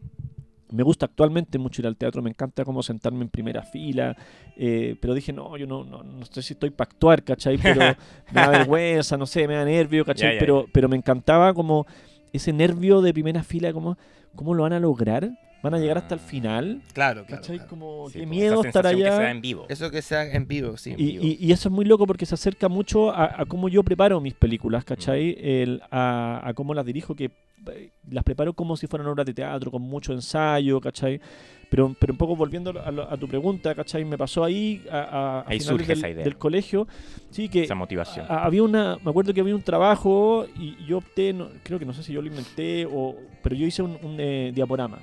Me 0.71 0.81
gusta 0.83 1.05
actualmente 1.05 1.57
mucho 1.59 1.81
ir 1.81 1.87
al 1.87 1.95
teatro, 1.95 2.23
me 2.23 2.29
encanta 2.31 2.65
como 2.65 2.81
sentarme 2.81 3.21
en 3.21 3.29
primera 3.29 3.61
fila, 3.61 4.17
eh, 4.57 4.95
pero 4.99 5.13
dije, 5.13 5.31
no, 5.31 5.55
yo 5.57 5.67
no, 5.67 5.83
no, 5.83 6.01
no 6.03 6.25
sé 6.25 6.41
si 6.41 6.53
estoy 6.53 6.71
para 6.71 6.89
actuar, 6.89 7.23
¿cachai? 7.23 7.57
Pero 7.59 7.79
me 8.31 8.41
da 8.41 8.49
vergüenza, 8.49 9.15
no 9.15 9.27
sé, 9.27 9.47
me 9.47 9.53
da 9.53 9.63
nervio, 9.63 10.03
¿cachai? 10.03 10.29
Ya, 10.29 10.33
ya, 10.33 10.39
pero, 10.39 10.65
pero 10.73 10.89
me 10.89 10.97
encantaba 10.97 11.53
como 11.53 11.85
ese 12.33 12.51
nervio 12.51 13.01
de 13.01 13.13
primera 13.13 13.43
fila, 13.43 13.71
como, 13.73 13.95
¿cómo 14.35 14.55
lo 14.55 14.63
van 14.63 14.73
a 14.73 14.79
lograr? 14.79 15.29
¿Van 15.63 15.73
a 15.73 15.79
llegar 15.79 15.97
hasta 15.97 16.13
el 16.13 16.19
final? 16.19 16.81
Claro, 16.93 17.25
claro. 17.25 17.41
¿Cachai? 17.41 17.57
claro. 17.57 17.69
Como, 17.69 18.07
Sí, 18.09 18.13
qué 18.13 18.19
pues, 18.19 18.29
miedo 18.29 18.63
estar 18.63 18.83
que 18.83 18.87
allá. 18.89 19.15
se 19.17 19.23
da 19.23 19.31
en 19.31 19.41
vivo. 19.41 19.65
Eso 19.67 19.89
que 19.89 20.01
sea 20.03 20.31
en 20.31 20.47
vivo, 20.47 20.77
sí. 20.77 20.91
En 20.91 20.99
Y, 20.99 21.05
vivo. 21.13 21.23
y- 21.25 21.37
y 21.39 21.51
eso 21.51 21.69
es 21.69 21.73
muy 21.73 21.85
loco 21.85 22.05
porque 22.05 22.25
se 22.27 22.35
acerca 22.35 22.69
mucho 22.69 23.11
a, 23.11 23.41
a 23.41 23.45
cómo 23.45 23.67
yo 23.67 23.81
preparo 23.83 24.21
mis 24.21 24.35
películas, 24.35 24.85
¿cachai? 24.85 25.35
El- 25.39 25.81
a, 25.89 26.41
a 26.43 26.53
cómo 26.53 26.73
las 26.75 26.85
dirijo, 26.85 27.15
que 27.15 27.31
eh, 27.71 27.89
las 28.11 28.23
preparo 28.23 28.53
como 28.53 28.77
si 28.77 28.85
fueran 28.85 29.07
obras 29.07 29.25
de 29.25 29.33
teatro, 29.33 29.71
con 29.71 29.81
mucho 29.81 30.13
ensayo, 30.13 30.79
¿cachai? 30.79 31.19
Pero, 31.67 31.95
pero 31.99 32.13
un 32.13 32.17
poco 32.19 32.35
volviendo 32.35 32.71
a, 32.79 33.13
a 33.13 33.17
tu 33.17 33.27
pregunta, 33.27 33.73
¿cachai? 33.73 34.05
Me 34.05 34.19
pasó 34.19 34.43
ahí 34.43 34.85
a, 34.91 34.99
a- 34.99 35.39
a 35.39 35.45
Ahí 35.47 35.59
surge 35.59 35.87
del, 35.87 35.97
esa 35.97 36.09
idea. 36.09 36.23
del 36.23 36.37
colegio, 36.37 36.87
sí, 37.31 37.49
que 37.49 37.63
Esa 37.63 37.73
motivación. 37.73 38.27
a- 38.29 38.43
había 38.45 38.61
una, 38.61 38.97
me 39.03 39.09
acuerdo 39.09 39.33
que 39.33 39.41
había 39.41 39.55
un 39.55 39.63
trabajo 39.63 40.45
y 40.59 40.75
yo 40.85 40.99
opté, 40.99 41.33
no- 41.33 41.47
creo 41.63 41.79
que 41.79 41.85
no 41.85 41.93
sé 41.93 42.03
si 42.03 42.13
yo 42.13 42.21
lo 42.21 42.27
inventé, 42.27 42.85
o, 42.85 43.15
pero 43.41 43.55
yo 43.55 43.65
hice 43.65 43.81
un, 43.81 43.97
un, 44.03 44.17
eh, 44.19 44.51
diaporama, 44.53 44.99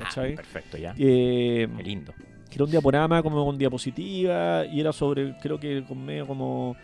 Ah, 0.00 0.36
perfecto, 0.36 0.76
ya. 0.76 0.94
Eh, 0.98 1.68
Qué 1.76 1.82
lindo. 1.82 2.14
que 2.48 2.54
era 2.56 2.64
un 2.64 2.70
diaporama 2.70 3.22
como 3.22 3.44
con 3.44 3.56
diapositiva 3.58 4.64
y 4.66 4.80
era 4.80 4.92
sobre, 4.92 5.36
creo 5.38 5.58
que 5.58 5.82
con 5.84 6.04
medio 6.04 6.26
como 6.26 6.76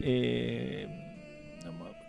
eh, 0.00 0.86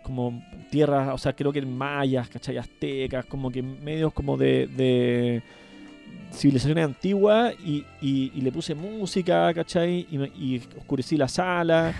como 0.02 0.42
tierras, 0.70 1.10
o 1.12 1.18
sea, 1.18 1.34
creo 1.34 1.52
que 1.52 1.58
en 1.58 1.76
mayas, 1.76 2.28
¿cachai? 2.28 2.56
Aztecas, 2.56 3.26
como 3.26 3.50
que 3.50 3.62
medios 3.62 4.12
como 4.14 4.36
de, 4.38 4.66
de 4.68 5.42
civilizaciones 6.32 6.84
antiguas 6.84 7.54
y, 7.64 7.84
y- 8.00 8.32
y 8.34 8.40
le 8.40 8.50
puse 8.50 8.74
música, 8.74 9.52
¿cachai? 9.52 10.06
Y, 10.10 10.16
y 10.56 10.62
oscurecí 10.78 11.16
la 11.18 11.28
sala. 11.28 11.94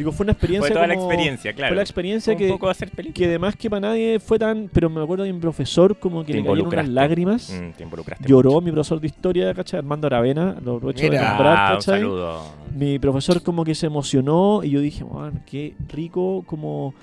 Digo, 0.00 0.12
fue 0.12 0.24
una 0.24 0.32
experiencia 0.32 0.66
Fue 0.68 0.74
toda 0.74 0.86
la 0.86 0.94
como- 0.94 1.06
experiencia, 1.10 1.52
claro. 1.52 1.70
Fue 1.70 1.76
la 1.76 1.82
experiencia 1.82 2.32
un 2.32 2.38
que, 2.38 2.48
poco 2.48 2.68
hacer 2.70 2.90
película. 2.90 3.14
que 3.14 3.24
además 3.26 3.54
que 3.56 3.68
para 3.68 3.80
nadie 3.80 4.18
fue 4.18 4.38
tan... 4.38 4.70
Pero 4.72 4.88
me 4.88 5.02
acuerdo 5.02 5.24
de 5.24 5.32
mi 5.32 5.38
profesor 5.40 5.98
como 5.98 6.24
que 6.24 6.32
Te 6.32 6.38
le 6.40 6.44
cayeron 6.46 6.66
unas 6.72 6.88
lágrimas. 6.88 7.50
Mm, 7.50 7.72
te 7.76 7.82
involucraste 7.84 8.26
Lloró 8.28 8.50
mucho. 8.52 8.60
mi 8.62 8.72
profesor 8.72 9.00
de 9.00 9.06
historia, 9.06 9.52
¿cachai? 9.54 9.78
Armando 9.78 10.06
Aravena, 10.06 10.56
lo 10.64 10.76
aprovecho 10.76 11.02
de 11.10 11.18
nombrar, 11.18 11.56
Ah, 11.58 11.68
un 11.72 11.76
¿cachai? 11.76 12.00
saludo. 12.00 12.42
Mi 12.74 12.98
profesor 12.98 13.42
como 13.42 13.64
que 13.64 13.74
se 13.74 13.86
emocionó 13.86 14.60
y 14.64 14.70
yo 14.70 14.80
dije, 14.80 15.04
man, 15.04 15.42
qué 15.44 15.74
rico 15.88 16.42
como 16.46 16.94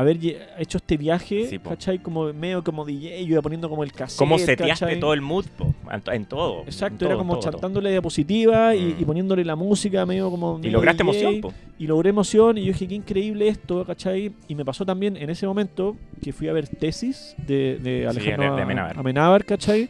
haber 0.00 0.18
hecho 0.58 0.78
este 0.78 0.96
viaje, 0.96 1.46
Sí. 1.48 1.58
¿cachai? 1.58 1.98
Como 2.00 2.32
medio 2.32 2.62
como 2.64 2.84
DJ, 2.84 3.24
yo 3.24 3.32
iba 3.32 3.42
poniendo 3.42 3.68
como 3.68 3.82
el 3.84 3.92
cassette, 3.92 4.18
¿Cómo 4.18 4.38
seteaste 4.38 4.84
¿cachai? 4.86 5.00
todo 5.00 5.12
el 5.14 5.20
mood? 5.20 5.46
po? 5.56 5.74
En, 5.92 6.00
to- 6.00 6.12
en 6.12 6.24
todo. 6.26 6.60
en 6.62 6.66
Exacto, 6.66 6.98
todo, 6.98 7.08
era 7.10 7.16
como 7.18 7.32
todo, 7.34 7.40
todo. 7.42 7.50
chantándole 7.52 7.90
diapositiva 7.90 8.74
y, 8.74 8.80
Mm. 8.94 8.96
y 9.00 9.04
poniéndole 9.04 9.44
la 9.44 9.56
música 9.56 10.04
medio 10.06 10.30
como... 10.30 10.60
Y 10.62 10.70
lograste 10.70 11.02
DJ, 11.04 11.10
emoción, 11.20 11.40
po. 11.40 11.52
Y 11.78 11.86
logré 11.86 12.10
emoción 12.10 12.58
y 12.58 12.62
yo 12.62 12.72
dije, 12.72 12.86
qué 12.88 12.94
increíble 12.94 13.48
esto, 13.48 13.84
¿cachai? 13.84 14.32
Y 14.48 14.54
me 14.54 14.64
pasó 14.64 14.84
también 14.84 15.16
en 15.16 15.30
ese 15.30 15.46
momento 15.46 15.96
que 16.22 16.32
fui 16.32 16.48
a 16.48 16.52
ver 16.52 16.68
Tesis 16.68 17.34
de, 17.46 17.78
de 17.82 18.06
Alejandro 18.06 18.56
de 18.56 18.62
Amenábar. 18.62 18.98
Amenábar, 18.98 19.44
¿cachai? 19.44 19.88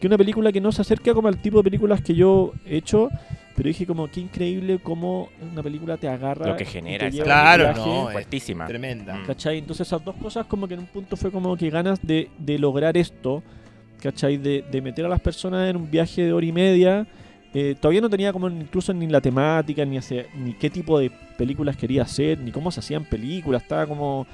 Que 0.00 0.06
una 0.06 0.16
película 0.16 0.52
que 0.52 0.60
no 0.60 0.70
se 0.72 0.82
acerca 0.82 1.12
como 1.14 1.28
al 1.28 1.40
tipo 1.42 1.58
de 1.58 1.64
películas 1.64 2.00
que 2.02 2.14
yo 2.14 2.52
he 2.66 2.76
hecho, 2.76 3.08
pero 3.58 3.66
dije 3.66 3.84
como, 3.86 4.06
qué 4.08 4.20
increíble 4.20 4.78
cómo 4.80 5.28
una 5.52 5.62
película 5.64 5.96
te 5.96 6.08
agarra. 6.08 6.46
Lo 6.46 6.56
que 6.56 6.64
genera 6.64 7.08
esa 7.08 7.24
Claro, 7.24 7.72
no, 7.74 8.06
es 8.08 8.12
Fuertísima. 8.12 8.66
Tremenda. 8.66 9.16
Mm. 9.16 9.26
¿Cachai? 9.26 9.58
Entonces 9.58 9.86
esas 9.88 10.04
dos 10.04 10.14
cosas 10.14 10.46
como 10.46 10.68
que 10.68 10.74
en 10.74 10.80
un 10.80 10.86
punto 10.86 11.16
fue 11.16 11.32
como 11.32 11.56
que 11.56 11.68
ganas 11.68 11.98
de, 12.00 12.30
de 12.38 12.56
lograr 12.58 12.96
esto, 12.96 13.42
¿cachai? 14.00 14.36
De, 14.36 14.64
de 14.70 14.80
meter 14.80 15.04
a 15.04 15.08
las 15.08 15.20
personas 15.20 15.68
en 15.68 15.76
un 15.76 15.90
viaje 15.90 16.22
de 16.22 16.32
hora 16.32 16.46
y 16.46 16.52
media. 16.52 17.04
Eh, 17.52 17.74
todavía 17.80 18.00
no 18.00 18.08
tenía 18.08 18.32
como 18.32 18.48
incluso 18.48 18.94
ni 18.94 19.06
la 19.08 19.20
temática, 19.20 19.84
ni, 19.84 19.96
hacia- 19.96 20.26
ni 20.36 20.52
qué 20.52 20.70
tipo 20.70 20.98
de 20.98 21.10
películas 21.36 21.76
quería 21.76 22.02
hacer, 22.02 22.38
ni 22.38 22.52
cómo 22.52 22.70
se 22.70 22.78
hacían 22.80 23.04
películas. 23.06 23.62
Estaba 23.62 23.86
como 23.86 24.26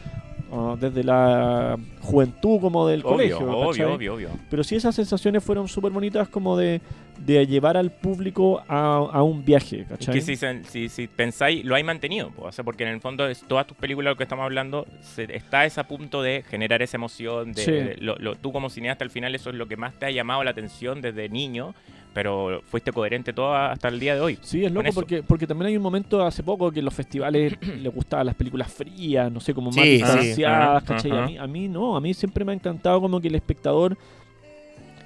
desde 0.80 1.02
la 1.04 1.76
juventud 2.00 2.60
como 2.60 2.86
del 2.86 3.00
Obvio, 3.00 3.10
colegio. 3.38 3.38
obvio, 3.58 3.94
obvio, 3.94 4.14
obvio. 4.14 4.28
Pero 4.50 4.62
sí 4.64 4.76
esas 4.76 4.94
sensaciones 4.94 5.42
fueron 5.42 5.68
súper 5.68 5.90
bonitas 5.92 6.28
como 6.28 6.56
de, 6.56 6.80
de 7.18 7.46
llevar 7.46 7.76
al 7.76 7.90
público 7.90 8.62
a, 8.68 8.96
a 8.96 9.22
un 9.22 9.44
viaje, 9.44 9.80
Es 9.82 9.88
¿cachai? 9.88 10.14
que 10.14 10.20
si, 10.20 10.36
si, 10.68 10.88
si 10.88 11.06
pensáis, 11.08 11.64
lo 11.64 11.74
hay 11.74 11.82
mantenido, 11.84 12.30
o 12.38 12.52
sea, 12.52 12.64
porque 12.64 12.84
en 12.84 12.90
el 12.90 13.00
fondo 13.00 13.26
es 13.26 13.42
todas 13.46 13.66
tus 13.66 13.76
películas, 13.76 14.12
lo 14.12 14.16
que 14.16 14.24
estamos 14.24 14.44
hablando, 14.44 14.86
se- 15.00 15.34
está 15.34 15.60
a 15.60 15.66
ese 15.66 15.82
punto 15.84 16.22
de 16.22 16.42
generar 16.48 16.82
esa 16.82 16.96
emoción, 16.96 17.52
de, 17.52 17.62
Sí. 17.62 17.70
de- 17.72 17.96
lo- 18.00 18.16
lo- 18.16 18.34
tú 18.36 18.52
como 18.52 18.70
cineasta 18.70 19.04
al 19.04 19.10
final 19.10 19.34
eso 19.34 19.50
es 19.50 19.56
lo 19.56 19.66
que 19.66 19.76
más 19.76 19.94
te 19.94 20.06
ha 20.06 20.10
llamado 20.10 20.44
la 20.44 20.50
atención 20.50 21.00
desde 21.00 21.28
niño, 21.28 21.74
pero 22.14 22.62
fuiste 22.64 22.92
coherente 22.92 23.32
todo 23.32 23.54
hasta 23.54 23.88
el 23.88 23.98
día 24.00 24.14
de 24.14 24.20
hoy. 24.22 24.38
Sí, 24.40 24.64
es 24.64 24.72
loco 24.72 24.88
porque, 24.94 25.22
porque 25.22 25.46
también 25.46 25.66
hay 25.68 25.76
un 25.76 25.82
momento 25.82 26.24
hace 26.24 26.42
poco 26.42 26.70
que 26.70 26.80
los 26.80 26.94
festivales 26.94 27.54
les 27.82 27.92
gustaban 27.92 28.24
las 28.26 28.34
películas 28.36 28.72
frías, 28.72 29.30
no 29.30 29.40
sé, 29.40 29.52
como 29.52 29.70
más 29.70 29.84
Sí, 29.84 29.90
distanciadas, 29.98 30.84
¿cachai? 30.84 31.10
ajá. 31.10 31.24
A, 31.24 31.26
mí, 31.26 31.36
a 31.38 31.46
mí 31.46 31.68
no, 31.68 31.96
a 31.96 32.00
mí 32.00 32.14
siempre 32.14 32.44
me 32.44 32.52
ha 32.52 32.54
encantado 32.54 33.00
como 33.00 33.20
que 33.20 33.28
el 33.28 33.34
espectador 33.34 33.98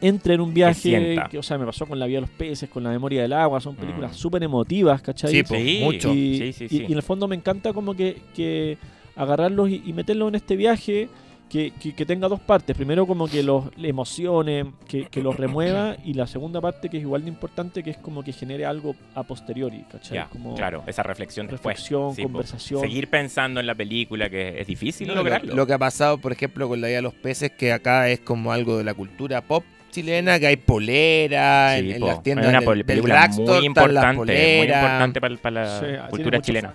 entre 0.00 0.34
en 0.34 0.40
un 0.40 0.54
viaje, 0.54 1.16
que, 1.28 1.38
o 1.38 1.42
sea, 1.42 1.58
me 1.58 1.66
pasó 1.66 1.84
con 1.84 1.98
La 1.98 2.06
Vía 2.06 2.18
de 2.18 2.20
los 2.20 2.30
Peces, 2.30 2.68
con 2.70 2.84
La 2.84 2.90
Memoria 2.90 3.22
del 3.22 3.32
Agua, 3.32 3.60
son 3.60 3.74
películas 3.74 4.12
Mm. 4.12 4.14
súper 4.14 4.42
emotivas, 4.44 5.02
¿cachai? 5.02 5.32
Sí, 5.32 5.42
po, 5.42 5.56
Sí, 5.56 5.80
mucho. 5.82 6.14
y, 6.14 6.38
Sí, 6.38 6.52
sí, 6.52 6.64
y- 6.66 6.68
sí. 6.68 6.84
y 6.88 6.92
en 6.92 6.98
el 6.98 7.02
fondo 7.02 7.26
me 7.26 7.34
encanta 7.34 7.72
como 7.72 7.94
que, 7.94 8.16
que 8.34 8.78
agarrarlos 9.16 9.68
y, 9.70 9.82
y 9.84 9.92
meterlos 9.92 10.28
en 10.28 10.36
este 10.36 10.54
viaje 10.54 11.08
que, 11.48 11.72
que- 11.80 11.94
que 11.94 12.04
tenga 12.06 12.28
dos 12.28 12.40
partes. 12.40 12.76
Primero 12.76 13.06
como 13.06 13.26
que 13.26 13.42
los 13.42 13.64
emocione, 13.82 14.72
que, 14.86 15.06
que 15.06 15.22
los 15.22 15.36
remueva 15.36 15.96
y 16.04 16.14
la 16.14 16.26
segunda 16.26 16.60
parte 16.60 16.88
que 16.88 16.98
es 16.98 17.02
igual 17.02 17.22
de 17.22 17.28
importante 17.28 17.82
que 17.82 17.90
es 17.90 17.96
como 17.96 18.22
que 18.22 18.32
genere 18.32 18.66
algo 18.66 18.94
a 19.14 19.22
posteriori, 19.22 19.84
¿cachai? 19.90 20.24
Como 20.30 20.54
claro, 20.54 20.82
esa 20.86 21.02
reflexión 21.02 21.46
después. 21.46 21.76
reflexión, 21.76 22.14
conversación. 22.14 22.80
Seguir 22.80 23.08
pensando 23.08 23.60
en 23.60 23.66
la 23.66 23.74
película, 23.74 24.28
que 24.28 24.60
es 24.60 24.66
difícil 24.66 25.08
No, 25.08 25.14
lograrlo. 25.14 25.54
lo 25.54 25.66
que 25.66 25.72
ha 25.72 25.78
pasado, 25.78 26.18
por 26.18 26.32
ejemplo, 26.32 26.68
con 26.68 26.80
la 26.80 26.88
vida 26.88 26.96
de 26.96 27.02
los 27.02 27.14
peces, 27.14 27.50
que 27.52 27.72
acá 27.72 28.08
es 28.08 28.20
como 28.20 28.52
algo 28.52 28.78
de 28.78 28.84
la 28.84 28.94
cultura 28.94 29.40
pop 29.42 29.64
chilena, 29.90 30.38
que 30.38 30.46
hay 30.46 30.56
polera, 30.56 31.74
Sí, 31.78 31.92
en, 31.92 32.00
las 32.02 32.22
tiendas 32.22 32.44
es 32.46 32.50
una 32.50 32.60
del, 32.74 32.84
película 32.84 33.26
muy 33.28 33.64
importante, 33.64 34.16
muy 34.16 34.64
importante 34.66 35.20
para, 35.20 35.36
para 35.38 35.64
la 35.64 35.80
Sí, 35.80 35.86
cultura 36.10 36.40
chilena. 36.40 36.74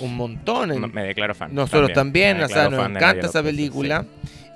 Un 0.00 0.16
montón. 0.16 0.72
en- 0.72 0.92
Me- 0.92 1.02
declaro 1.04 1.34
fan. 1.34 1.54
Nosotros 1.54 1.92
también, 1.92 2.40
o 2.42 2.48
sea, 2.48 2.68
nos 2.68 2.88
encanta 2.88 3.26
esa 3.26 3.42
película. 3.42 4.04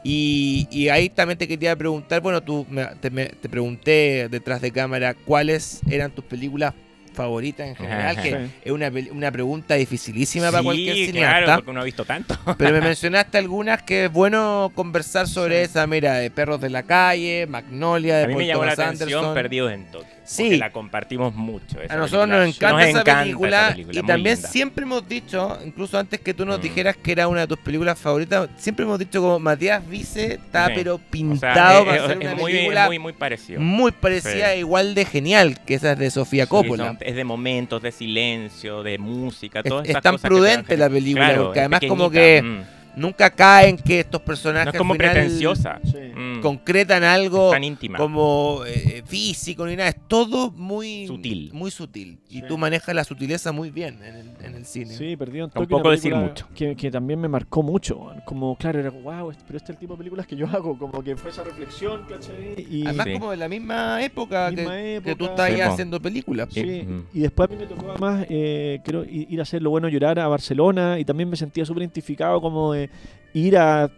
Y, 0.04 0.68
y 0.70 0.88
ahí 0.88 1.08
también 1.08 1.36
te 1.38 1.48
quería 1.48 1.74
preguntar, 1.76 2.20
bueno, 2.20 2.40
tú 2.42 2.64
me- 2.70 2.86
te, 3.00 3.10
me- 3.10 3.26
te 3.26 3.48
pregunté 3.48 4.28
detrás 4.30 4.60
de 4.60 4.70
cámara 4.70 5.14
cuáles 5.14 5.80
eran 5.90 6.12
tus 6.12 6.24
películas 6.24 6.72
favoritas 7.12 7.66
en 7.66 7.74
general, 7.74 8.16
que 8.22 8.30
Sí. 8.30 8.36
es 8.64 8.72
una, 8.72 8.90
pel- 8.92 9.10
una 9.10 9.30
pregunta 9.32 9.74
dificilísima 9.74 10.46
para 10.52 10.58
Sí, 10.60 10.64
cualquier 10.64 10.94
claro, 10.94 11.06
cineasta. 11.12 11.54
porque 11.56 11.70
uno 11.72 11.80
ha 11.80 11.84
visto 11.84 12.04
tanto. 12.04 12.38
Pero 12.56 12.72
me 12.74 12.80
mencionaste 12.92 13.38
algunas 13.38 13.82
que 13.82 14.04
es 14.04 14.12
bueno 14.12 14.70
conversar 14.74 15.26
sobre 15.26 15.58
Sí. 15.64 15.70
esa, 15.72 15.86
mira, 15.88 16.14
de 16.14 16.30
Perros 16.30 16.60
de 16.60 16.70
la 16.70 16.84
Calle, 16.84 17.46
Magnolia, 17.48 18.18
de 18.18 18.24
A 18.24 18.26
mí 18.28 18.34
Paul 18.34 18.42
me 18.44 18.46
llamó 18.46 18.64
la 18.64 18.76
Thomas 18.76 18.88
atención 18.94 19.18
Anderson. 19.18 19.34
Perdidos 19.34 19.72
en 19.72 19.84
Tokio. 19.90 20.17
Porque 20.36 20.50
Sí. 20.54 20.56
la 20.58 20.70
compartimos 20.72 21.34
mucho. 21.34 21.80
esa 21.80 21.94
A 21.94 21.96
nosotros 21.96 22.26
película. 22.28 22.46
nos 22.46 22.56
encanta, 22.56 22.82
esa, 22.88 23.00
encanta 23.00 23.22
película, 23.22 23.68
película, 23.70 23.98
y 24.00 24.02
también 24.06 24.34
linda. 24.36 24.48
siempre 24.50 24.82
hemos 24.84 25.08
dicho, 25.08 25.58
incluso 25.64 25.98
antes 25.98 26.20
que 26.20 26.34
tú 26.34 26.44
nos 26.44 26.58
Mm. 26.58 26.62
dijeras 26.62 26.96
que 26.96 27.12
era 27.12 27.28
una 27.28 27.40
de 27.42 27.46
tus 27.46 27.58
películas 27.58 27.98
favoritas, 27.98 28.48
siempre 28.58 28.84
hemos 28.84 28.98
dicho 28.98 29.20
como 29.22 29.38
Matías 29.38 29.88
Vice 29.88 30.34
está 30.34 30.66
Sí. 30.66 30.72
pero 30.76 30.94
O 30.96 30.98
sea, 30.98 31.06
pintado 31.10 31.78
es- 31.80 31.84
para 31.86 31.96
es, 31.96 32.02
hacer 32.02 32.16
es 32.18 32.26
una 32.26 32.34
muy, 32.34 32.52
película 32.52 32.86
muy, 32.86 32.98
muy 32.98 33.12
parecido. 33.14 33.60
muy 33.60 33.92
parecida, 33.92 34.52
Sí. 34.52 34.58
igual 34.58 34.94
de 34.94 35.04
genial 35.04 35.58
que 35.64 35.74
esa 35.74 35.92
es 35.92 35.98
de 35.98 36.10
Sofía 36.10 36.46
Coppola. 36.46 36.86
son- 36.88 36.98
es 37.00 37.16
de 37.16 37.24
momentos, 37.24 37.80
de 37.82 37.90
silencio, 37.92 38.82
de 38.82 38.98
música, 38.98 39.60
Es, 39.60 39.68
todas 39.68 39.84
es 39.84 39.90
esas 39.90 40.02
tan 40.02 40.14
cosas 40.14 40.28
prudente 40.28 40.76
la 40.76 40.90
película, 40.90 41.26
Claro, 41.28 41.44
porque 41.44 41.58
es 41.60 41.62
además 41.62 41.80
como 41.88 42.10
que 42.10 42.42
mm. 42.42 42.77
Nunca 42.96 43.30
caen 43.30 43.76
que 43.76 44.00
estos 44.00 44.20
personajes 44.22 44.66
no 44.66 44.70
es 44.72 44.78
como 44.78 44.92
al 44.94 44.98
final 44.98 45.12
pretenciosa. 45.14 45.80
Sí. 45.84 45.98
mm, 46.16 46.40
concretan 46.40 47.04
algo 47.04 47.50
tan 47.50 47.64
íntima. 47.64 47.98
como 47.98 48.62
eh, 48.66 49.02
físico 49.06 49.66
ni 49.66 49.76
nada, 49.76 49.90
es 49.90 49.96
todo 50.08 50.50
muy 50.50 51.06
Sutil. 51.06 51.50
muy 51.52 51.70
sutil. 51.70 52.18
Y 52.28 52.40
Sí. 52.40 52.42
tú 52.48 52.58
manejas 52.58 52.94
la 52.94 53.04
sutileza 53.04 53.52
muy 53.52 53.70
bien 53.70 54.02
en 54.02 54.14
el, 54.16 54.30
en 54.44 54.54
el 54.54 54.64
cine. 54.64 54.94
Sí, 54.94 55.16
perdido 55.16 55.48
Tokio, 55.48 55.78
una 55.78 55.90
decir 55.90 56.14
mucho. 56.14 56.46
Que, 56.54 56.74
que 56.76 56.90
también 56.90 57.20
me 57.20 57.28
marcó 57.28 57.62
mucho. 57.62 58.12
Como, 58.24 58.56
claro, 58.56 58.80
era 58.80 58.90
wow, 58.90 59.32
pero 59.46 59.56
este 59.58 59.72
es 59.72 59.76
el 59.76 59.76
tipo 59.78 59.94
de 59.94 59.98
películas 59.98 60.26
que 60.26 60.36
yo 60.36 60.46
hago. 60.46 60.76
Como 60.78 61.02
que 61.02 61.16
fue 61.16 61.30
esa 61.30 61.42
reflexión, 61.44 62.02
¿cachai? 62.08 62.54
Y, 62.70 62.86
Además 62.86 63.06
Sí. 63.06 63.12
como 63.14 63.30
de 63.30 63.36
la 63.36 63.48
misma 63.48 64.02
época, 64.02 64.50
Misma 64.50 64.72
que, 64.76 65.00
que 65.04 65.14
tú 65.16 65.24
estás 65.26 65.40
ahí 65.50 65.60
haciendo 65.60 66.00
películas. 66.00 66.48
Sí, 66.50 66.62
Mm. 66.86 67.04
y 67.14 67.20
después 67.20 67.48
a 67.48 67.52
mí 67.52 67.58
me 67.58 67.66
tocó 67.66 67.90
además, 67.90 68.26
eh, 68.28 68.80
creo, 68.84 69.04
ir 69.04 69.38
a 69.38 69.42
hacer 69.42 69.62
lo 69.62 69.70
bueno 69.70 69.88
llorar 69.88 70.18
a 70.18 70.28
Barcelona 70.28 70.98
y 70.98 71.04
también 71.04 71.28
me 71.30 71.36
sentía 71.36 71.64
súper 71.64 71.82
identificado 71.82 72.40
como 72.40 72.72
de 72.72 72.87
ir 73.34 73.56
a 73.58 73.90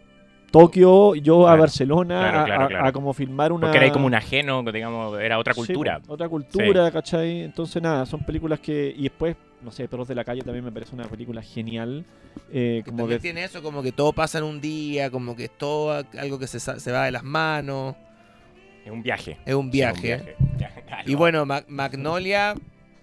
Tokio, 0.50 1.14
yo 1.14 1.42
a 1.46 1.50
Claro, 1.50 1.61
Barcelona, 1.61 2.18
claro, 2.20 2.38
a- 2.40 2.44
claro, 2.44 2.64
a, 2.64 2.68
claro. 2.68 2.87
a 2.88 2.92
como 2.92 3.12
filmar 3.14 3.53
una... 3.53 3.61
Porque 3.68 3.76
era 3.76 3.87
ahí 3.87 3.92
como 3.92 4.07
un 4.07 4.14
ajeno, 4.14 4.62
digamos, 4.64 5.20
era 5.20 5.38
otra 5.38 5.55
Sí, 5.55 5.59
cultura. 5.61 6.00
po, 6.00 6.14
otra 6.14 6.29
cultura, 6.29 6.90
¿cachai? 6.90 7.42
Entonces 7.42 7.81
nada, 7.81 8.05
son 8.05 8.20
películas 8.24 8.59
que... 8.59 8.92
Y 8.96 9.05
después, 9.05 9.37
no 9.62 9.70
sé, 9.70 9.87
Perros 9.87 10.09
de 10.09 10.16
la 10.16 10.24
Calle 10.24 10.42
también 10.42 10.64
me 10.64 10.72
parece 10.72 10.92
una 10.94 11.05
película 11.05 11.40
genial. 11.40 12.05
eh, 12.53 12.83
Que 12.85 12.90
como 12.90 12.98
también 13.03 13.18
de, 13.18 13.22
tiene 13.22 13.44
eso, 13.44 13.62
como 13.62 13.81
que 13.83 13.92
todo 13.92 14.12
pasa 14.12 14.38
en 14.38 14.44
un 14.44 14.61
día, 14.61 15.09
como 15.11 15.37
que 15.37 15.44
es 15.44 15.57
todo 15.57 16.05
algo 16.18 16.38
que 16.40 16.48
se, 16.48 16.59
se 16.59 16.90
va 16.92 17.05
de 17.05 17.12
las 17.12 17.22
manos, 17.22 17.94
Es 18.85 18.90
un 18.90 19.03
viaje. 19.05 19.37
es 19.46 19.55
un 19.55 19.66
Sí, 19.66 19.70
viaje. 19.79 20.35
un 20.40 20.57
viaje. 20.59 20.85
Y 21.07 21.14
bueno, 21.14 21.46
Ma- 21.46 21.62
Magnolia, 21.68 22.55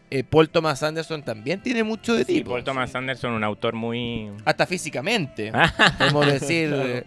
eh, 0.10 0.24
Paul 0.24 0.50
Thomas 0.50 0.82
Anderson 0.84 1.24
también 1.24 1.62
tiene 1.62 1.84
mucho 1.84 2.14
de 2.16 2.24
Sí, 2.26 2.36
tipo. 2.36 2.52
Paul 2.52 2.64
Thomas 2.64 2.94
Anderson, 2.96 3.34
un 3.34 3.44
autor 3.44 3.74
muy... 3.76 4.30
Hasta 4.46 4.66
físicamente, 4.66 5.52
podemos 5.98 6.26
decir. 6.26 6.70
Claro. 6.70 7.04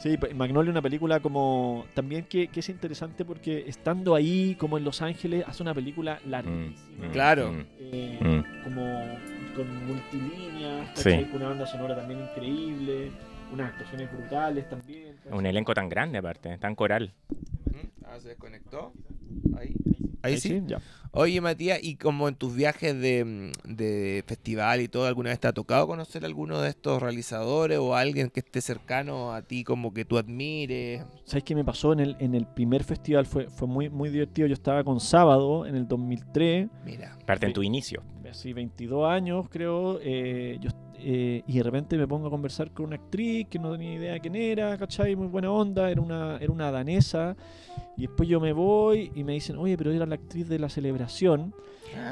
Sí, 0.00 0.16
pa- 0.16 0.28
Magnolia 0.34 0.70
una 0.70 0.82
película 0.82 1.18
como... 1.20 1.84
También 1.94 2.24
que, 2.24 2.46
que 2.48 2.60
es 2.60 2.68
interesante 2.68 3.24
porque 3.24 3.64
estando 3.66 4.14
ahí, 4.14 4.54
como 4.54 4.78
en 4.78 4.84
Los 4.84 5.02
Ángeles, 5.02 5.44
hace 5.48 5.62
una 5.62 5.74
película 5.74 6.20
larguísima. 6.26 7.08
mm, 7.08 7.10
Claro. 7.10 7.52
mm, 7.52 7.64
eh, 7.80 8.18
mm. 8.20 8.62
como 8.64 8.82
con 9.56 9.86
multilíneas, 9.86 11.02
con 11.02 11.36
una 11.36 11.48
banda 11.48 11.66
sonora 11.66 11.96
también 11.96 12.20
increíble, 12.20 13.10
unas 13.52 13.70
actuaciones 13.72 14.12
brutales 14.12 14.68
también. 14.68 15.16
Un 15.32 15.46
elenco 15.46 15.74
tan 15.74 15.88
grande 15.88 16.18
aparte, 16.18 16.56
tan 16.58 16.76
coral. 16.76 17.12
Ah, 18.04 18.20
se 18.20 18.28
desconectó. 18.28 18.92
Ahí. 19.58 19.74
Ahí 20.22 20.38
sí. 20.38 20.62
ya. 20.66 20.80
Oye, 21.10 21.40
Matías, 21.40 21.78
y 21.82 21.96
como 21.96 22.28
en 22.28 22.34
tus 22.34 22.54
viajes 22.54 22.98
de, 23.00 23.24
mm, 23.24 23.74
de 23.76 24.22
festival 24.26 24.80
y 24.82 24.88
todo, 24.88 25.06
¿alguna 25.06 25.30
vez 25.30 25.40
te 25.40 25.48
ha 25.48 25.52
tocado 25.52 25.86
conocer 25.86 26.22
a 26.22 26.26
alguno 26.26 26.60
de 26.60 26.68
estos 26.68 27.00
realizadores 27.00 27.78
o 27.78 27.94
a 27.94 28.00
alguien 28.00 28.28
que 28.28 28.40
esté 28.40 28.60
cercano 28.60 29.32
a 29.32 29.42
ti, 29.42 29.64
como 29.64 29.94
que 29.94 30.04
tú 30.04 30.18
admires? 30.18 31.02
¿Sabes 31.24 31.44
qué 31.44 31.54
me 31.54 31.64
pasó 31.64 31.92
en 31.94 32.00
el, 32.00 32.16
en 32.20 32.34
el 32.34 32.46
primer 32.46 32.84
festival? 32.84 33.24
Fue, 33.24 33.48
fue 33.48 33.66
muy, 33.66 33.88
muy 33.88 34.10
divertido. 34.10 34.46
Yo 34.48 34.54
estaba 34.54 34.84
con 34.84 35.00
Sábado 35.00 35.64
en 35.66 35.76
el 35.76 35.88
2003, 35.88 36.68
Mira. 36.84 37.18
Parte 37.26 37.46
en 37.46 37.52
tu 37.52 37.62
inicio. 37.62 38.02
Así 38.30 38.52
22 38.52 39.08
años 39.08 39.46
creo, 39.48 39.98
eh, 40.02 40.58
yo, 40.60 40.70
eh, 41.00 41.42
y 41.46 41.56
de 41.56 41.62
repente 41.62 41.96
me 41.96 42.06
pongo 42.06 42.26
a 42.26 42.30
conversar 42.30 42.72
con 42.72 42.86
una 42.86 42.96
actriz 42.96 43.46
que 43.48 43.58
no 43.58 43.72
tenía 43.72 43.94
idea 43.94 44.12
de 44.14 44.20
quién 44.20 44.34
era, 44.34 44.76
¿cachai? 44.76 45.14
Muy 45.14 45.28
buena 45.28 45.50
onda, 45.50 45.90
era 45.90 46.00
una, 46.00 46.38
era 46.38 46.52
una 46.52 46.70
danesa. 46.70 47.36
Y 47.96 48.02
después 48.02 48.28
yo 48.28 48.40
me 48.40 48.52
voy 48.52 49.12
y 49.14 49.24
me 49.24 49.32
dicen, 49.32 49.56
oye, 49.56 49.76
pero 49.76 49.92
era 49.92 50.06
la 50.06 50.16
actriz 50.16 50.48
de 50.48 50.58
la 50.58 50.68
celebración 50.68 51.54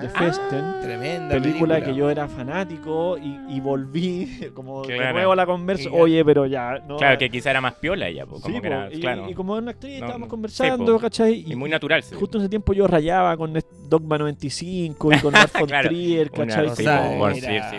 de 0.00 0.08
Festen. 0.08 0.64
Tremenda 0.82 1.28
película, 1.40 1.80
que 1.82 1.94
yo 1.94 2.10
era 2.10 2.28
fanático 2.28 3.16
y, 3.18 3.38
y 3.56 3.60
volví 3.60 4.48
como 4.54 4.84
de 4.84 5.12
nuevo 5.12 5.32
a 5.32 5.36
la 5.36 5.46
conversa. 5.46 5.88
Oye, 5.92 6.24
pero 6.24 6.46
ya. 6.46 6.78
No, 6.86 6.96
Claro, 6.96 7.18
que 7.18 7.30
quizá 7.30 7.50
era 7.50 7.60
más 7.60 7.74
piola 7.74 8.08
ella, 8.08 8.24
Sí, 8.24 8.40
como 8.42 8.60
que 8.62 8.68
po, 8.68 8.74
era, 8.74 8.88
y, 8.92 9.00
claro. 9.00 9.30
y 9.30 9.34
como 9.34 9.54
una 9.54 9.70
actriz 9.70 9.98
No, 10.00 10.06
estábamos 10.06 10.28
conversando, 10.28 10.96
Sí. 10.96 11.02
¿cachai? 11.02 11.44
Y 11.46 11.56
muy 11.56 11.70
natural. 11.70 12.02
sí. 12.02 12.14
Justo 12.14 12.38
en 12.38 12.42
ese 12.44 12.50
tiempo 12.50 12.72
yo 12.72 12.86
rayaba 12.86 13.36
con 13.36 13.52
Dogma 13.88 14.18
95 14.18 15.12
y 15.12 15.18
con 15.18 15.32
von 15.56 15.66
Claro, 15.66 15.88
Trier, 15.88 16.30
una- 16.36 16.46
¿cachai? 16.46 16.68
Sí, 16.76 16.84
po, 16.84 17.28
era, 17.28 17.32
Trier, 17.46 17.64
sí, 17.70 17.76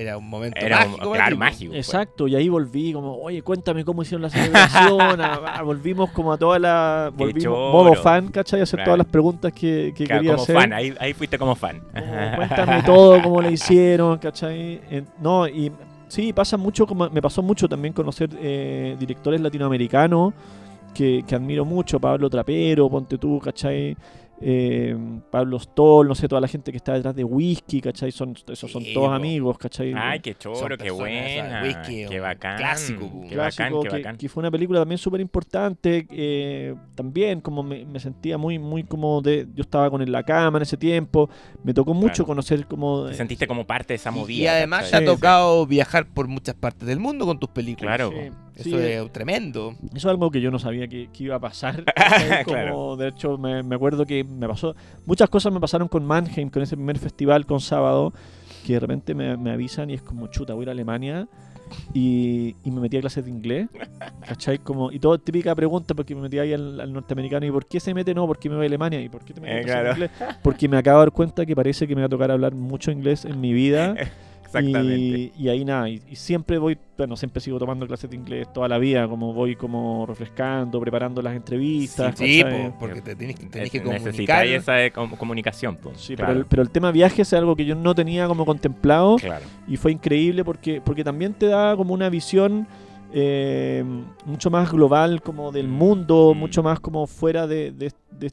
era 0.00 0.16
un 0.16 0.28
momento 0.28 0.58
Era 0.60 0.86
mágico. 0.86 1.12
claro, 1.12 1.36
mágico. 1.36 1.70
fue. 1.72 1.78
Exacto, 1.78 2.28
y 2.28 2.36
ahí 2.36 2.48
volví 2.48 2.92
como, 2.92 3.16
oye, 3.16 3.42
cuéntame 3.42 3.84
cómo 3.84 4.02
hicieron 4.02 4.22
la 4.22 4.30
celebración. 4.30 5.20
a- 5.20 5.34
a- 5.58 5.62
volvimos 5.62 6.10
como 6.10 6.32
a 6.32 6.38
toda 6.38 6.58
la. 6.58 7.10
Volvimos 7.16 7.72
modo 7.72 7.94
fan, 7.94 8.28
¿cachai? 8.28 8.60
A 8.60 8.62
hacer 8.62 8.78
Claro. 8.78 8.88
todas 8.88 8.98
las 8.98 9.06
preguntas 9.08 9.52
que, 9.52 9.92
que 9.96 10.04
Claro, 10.04 10.20
quería 10.20 10.32
como 10.32 10.42
hacer. 10.44 10.56
fan, 10.56 10.72
ahí, 10.72 10.94
ahí 11.00 11.12
fuiste 11.14 11.38
como 11.38 11.54
fan. 11.56 11.80
Como, 11.80 12.36
cuéntame 12.36 12.82
todo, 12.84 13.22
cómo 13.22 13.42
le 13.42 13.52
hicieron, 13.52 14.18
¿cachai? 14.18 14.80
Eh, 14.90 15.02
no, 15.20 15.48
y 15.48 15.72
sí, 16.06 16.32
pasa 16.32 16.56
mucho, 16.56 16.86
como 16.86 17.10
me 17.10 17.20
pasó 17.20 17.42
mucho 17.42 17.68
también 17.68 17.92
conocer 17.92 18.30
eh, 18.40 18.96
directores 18.98 19.40
latinoamericanos 19.40 20.32
que, 20.94 21.24
que 21.26 21.34
admiro 21.34 21.64
mucho, 21.64 21.98
Pablo 22.00 22.30
Trapero, 22.30 22.88
ponte 22.88 23.18
tú, 23.18 23.38
¿cachai? 23.40 23.96
Eh, 24.40 24.96
Pablo 25.30 25.58
Stoll, 25.58 26.06
no 26.06 26.14
sé, 26.14 26.28
toda 26.28 26.40
la 26.40 26.46
gente 26.48 26.70
que 26.70 26.76
está 26.76 26.94
detrás 26.94 27.14
de 27.16 27.24
Whisky, 27.24 27.80
¿cachai? 27.80 28.12
Son, 28.12 28.34
esos 28.48 28.70
son 28.70 28.82
Sí, 28.84 28.94
todos 28.94 29.08
po. 29.08 29.14
amigos, 29.14 29.58
¿cachai? 29.58 29.92
Ay, 29.96 30.20
qué 30.20 30.34
choro, 30.36 30.78
qué 30.78 30.90
buena. 30.90 31.62
whisky, 31.62 32.06
qué 32.08 32.20
bacán. 32.20 32.56
clásico. 32.56 33.10
Qué 33.28 33.34
clásico, 33.34 33.62
bacán, 33.64 33.82
qué 33.82 33.88
que, 33.88 33.96
bacán. 33.96 34.16
que 34.16 34.28
fue 34.28 34.40
una 34.42 34.50
película 34.50 34.78
también 34.80 34.98
súper 34.98 35.20
importante. 35.20 36.06
eh, 36.10 36.74
también, 36.94 37.40
como 37.40 37.62
me, 37.62 37.84
me 37.84 37.98
sentía 38.00 38.38
muy, 38.38 38.58
muy 38.58 38.84
como 38.84 39.20
de. 39.22 39.46
Yo 39.54 39.62
estaba 39.62 39.90
con 39.90 40.02
en 40.02 40.12
la 40.12 40.22
cama 40.22 40.58
en 40.58 40.62
ese 40.62 40.76
tiempo. 40.76 41.28
Me 41.64 41.74
tocó 41.74 41.92
mucho 41.94 42.08
Claro. 42.14 42.26
conocer 42.26 42.66
como. 42.66 43.06
Te 43.06 43.14
sentiste 43.14 43.46
como 43.46 43.66
parte 43.66 43.88
de 43.94 43.96
esa 43.96 44.10
movida. 44.10 44.42
Y, 44.42 44.46
además 44.46 44.84
te 44.86 44.90
¿cachai? 44.92 45.02
ha 45.02 45.10
tocado 45.14 45.66
viajar 45.66 46.06
por 46.06 46.28
muchas 46.28 46.54
partes 46.54 46.86
del 46.86 47.00
mundo 47.00 47.26
con 47.26 47.38
tus 47.40 47.50
películas. 47.50 47.96
Claro. 47.96 48.10
Sí, 48.12 48.30
Eso 48.58 48.70
sí, 48.70 48.74
es 48.76 49.12
tremendo. 49.12 49.74
Eso 49.88 49.96
es 49.96 50.04
algo 50.06 50.30
que 50.30 50.40
yo 50.40 50.50
no 50.50 50.58
sabía 50.58 50.88
que, 50.88 51.08
que 51.12 51.24
iba 51.24 51.36
a 51.36 51.40
pasar. 51.40 51.84
Como, 52.44 52.54
Claro. 52.56 52.96
De 52.96 53.08
hecho, 53.08 53.38
me, 53.38 53.62
me 53.62 53.76
acuerdo 53.76 54.04
que 54.04 54.24
me 54.24 54.48
pasó. 54.48 54.74
Muchas 55.06 55.28
cosas 55.28 55.52
me 55.52 55.60
pasaron 55.60 55.88
con 55.88 56.04
Mannheim, 56.04 56.50
con 56.50 56.62
ese 56.62 56.76
primer 56.76 56.98
festival 56.98 57.46
con 57.46 57.60
sábado, 57.60 58.12
que 58.66 58.74
de 58.74 58.80
repente 58.80 59.14
me, 59.14 59.36
me 59.36 59.50
avisan 59.52 59.90
y 59.90 59.94
es 59.94 60.02
como, 60.02 60.26
chuta, 60.26 60.54
voy 60.54 60.62
a 60.62 60.64
ir 60.64 60.68
a 60.70 60.72
Alemania. 60.72 61.28
Y, 61.92 62.56
y 62.64 62.70
me 62.70 62.80
metí 62.80 62.96
a 62.96 63.00
clases 63.02 63.26
de 63.26 63.30
inglés, 63.30 63.68
¿cachai? 64.26 64.56
Como, 64.56 64.90
y 64.90 64.98
todo 64.98 65.18
típica 65.18 65.54
pregunta, 65.54 65.94
porque 65.94 66.14
me 66.14 66.22
metí 66.22 66.38
ahí 66.38 66.54
al, 66.54 66.80
al 66.80 66.90
norteamericano, 66.92 67.44
¿y 67.44 67.50
por 67.50 67.66
qué 67.66 67.78
se 67.78 67.92
mete? 67.92 68.14
No, 68.14 68.26
¿por 68.26 68.38
qué 68.38 68.48
me 68.48 68.56
voy 68.56 68.64
a 68.64 68.68
Alemania? 68.68 69.00
¿Y 69.02 69.10
por 69.10 69.22
qué 69.22 69.34
te 69.34 69.40
metes 69.42 69.66
Eh, 69.66 69.70
a 69.70 69.80
clases 69.82 69.98
de 69.98 70.06
claro. 70.08 70.14
inglés? 70.24 70.38
Porque 70.42 70.66
me 70.66 70.78
acabo 70.78 71.00
de 71.00 71.04
dar 71.06 71.12
cuenta 71.12 71.44
que 71.44 71.54
parece 71.54 71.86
que 71.86 71.94
me 71.94 72.00
va 72.00 72.06
a 72.06 72.08
tocar 72.08 72.30
hablar 72.30 72.54
mucho 72.54 72.90
inglés 72.90 73.24
en 73.26 73.38
mi 73.40 73.52
vida. 73.52 73.94
Exactamente. 74.48 75.32
Y, 75.36 75.44
y 75.44 75.48
ahí 75.48 75.64
nada, 75.64 75.88
y, 75.88 76.02
y 76.10 76.16
siempre 76.16 76.58
voy, 76.58 76.78
bueno, 76.96 77.16
siempre 77.16 77.40
sigo 77.40 77.58
tomando 77.58 77.86
clases 77.86 78.08
de 78.10 78.16
inglés 78.16 78.52
toda 78.52 78.66
la 78.66 78.78
vida, 78.78 79.06
como 79.06 79.32
voy 79.34 79.54
como 79.56 80.06
refrescando, 80.06 80.80
preparando 80.80 81.20
las 81.22 81.36
entrevistas. 81.36 82.14
Sí, 82.18 82.42
po, 82.42 82.74
porque 82.80 83.00
te 83.02 83.14
tenés, 83.14 83.36
tenés 83.36 83.66
Es- 83.66 83.70
que 83.70 83.82
comunicar. 83.82 84.46
Esa 84.46 84.82
eh, 84.84 84.90
com- 84.90 85.10
comunicación. 85.16 85.76
po. 85.76 85.92
Sí, 85.94 86.16
claro. 86.16 86.28
pero, 86.32 86.40
el, 86.40 86.46
pero 86.46 86.62
el 86.62 86.70
tema 86.70 86.90
viajes 86.90 87.20
es 87.28 87.32
algo 87.34 87.54
que 87.54 87.64
yo 87.66 87.74
no 87.74 87.94
tenía 87.94 88.26
como 88.26 88.44
contemplado 88.46 89.16
Claro. 89.16 89.44
y 89.68 89.76
fue 89.76 89.92
increíble 89.92 90.44
porque, 90.44 90.80
porque 90.80 91.04
también 91.04 91.34
te 91.34 91.46
da 91.46 91.76
como 91.76 91.92
una 91.94 92.08
visión 92.08 92.66
eh, 93.12 93.84
mucho 94.26 94.50
más 94.50 94.70
global 94.70 95.22
como 95.22 95.50
del 95.52 95.68
mundo, 95.68 96.32
Mm. 96.34 96.38
mucho 96.38 96.62
más 96.62 96.78
como 96.80 97.06
fuera 97.06 97.46
de, 97.46 97.70
de, 97.72 97.90
de 98.10 98.30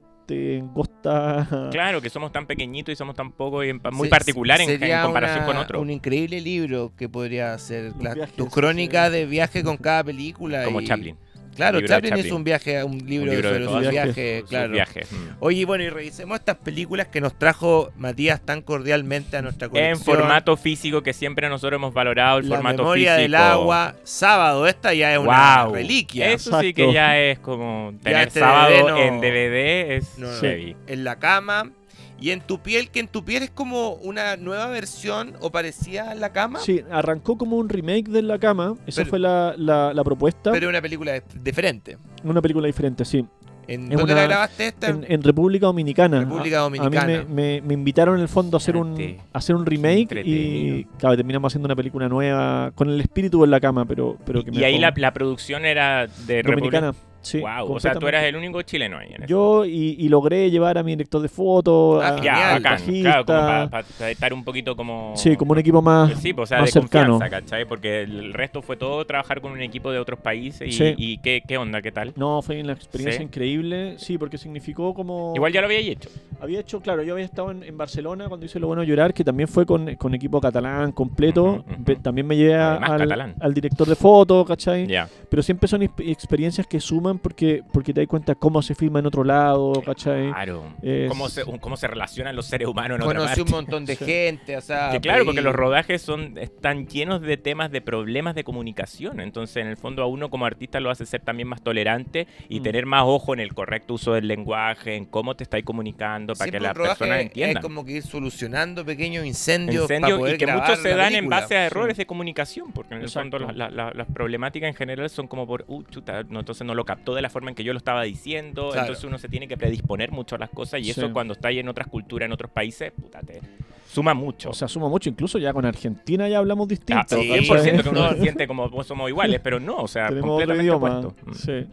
Claro, 1.72 2.02
que 2.02 2.10
somos 2.10 2.32
tan 2.32 2.46
pequeñitos 2.48 2.92
y 2.92 2.96
somos 2.96 3.16
tan 3.16 3.32
poco 3.32 3.64
y 3.64 3.74
muy 3.92 4.08
Se- 4.08 4.10
particular 4.10 4.60
en, 4.62 4.68
comparación 5.04 5.40
una- 5.40 5.46
con 5.46 5.58
otros. 5.58 5.82
Un 5.82 5.90
increíble 5.90 6.42
libro 6.42 6.92
que 6.98 7.08
podría 7.10 7.58
ser 7.58 7.94
la- 8.00 8.14
viajes, 8.14 8.36
tu 8.36 8.48
crónica 8.50 9.08
sí. 9.08 9.14
de 9.14 9.26
viaje 9.26 9.64
con 9.64 9.78
cada 9.78 10.04
película. 10.04 10.64
Como 10.66 10.82
y- 10.82 10.86
Chaplin. 10.86 11.18
Claro, 11.56 11.78
libro 11.80 11.88
Chaplin, 11.96 12.10
Chaplin. 12.12 12.26
hizo 12.26 12.36
un 12.36 12.44
viaje, 12.44 12.84
un 12.84 12.98
libro, 13.06 13.32
libro 13.32 13.50
sobre 13.50 13.63
sus 13.65 13.74
sus- 13.74 13.89
viajes, 13.89 14.39
Sus 14.41 14.50
claro. 14.50 14.74
mm. 14.74 15.15
Oye, 15.39 15.65
bueno, 15.65 15.84
y 15.84 15.89
revisemos 15.89 16.39
estas 16.39 16.58
películas 16.58 17.08
que 17.08 17.22
nos 17.22 17.38
trajo 17.39 17.91
Matías 17.98 18.41
tan 18.41 18.62
cordialmente 18.62 19.38
a 19.38 19.41
nuestra 19.41 19.65
En 19.68 19.72
colección. 19.72 20.00
formato 20.04 20.58
físico 20.58 21.02
que 21.02 21.13
siempre 21.13 21.48
nosotros 21.50 21.78
hemos 21.78 21.94
valorado 21.94 22.39
el 22.39 22.50
La 22.50 22.56
formato 22.58 22.84
memoria 22.84 23.12
físico. 23.15 23.22
del 23.22 23.36
agua, 23.36 23.96
sábado, 24.04 24.68
esta 24.68 24.94
ya 24.94 25.13
es 25.13 25.18
una 25.20 25.63
Wow. 25.65 25.76
reliquia. 25.76 26.32
Eso 26.32 26.60
sí 26.62 26.74
que 26.74 26.91
ya 26.91 27.18
es 27.20 27.39
como 27.39 27.94
tener 28.04 28.28
este 28.28 28.39
sábado 28.41 28.70
DVD 28.70 28.88
no- 28.89 28.98
en 28.98 29.22
DVD 29.22 29.96
es 29.96 30.18
No, 30.18 30.28
no. 30.32 30.39
heavy. 30.41 30.76
En 30.88 31.04
la 31.04 31.18
cama 31.20 31.72
y 32.19 32.30
en 32.32 32.41
tu 32.41 32.60
piel, 32.60 32.89
que 32.89 32.99
en 33.01 33.08
tu 33.08 33.23
piel 33.25 33.43
es 33.43 33.49
como 33.51 33.91
una 33.95 34.38
nueva 34.38 34.67
versión 34.67 35.34
o 35.41 35.51
parecía 35.51 36.12
a 36.12 36.15
la 36.15 36.32
cama, 36.32 36.60
Sí, 36.60 36.82
arrancó 36.91 37.38
como 37.38 37.58
un 37.58 37.67
remake 37.69 38.10
de 38.10 38.21
La 38.21 38.39
Cama, 38.39 38.75
esa 38.88 39.01
Pero- 39.01 39.10
fue 39.10 39.19
la, 39.19 39.54
la, 39.58 39.93
la 39.93 40.04
propuesta. 40.04 40.51
pero 40.51 40.69
una 40.69 40.82
película 40.82 41.15
dif- 41.17 41.41
diferente. 41.43 41.97
Una 42.23 42.41
película 42.41 42.67
diferente, 42.67 43.04
sí. 43.06 43.25
¿En 43.67 43.91
Es 43.91 43.97
dónde 43.97 44.13
una- 44.13 44.21
la 44.21 44.28
grabaste 44.28 44.67
esta? 44.67 44.89
En, 44.89 45.04
en 45.10 45.23
República 45.23 45.65
Dominicana. 45.65 46.19
República 46.19 46.60
A- 46.60 46.62
Dominicana. 46.62 47.01
A 47.01 47.08
mí 47.08 47.13
me, 47.13 47.25
me- 47.25 47.62
me 47.62 47.73
invitaron 47.73 48.15
en 48.17 48.21
el 48.21 48.28
fondo 48.28 48.58
a 48.58 48.60
hacer 48.60 48.78
un, 48.78 49.17
a 49.34 49.38
hacer 49.39 49.56
un 49.56 49.65
remake 49.65 50.21
y 50.23 50.84
claro, 50.99 51.15
terminamos 51.17 51.51
haciendo 51.51 51.65
una 51.65 51.75
película 51.75 52.08
nueva 52.08 52.71
con 52.75 52.89
el 52.91 53.01
espíritu 53.01 53.43
en 53.43 53.49
la 53.49 53.60
cama, 53.60 53.84
pero, 53.86 54.17
pero 54.23 54.43
que 54.43 54.51
y 54.51 54.54
me 54.60 54.65
ahí 54.65 54.78
la, 54.78 54.93
la 54.95 55.12
producción 55.13 55.65
era 55.65 56.05
de 56.05 56.43
Dominicana. 56.43 56.91
República- 56.91 57.14
Sí, 57.26 57.39
wow, 57.39 57.71
o 57.73 57.80
sea, 57.80 57.95
tú 57.95 58.07
eras 58.07 58.23
el 58.23 58.36
único 58.36 58.61
chileno 58.61 58.97
ahí 58.97 59.07
en 59.13 59.23
eso. 59.23 59.26
Yo 59.28 59.65
y, 59.65 59.95
y 59.99 60.09
logré 60.09 60.49
llevar 60.51 60.78
a 60.78 60.84
mi 60.84 60.91
director 60.91 61.21
de 61.21 61.28
foto, 61.30 62.01
Ah, 62.01 62.15
a. 62.15 62.21
Ya, 62.21 62.55
al 62.55 62.61
bacán. 62.63 62.82
Claro, 63.01 63.26
como 63.26 63.69
para 63.69 64.09
estar 64.11 64.34
un 64.34 64.43
poquito 64.43 64.76
como... 64.76 65.13
Sí, 65.15 65.36
como 65.36 65.53
un 65.53 65.59
equipo 65.59 65.82
más, 65.82 66.19
Sí, 66.19 66.34
pues, 66.34 66.47
o 66.47 66.49
sea, 66.49 66.59
más 66.59 66.67
de 66.73 66.80
cercano. 66.82 67.13
confianza, 67.19 67.41
¿cachai? 67.41 67.65
Porque 67.65 68.03
el 68.03 68.34
resto 68.34 68.61
fue 68.61 68.78
todo 68.78 69.03
trabajar 69.05 69.41
con 69.41 69.51
un 69.51 69.61
equipo 69.61 69.91
de 69.91 69.99
otros 69.99 70.19
países 70.19 70.67
y, 70.69 70.71
Sí. 70.71 70.93
y 70.97 71.17
¿qué, 71.19 71.41
qué 71.47 71.57
onda, 71.57 71.82
qué 71.82 71.91
tal. 71.91 72.13
No, 72.15 72.41
fue 72.41 72.61
una 72.61 72.73
experiencia 72.73 73.17
¿Sí? 73.19 73.23
increíble, 73.23 73.95
sí, 73.97 74.17
porque 74.17 74.38
significó 74.38 74.93
como... 74.93 75.34
Igual 75.36 75.51
ya 75.51 75.61
lo 75.61 75.67
había 75.67 75.80
hecho. 75.80 76.09
Había 76.41 76.59
hecho, 76.59 76.82
claro, 76.82 77.01
yo 77.03 77.13
había 77.13 77.26
estado 77.26 77.51
en, 77.51 77.63
en 77.63 77.78
Barcelona 77.78 78.28
cuando 78.28 78.45
hice 78.45 78.59
Lo 78.59 78.67
Bueno 78.67 78.84
Llorar, 78.84 79.13
que 79.13 79.23
también 79.23 79.47
fue 79.47 79.65
con, 79.65 79.95
con 79.95 80.13
equipo 80.13 80.39
catalán 80.41 80.91
completo. 80.91 81.43
Ujú, 81.45 81.59
ujú. 81.59 81.76
Ve- 81.80 81.95
También 81.95 82.28
me 82.28 82.36
llevé 82.36 82.55
a- 82.55 82.76
al, 82.76 83.36
al 83.39 83.53
director 83.53 83.88
de 83.88 83.95
foto, 83.95 84.43
¿cachai? 84.45 84.86
Ya. 84.86 85.07
Pero 85.30 85.41
siempre 85.41 85.67
son 85.67 85.82
exp- 85.82 86.07
experiencias 86.09 86.67
que 86.67 86.80
suman 86.80 87.14
porque, 87.20 87.63
porque 87.74 87.93
te 87.93 88.01
das 88.01 88.07
cuenta 88.07 88.36
cómo 88.36 88.61
se 88.61 88.76
filma 88.76 88.99
en 88.99 89.05
otro 89.05 89.24
lado, 89.24 89.74
¿cachai? 89.86 90.30
Claro. 90.32 90.74
Es- 90.82 91.09
Cómo, 91.09 91.30
se, 91.30 91.43
cómo 91.59 91.78
se 91.78 91.88
relacionan 91.88 92.36
los 92.36 92.45
seres 92.47 92.68
humanos 92.68 92.97
en 92.97 93.03
otra 93.03 93.20
Conocí 93.20 93.41
un 93.41 93.45
parte. 93.47 93.55
montón 93.55 93.86
de 93.86 93.95
gente, 93.97 94.57
o 94.57 94.61
sea... 94.61 94.89
Que 94.91 94.99
claro, 94.99 95.26
porque 95.26 95.41
los 95.41 95.53
rodajes 95.55 96.01
son 96.01 96.38
están 96.38 96.88
llenos 96.88 97.22
de 97.22 97.38
temas 97.38 97.72
de 97.72 97.82
problemas 97.82 98.36
de 98.36 98.43
comunicación. 98.43 99.20
Entonces, 99.20 99.57
en 99.57 99.68
el 99.68 99.78
fondo, 99.78 100.01
a 100.03 100.07
uno 100.07 100.30
como 100.30 100.45
artista 100.45 100.80
lo 100.80 100.89
hace 100.89 101.05
ser 101.05 101.22
también 101.22 101.47
más 101.47 101.61
tolerante 101.61 102.28
y 102.49 102.59
Mm. 102.59 102.63
tener 102.63 102.86
más 102.86 103.03
ojo 103.05 103.34
en 103.34 103.39
el 103.39 103.53
correcto 103.53 103.93
uso 103.95 104.13
del 104.13 104.28
lenguaje, 104.28 104.95
en 104.95 105.05
cómo 105.05 105.36
te 105.36 105.43
estáis 105.43 105.63
comunicando, 105.66 106.34
para 106.34 106.45
Siempre 106.45 106.59
que 106.59 106.63
las 106.63 106.72
un 106.72 106.78
rodaje 106.78 106.97
personas 106.99 107.20
Es 107.20 107.26
entiendan. 107.26 107.61
como 107.63 107.86
que 107.86 107.91
ir 107.93 108.03
solucionando 108.03 108.86
pequeños 108.86 109.26
incendios, 109.26 109.84
Incendios 109.84 110.11
para 110.11 110.20
poder 110.20 110.36
y 110.36 110.38
que 110.38 110.47
muchos 110.47 110.80
se 110.80 110.89
dan 110.95 111.16
en 111.16 111.30
base 111.30 111.55
a 111.57 111.66
errores 111.66 111.97
de 111.97 112.05
comunicación, 112.05 112.72
porque 112.72 112.93
en 112.95 112.99
el 113.01 113.05
Exacto. 113.07 113.38
fondo 113.39 113.53
la- 113.53 113.70
la- 113.70 113.91
las 113.93 114.07
problemáticas 114.07 114.68
en 114.70 114.74
general 114.76 115.09
son 115.09 115.28
como 115.28 115.45
por, 115.47 115.66
uh, 115.68 115.84
chuta, 115.84 116.24
no, 116.30 116.39
entonces 116.39 116.66
no 116.66 116.74
lo 116.76 116.86
captó 117.06 117.14
de 117.16 117.22
la 117.22 117.30
forma 117.30 117.49
en 117.51 117.56
que 117.56 117.64
yo 117.64 117.72
lo 117.74 117.78
estaba 117.78 118.01
diciendo, 118.03 118.70
Claro. 118.70 118.82
entonces 118.88 119.03
uno 119.06 119.18
se 119.20 119.30
tiene 119.30 119.47
que 119.47 119.56
predisponer 119.58 120.12
mucho 120.12 120.36
a 120.36 120.39
las 120.39 120.49
cosas 120.49 120.82
y 120.82 120.89
eso 120.89 121.14
cuando 121.14 121.34
está 121.34 121.49
ahí 121.49 121.60
en 121.60 121.70
otras 121.70 121.88
culturas, 121.88 122.26
en 122.26 122.32
otros 122.34 122.49
países, 122.51 122.91
puta, 122.91 123.20
te 123.22 123.39
suma 123.88 124.14
mucho. 124.16 124.49
O 124.49 124.53
sea, 124.53 124.68
suma 124.68 124.89
mucho, 124.89 125.08
incluso 125.10 125.38
ya 125.38 125.53
con 125.53 125.66
Argentina 125.66 126.28
ya 126.28 126.39
hablamos 126.39 126.66
Ah, 126.66 126.70
distinto. 126.70 127.22
sí, 127.22 127.30
100% 127.30 127.84
que 127.84 127.89
uno 127.89 128.10
siente 128.22 128.47
como 128.47 128.84
somos 128.84 129.08
iguales, 129.10 129.39
pero 129.43 129.60
no, 129.60 129.78
o 129.78 129.88
sea, 129.88 130.08
Tenemos 130.08 130.32
otro 130.41 130.47
completamente 130.47 130.64
idioma. 130.64 130.99
opuesto. 130.99 131.30
Mm. 131.30 131.34
Sí. 131.34 131.68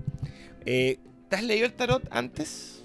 Eh, 0.66 0.98
¿Te 1.30 1.36
has 1.36 1.42
leído 1.44 1.64
el 1.66 1.72
tarot 1.72 2.02
antes? 2.10 2.82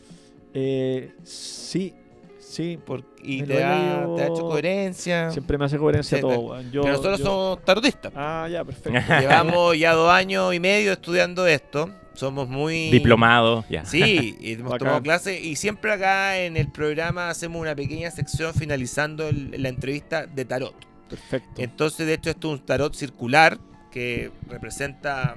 Eh, 0.54 1.12
sí, 1.24 1.94
sí. 2.40 2.80
Por- 2.84 3.04
¿Y 3.22 3.44
te 3.44 3.62
ha, 3.64 4.08
te 4.16 4.22
ha 4.24 4.28
hecho 4.28 4.42
coherencia? 4.48 5.30
Siempre 5.32 5.58
me 5.58 5.66
hace 5.66 5.78
coherencia 5.78 6.18
Sí, 6.18 6.22
todo. 6.22 6.62
Yo, 6.72 6.82
que 6.82 6.88
nosotros 6.90 7.20
yo- 7.20 7.26
somos 7.26 7.66
tarotistas. 7.66 8.14
Ah, 8.16 8.48
ya, 8.50 8.64
perfecto. 8.64 8.98
Llevamos 9.20 9.78
ya 9.78 9.94
dos 9.94 10.10
años 10.10 10.54
y 10.56 10.60
medio 10.62 10.94
estudiando 10.94 11.46
esto. 11.46 11.90
Somos 12.18 12.50
muy... 12.50 12.90
Diplomado, 12.90 13.64
ya. 13.70 13.86
Sí, 13.86 14.36
hemos 14.42 14.64
Bacán. 14.72 14.80
tomado 14.80 15.02
clases 15.04 15.40
y 15.44 15.56
siempre 15.56 15.94
acá 15.94 16.38
en 16.40 16.58
el 16.58 16.72
programa 16.72 17.30
hacemos 17.30 17.62
una 17.62 17.76
pequeña 17.76 18.10
sección 18.12 18.54
finalizando 18.56 19.28
el- 19.30 19.62
la 19.62 19.70
entrevista 19.70 20.26
de 20.26 20.44
tarot. 20.44 20.74
Perfecto. 21.10 21.62
Entonces, 21.62 22.08
de 22.08 22.14
hecho, 22.16 22.32
esto 22.32 22.54
es 22.54 22.60
un 22.60 22.66
tarot 22.66 22.94
circular 22.96 23.60
que 23.92 24.32
representa 24.50 25.36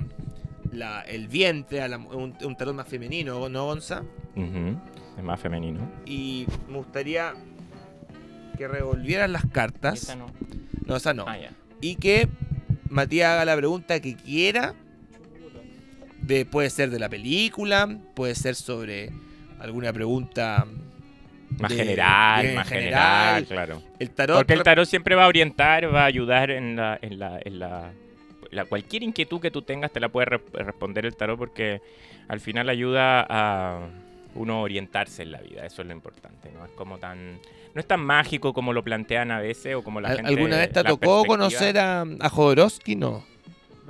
la- 0.73 1.03
el 1.03 1.29
vientre, 1.29 1.83
a 1.83 1.89
la- 1.89 1.99
un, 1.99 2.35
un 2.43 2.57
tarot 2.57 2.75
más 2.75 2.89
femenino, 2.89 3.49
¿no, 3.51 3.67
Gonza? 3.67 4.03
Es 5.19 5.23
más 5.23 5.39
femenino. 5.39 5.81
Y 6.07 6.47
me 6.69 6.79
gustaría 6.79 7.35
que 8.57 8.67
revolvieran 8.69 9.33
las 9.33 9.45
cartas. 9.47 10.03
Esa 10.05 10.17
no. 10.17 10.27
No, 10.87 10.97
esa 10.97 11.13
no. 11.13 11.25
Ah, 11.29 11.37
ya. 11.39 11.51
Y 11.83 11.97
que 11.97 12.27
Matías 12.89 13.29
haga 13.33 13.45
la 13.45 13.57
pregunta 13.57 14.01
que 14.01 14.17
quiera. 14.17 14.75
De, 16.23 16.45
puede 16.45 16.71
ser 16.71 16.91
de 16.91 16.99
la 16.99 17.09
película, 17.09 17.89
puede 18.15 18.35
ser 18.35 18.55
sobre 18.55 19.11
alguna 19.59 19.93
pregunta 19.93 20.67
Más 21.59 21.71
de- 21.71 21.77
general, 21.77 22.47
de 22.47 22.55
más 22.55 22.69
general. 22.69 23.47
general, 23.47 23.47
claro. 23.47 23.83
El 23.99 24.11
tarot. 24.11 24.37
Porque 24.39 24.53
el 24.55 24.63
tarot 24.63 24.87
siempre 24.87 25.15
va 25.15 25.25
a 25.25 25.29
orientar, 25.29 25.93
va 25.93 26.03
a 26.03 26.07
ayudar 26.07 26.51
en 26.51 26.77
la, 26.77 26.99
en 27.03 27.19
la, 27.19 27.41
en 27.45 27.59
la, 27.59 27.93
la- 28.51 28.65
cualquier 28.67 29.03
inquietud 29.03 29.41
que 29.41 29.51
tú 29.51 29.63
tengas 29.63 29.91
te 29.93 30.01
la 30.01 30.09
puede 30.09 30.27
re- 30.27 30.41
responder 30.55 31.07
el 31.07 31.17
tarot 31.17 31.39
porque 31.39 31.81
al 32.29 32.41
final 32.41 32.69
ayuda 32.69 33.27
a 33.29 33.81
uno 34.35 34.61
orientarse 34.63 35.23
en 35.23 35.33
la 35.33 35.41
vida, 35.41 35.67
eso 35.67 35.83
es 35.83 35.89
lo 35.89 35.95
importante, 35.95 36.51
no 36.53 36.65
es 36.65 36.71
como 36.73 36.99
tan 36.99 37.41
no 37.75 37.81
es 37.81 37.87
tan 37.87 38.01
mágico 38.01 38.53
como 38.53 38.73
lo 38.73 38.83
plantean 38.85 39.31
a 39.31 39.41
veces 39.41 39.75
o 39.75 39.83
como 39.83 40.01
la 40.01 40.09
¿Al- 40.11 40.17
gente 40.17 40.29
¿Alguna 40.33 40.57
vez 40.59 40.71
te 40.73 40.83
tocó 40.85 41.25
conocer 41.25 41.79
a, 41.79 42.03
a 42.21 42.29
Jodorowsky? 42.29 42.95
No. 42.97 43.25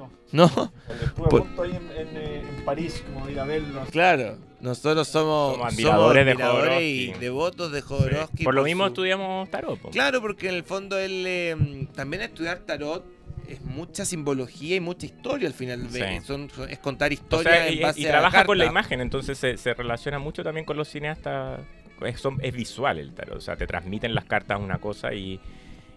No. 0.01 0.11
¿No? 0.33 0.73
Estuve 0.89 1.29
Por- 1.29 1.41
junto 1.43 1.63
ahí 1.63 1.71
en, 1.71 1.91
en, 2.09 2.17
eh, 2.17 2.45
en 2.57 2.65
París, 2.65 3.03
como 3.13 3.29
ir 3.29 3.39
a 3.41 3.45
verlo. 3.45 3.83
Claro. 3.91 4.37
Nosotros 4.61 5.09
somos, 5.09 5.55
Somos 5.57 5.73
admiradores 5.73 6.25
de 6.27 6.31
admiradores 6.33 6.83
y 6.83 6.97
Jodorowsky. 7.07 7.21
devotos 7.25 7.73
de 7.73 7.81
Sí. 7.81 7.87
Jodorowsky. 7.89 8.45
Por 8.45 8.55
lo 8.55 8.63
mismo 8.65 8.85
su- 8.85 8.89
estudiamos 8.89 9.51
tarot. 9.51 9.91
Claro, 9.91 10.21
porque 10.21 10.49
en 10.49 10.55
el 10.55 10.65
fondo 10.65 10.99
él 10.99 11.25
eh, 11.27 11.87
también 11.95 12.23
estudiar 12.23 12.59
tarot 12.61 13.05
es 13.49 13.63
mucha 13.63 14.05
simbología 14.05 14.77
y 14.77 14.81
mucha 14.81 15.07
historia 15.07 15.49
al 15.49 15.55
final. 15.55 15.87
Sí. 15.91 16.01
ve- 16.01 16.21
son- 16.25 16.51
son- 16.51 16.69
es 16.71 16.79
contar 16.79 17.11
O 17.11 17.15
historia 17.15 17.53
sea, 17.53 17.69
en 17.69 17.75
y, 17.79 17.81
base 17.83 18.01
y 18.01 18.07
a 18.07 18.11
trabaja 18.11 18.45
con 18.45 18.59
la 18.59 18.65
carta. 18.67 18.73
imagen, 18.81 19.01
entonces 19.01 19.39
se, 19.39 19.57
se 19.57 19.75
relaciona 19.75 20.19
mucho 20.19 20.45
también 20.45 20.65
con 20.67 20.77
los 20.77 20.89
cineastas. 20.89 21.61
Es, 22.05 22.21
son- 22.21 22.39
es 22.43 22.55
visual 22.55 22.99
el 22.99 23.13
tarot, 23.15 23.37
o 23.39 23.41
sea, 23.41 23.57
te 23.57 23.67
transmiten 23.67 24.15
las 24.15 24.25
cartas 24.27 24.61
una 24.61 24.79
cosa 24.79 25.13
y, 25.15 25.41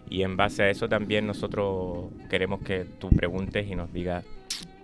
y 0.09 0.23
en 0.23 0.35
base 0.37 0.63
a 0.63 0.69
eso 0.69 0.87
también 0.89 1.25
nosotros 1.27 2.05
queremos 2.29 2.61
que 2.61 2.85
tú 2.99 3.09
preguntes 3.09 3.67
y 3.67 3.75
nos 3.75 3.91
digas 3.93 4.23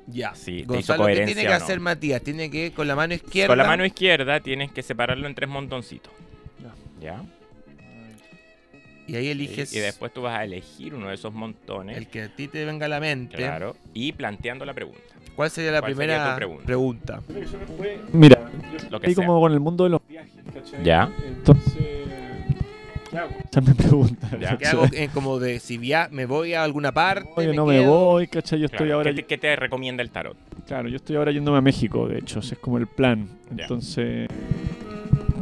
Ya. 0.07 0.33
si 0.35 0.63
te 0.63 0.77
hizo 0.79 0.95
Gonzalo, 0.97 1.05
¿qué 1.07 1.25
tiene 1.25 1.41
que 1.43 1.49
no. 1.49 1.53
hacer 1.55 1.79
Matías? 1.79 2.21
Tiene 2.21 2.49
que 2.49 2.71
con 2.71 2.87
la 2.87 2.95
mano 2.95 3.13
izquierda. 3.13 3.47
Con 3.49 3.57
la 3.57 3.65
mano 3.67 3.85
izquierda 3.85 4.39
tienes 4.39 4.71
que 4.71 4.81
separarlo 4.81 5.27
en 5.27 5.35
tres 5.35 5.49
montoncitos. 5.49 6.11
¿Ya? 7.01 7.23
y 9.07 9.15
ahí 9.15 9.29
eliges 9.29 9.73
y 9.73 9.79
después 9.79 10.13
tú 10.13 10.21
vas 10.21 10.37
a 10.37 10.43
elegir 10.43 10.93
uno 10.93 11.07
de 11.07 11.15
esos 11.15 11.33
montones. 11.33 11.97
el 11.97 12.05
que 12.07 12.21
a 12.23 12.27
ti 12.35 12.47
te 12.47 12.63
venga 12.63 12.85
a 12.85 12.89
la 12.89 12.99
mente. 12.99 13.37
Claro. 13.37 13.75
Y 13.91 14.11
planteando 14.11 14.65
la 14.65 14.73
pregunta. 14.75 15.01
¿Cuál 15.35 15.49
sería 15.49 15.71
la 15.71 15.79
¿Cuál 15.79 15.95
sería 15.95 16.15
primera 16.17 16.35
pregunta? 16.35 16.65
pregunta? 16.65 17.21
Mira, 18.13 18.51
Lo 18.91 18.99
que 18.99 19.07
estoy 19.07 19.15
sea. 19.15 19.25
como 19.25 19.39
con 19.39 19.51
el 19.53 19.59
mundo 19.59 19.85
de 19.85 19.89
los 19.89 20.01
viajes, 20.07 20.31
¿cachai? 20.53 20.83
Ya. 20.83 21.11
Entonces, 21.25 21.73
¿qué 23.09 23.17
hago? 23.17 23.29
Esa 23.49 23.59
es 23.59 23.67
mi 23.67 23.73
pregunta. 23.73 24.29
Ya. 24.39 24.57
¿Qué 24.57 24.65
hago? 24.67 24.85
Eh, 24.91 25.09
como 25.13 25.39
de 25.39 25.59
si 25.59 25.77
via 25.77 26.07
me 26.11 26.25
voy 26.25 26.53
a 26.53 26.63
alguna 26.63 26.91
parte. 26.91 27.29
Oye, 27.35 27.49
me 27.49 27.55
no 27.55 27.65
me 27.65 27.79
quedo? 27.79 27.91
voy, 27.91 28.27
¿cachai? 28.27 28.59
Yo 28.59 28.65
estoy 28.65 28.77
Claro, 28.87 28.95
ahora... 28.95 29.09
¿Qué, 29.11 29.15
te, 29.17 29.25
qué 29.25 29.37
te 29.37 29.55
recomienda 29.55 30.01
el 30.03 30.11
tarot? 30.11 30.37
Claro, 30.67 30.87
yo 30.89 30.97
estoy 30.97 31.15
ahora 31.15 31.31
yéndome 31.31 31.57
a 31.57 31.61
México, 31.61 32.07
de 32.07 32.19
hecho, 32.19 32.39
ese 32.39 32.55
es 32.55 32.59
como 32.59 32.77
el 32.77 32.87
plan. 32.87 33.27
Ya. 33.55 33.63
Entonces, 33.63 34.27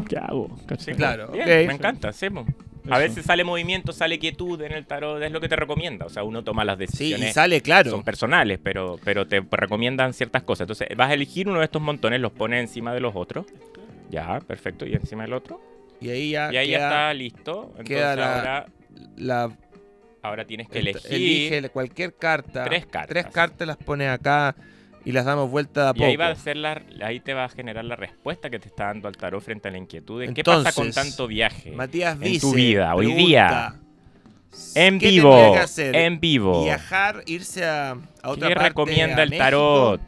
¿qué 0.08 0.18
hago? 0.18 0.56
¿Cachai? 0.66 0.96
claro. 0.96 1.30
Bien. 1.32 1.68
Me 1.68 1.74
encanta, 1.74 2.10
hacemos. 2.10 2.48
A 2.90 2.92
Eso. 2.92 3.00
veces 3.10 3.26
sale 3.26 3.44
movimiento, 3.44 3.92
sale 3.92 4.18
quietud 4.18 4.62
en 4.62 4.72
el 4.72 4.86
tarot, 4.86 5.22
es 5.22 5.30
lo 5.30 5.42
que 5.42 5.50
te 5.50 5.58
recomienda. 5.58 6.06
O 6.06 6.10
sea, 6.10 6.24
uno 6.24 6.44
toma 6.46 6.64
las 6.64 6.78
Sí, 6.78 6.84
y 6.84 6.88
decisiones. 6.88 7.34
sale 7.34 7.60
claro. 7.62 7.92
Son 7.92 8.04
personales, 8.04 8.60
pero, 8.64 8.98
pero 9.04 9.28
te 9.28 9.42
recomiendan 9.52 10.14
ciertas 10.14 10.44
cosas. 10.44 10.62
Entonces, 10.62 10.88
vas 10.96 11.10
a 11.10 11.14
elegir 11.14 11.50
uno 11.50 11.60
de 11.60 11.66
estos 11.66 11.82
montones, 11.82 12.22
los 12.22 12.32
pones 12.32 12.62
encima 12.62 12.94
de 12.94 13.02
los 13.02 13.14
otros. 13.14 13.46
Ya, 14.10 14.40
perfecto. 14.40 14.86
Y 14.86 14.94
encima 14.94 15.24
del 15.24 15.34
otro. 15.34 15.60
Y 16.00 16.10
ahí 16.10 16.32
ya, 16.32 16.52
Y 16.54 16.58
ahí 16.58 16.70
ya 16.72 16.78
está 16.78 17.14
listo. 17.14 17.66
Entonces, 17.72 17.86
queda 17.88 18.16
la- 18.16 18.36
ahora, 18.38 18.66
la 19.18 19.52
ahora 20.22 20.46
tienes 20.46 20.70
que 20.70 20.80
el- 20.80 20.88
elegir. 20.90 21.14
elige 21.14 21.70
cualquier 21.70 22.14
carta. 22.16 22.64
tres 22.66 22.86
cartas. 22.86 23.08
Tres 23.08 23.26
cartas 23.28 23.68
las 23.68 23.78
pones 23.78 24.10
acá 24.10 24.56
y 25.06 25.12
las 25.12 25.26
damos 25.26 25.50
vuelta 25.50 25.84
de 25.84 25.88
a 25.88 25.92
Y 25.92 25.94
poco. 25.94 26.06
ahí, 26.06 26.16
va 26.18 26.28
a 26.30 26.36
ser 26.36 26.58
la, 26.58 26.82
ahí 27.02 27.20
te 27.20 27.34
va 27.34 27.46
a 27.46 27.50
generar 27.50 27.86
la 27.86 27.96
respuesta 27.96 28.50
que 28.50 28.60
te 28.60 28.68
está 28.68 28.86
dando 28.86 29.08
al 29.08 29.16
tarot 29.18 29.42
frente 29.42 29.70
a 29.70 29.72
la 29.72 29.78
inquietud. 29.78 30.22
de 30.22 30.34
¿Qué 30.34 30.44
pasa 30.44 30.72
con 30.74 30.88
Entonces, 30.88 30.96
tanto 30.96 31.28
viaje? 31.28 31.72
Matías 31.72 32.16
en 32.16 32.22
dice, 32.22 32.42
tu 32.42 32.54
vida, 32.54 32.94
hoy 32.94 33.14
día, 33.14 33.76
En 34.76 35.00
¿qué 35.00 35.10
vivo, 35.10 35.32
tendría 35.32 35.52
que 35.54 35.60
hacer? 35.64 35.96
en 35.96 36.20
vivo. 36.20 36.64
Viajar, 36.64 37.24
irse 37.26 37.66
a, 37.66 37.92
a 38.22 38.30
otra 38.30 38.50
¿Qué 38.50 38.56
parte, 38.56 38.70
recomienda 38.70 39.24
el 39.24 39.30
México, 39.30 39.44
tarot? 39.46 40.02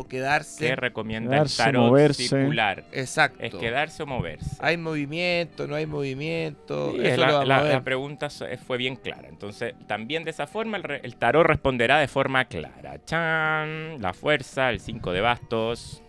O 0.00 0.06
quedarse. 0.06 0.64
¿Qué 0.68 0.76
recomienda 0.76 1.32
Quedarse, 1.32 1.60
el 1.62 1.66
tarot 1.66 1.88
moverse. 1.88 2.28
circular? 2.28 2.84
Exacto. 2.92 3.38
Es 3.42 3.52
quedarse 3.52 4.04
o 4.04 4.06
moverse. 4.06 4.56
Hay 4.60 4.76
movimiento, 4.76 5.66
no 5.66 5.74
hay 5.74 5.86
movimiento. 5.86 6.92
Sí, 6.94 7.00
eso 7.04 7.20
la, 7.20 7.26
lo 7.26 7.32
vamos 7.34 7.48
la- 7.48 7.58
a 7.58 7.62
ver. 7.64 7.72
la 7.74 7.82
pregunta 7.82 8.30
so- 8.30 8.46
fue 8.64 8.78
bien 8.78 8.94
clara. 8.94 9.28
Entonces, 9.28 9.74
también 9.88 10.22
de 10.22 10.30
esa 10.30 10.46
forma 10.46 10.76
el, 10.76 10.84
re- 10.84 11.00
el 11.02 11.16
tarot 11.16 11.44
responderá 11.44 11.98
de 11.98 12.06
forma 12.06 12.44
clara. 12.44 13.04
Chan, 13.04 14.00
la 14.00 14.14
fuerza, 14.14 14.70
el 14.70 14.78
5 14.78 15.12
de 15.12 15.20
bastos. 15.20 16.00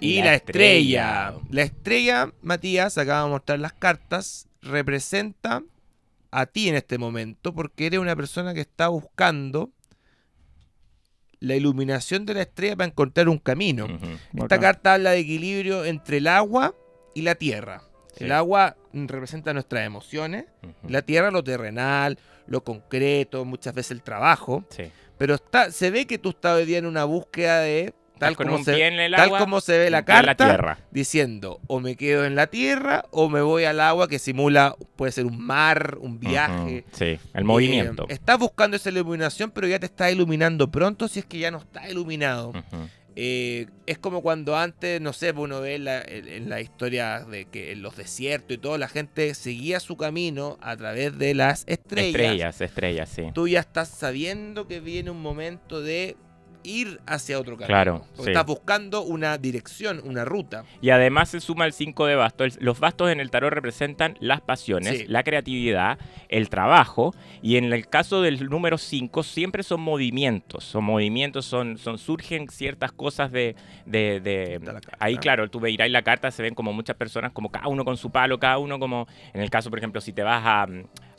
Y 0.00 0.22
la, 0.22 0.34
estrella. 0.34 1.34
La 1.50 1.62
estrella, 1.62 2.32
Matías, 2.40 2.96
acaba 2.96 3.24
de 3.24 3.30
mostrar 3.30 3.58
las 3.58 3.74
cartas, 3.74 4.48
representa 4.62 5.62
a 6.30 6.46
ti 6.46 6.68
en 6.68 6.76
este 6.76 6.98
momento 6.98 7.52
porque 7.54 7.86
eres 7.86 8.00
una 8.00 8.14
persona 8.16 8.54
que 8.54 8.60
está 8.60 8.88
buscando 8.88 9.70
la 11.40 11.56
iluminación 11.56 12.26
de 12.26 12.34
la 12.34 12.42
estrella 12.42 12.76
para 12.76 12.88
encontrar 12.88 13.28
un 13.28 13.38
camino. 13.38 13.86
Esta 14.34 14.58
carta 14.58 14.94
habla 14.94 15.12
de 15.12 15.18
equilibrio 15.18 15.84
entre 15.84 16.18
el 16.18 16.26
agua 16.26 16.74
y 17.14 17.22
la 17.22 17.34
tierra. 17.34 17.82
Sí. 18.16 18.24
El 18.24 18.32
agua 18.32 18.76
mm, 18.92 19.06
representa 19.06 19.52
nuestras 19.52 19.86
emociones, 19.86 20.46
la 20.86 21.02
tierra 21.02 21.30
lo 21.30 21.44
terrenal, 21.44 22.18
lo 22.46 22.64
concreto, 22.64 23.44
muchas 23.44 23.74
veces 23.74 23.92
el 23.92 24.02
trabajo. 24.02 24.64
Sí. 24.70 24.90
Pero 25.18 25.34
está, 25.34 25.70
se 25.70 25.90
ve 25.90 26.06
que 26.06 26.18
tú 26.18 26.30
estás 26.30 26.56
hoy 26.56 26.64
día 26.64 26.78
en 26.78 26.86
una 26.86 27.04
búsqueda 27.04 27.60
de 27.60 27.94
tal, 28.18 28.36
con 28.36 28.46
como 28.46 28.58
un 28.58 28.64
se, 28.64 28.74
pie 28.74 28.86
en 28.88 29.00
el 29.00 29.12
tal 29.12 29.20
agua, 29.28 29.38
como 29.38 29.60
se 29.60 29.78
ve 29.78 29.90
la 29.90 30.04
carta, 30.04 30.34
tierra. 30.46 30.78
diciendo 30.90 31.60
o 31.66 31.80
me 31.80 31.96
quedo 31.96 32.24
en 32.24 32.34
la 32.34 32.46
tierra 32.48 33.04
o 33.10 33.28
me 33.28 33.40
voy 33.40 33.64
al 33.64 33.80
agua 33.80 34.08
que 34.08 34.18
simula, 34.18 34.74
puede 34.96 35.12
ser 35.12 35.26
un 35.26 35.38
mar, 35.38 35.98
un 36.00 36.18
viaje. 36.20 36.84
Sí, 36.92 37.18
el 37.34 37.44
movimiento. 37.44 38.04
Eh, 38.08 38.14
estás 38.14 38.38
buscando 38.38 38.76
esa 38.76 38.90
iluminación, 38.90 39.50
pero 39.50 39.66
ya 39.66 39.78
te 39.78 39.86
está 39.86 40.10
iluminando 40.10 40.70
pronto 40.70 41.08
si 41.08 41.20
es 41.20 41.24
que 41.24 41.38
ya 41.38 41.50
no 41.50 41.58
está 41.58 41.88
iluminado. 41.88 42.52
Eh, 43.20 43.66
es 43.86 43.98
como 43.98 44.22
cuando 44.22 44.56
antes, 44.56 45.00
no 45.00 45.12
sé, 45.12 45.34
pues 45.34 45.42
uno 45.46 45.60
ve 45.60 45.74
en 45.74 45.84
la, 45.86 46.00
en- 46.02 46.28
en 46.28 46.48
la 46.48 46.60
historia 46.60 47.24
de 47.24 47.46
que 47.46 47.72
en 47.72 47.82
los 47.82 47.96
desiertos 47.96 48.54
y 48.56 48.58
todo, 48.58 48.78
la 48.78 48.86
gente 48.86 49.34
seguía 49.34 49.80
su 49.80 49.96
camino 49.96 50.56
a 50.60 50.76
través 50.76 51.18
de 51.18 51.34
las 51.34 51.64
estrellas. 51.66 52.14
Estrellas, 52.14 52.60
estrellas, 52.60 53.08
sí. 53.08 53.24
Tú 53.34 53.48
ya 53.48 53.58
estás 53.58 53.88
sabiendo 53.88 54.68
que 54.68 54.78
viene 54.78 55.10
un 55.10 55.20
momento 55.20 55.80
de 55.82 56.16
ir 56.62 57.00
hacia 57.06 57.38
otro 57.38 57.56
camino. 57.56 57.66
Claro, 57.66 58.04
sí. 58.14 58.28
Estás 58.28 58.46
buscando 58.46 59.02
una 59.02 59.38
dirección, 59.38 60.00
una 60.04 60.24
ruta. 60.24 60.64
Y 60.80 60.90
además 60.90 61.30
se 61.30 61.40
suma 61.40 61.66
el 61.66 61.72
5 61.72 62.06
de 62.06 62.14
bastos. 62.14 62.58
Los 62.60 62.80
bastos 62.80 63.10
en 63.10 63.20
el 63.20 63.30
tarot 63.30 63.52
representan 63.52 64.16
las 64.20 64.40
pasiones, 64.40 64.98
Sí. 64.98 65.04
la 65.06 65.22
creatividad, 65.22 65.98
el 66.28 66.48
trabajo. 66.48 67.14
Y 67.42 67.56
en 67.56 67.72
el 67.72 67.88
caso 67.88 68.22
del 68.22 68.48
número 68.48 68.78
5 68.78 69.22
siempre 69.22 69.62
son 69.62 69.80
movimientos. 69.80 70.64
Son 70.64 70.84
movimientos, 70.84 71.44
son, 71.46 71.78
son 71.78 71.98
surgen 71.98 72.48
ciertas 72.48 72.92
cosas 72.92 73.30
de... 73.32 73.54
ahí 74.98 75.16
claro, 75.16 75.48
tú 75.50 75.60
veirás 75.60 75.90
la 75.90 76.02
carta, 76.02 76.30
se 76.30 76.42
ven 76.42 76.54
como 76.54 76.72
muchas 76.72 76.96
personas, 76.96 77.32
como 77.32 77.50
cada 77.50 77.68
uno 77.68 77.84
con 77.84 77.96
su 77.96 78.10
palo, 78.10 78.38
cada 78.38 78.58
uno 78.58 78.78
como... 78.78 79.06
En 79.32 79.40
el 79.40 79.50
caso, 79.50 79.70
por 79.70 79.78
ejemplo, 79.78 80.00
si 80.00 80.12
te 80.12 80.22
vas 80.22 80.42
a... 80.44 80.66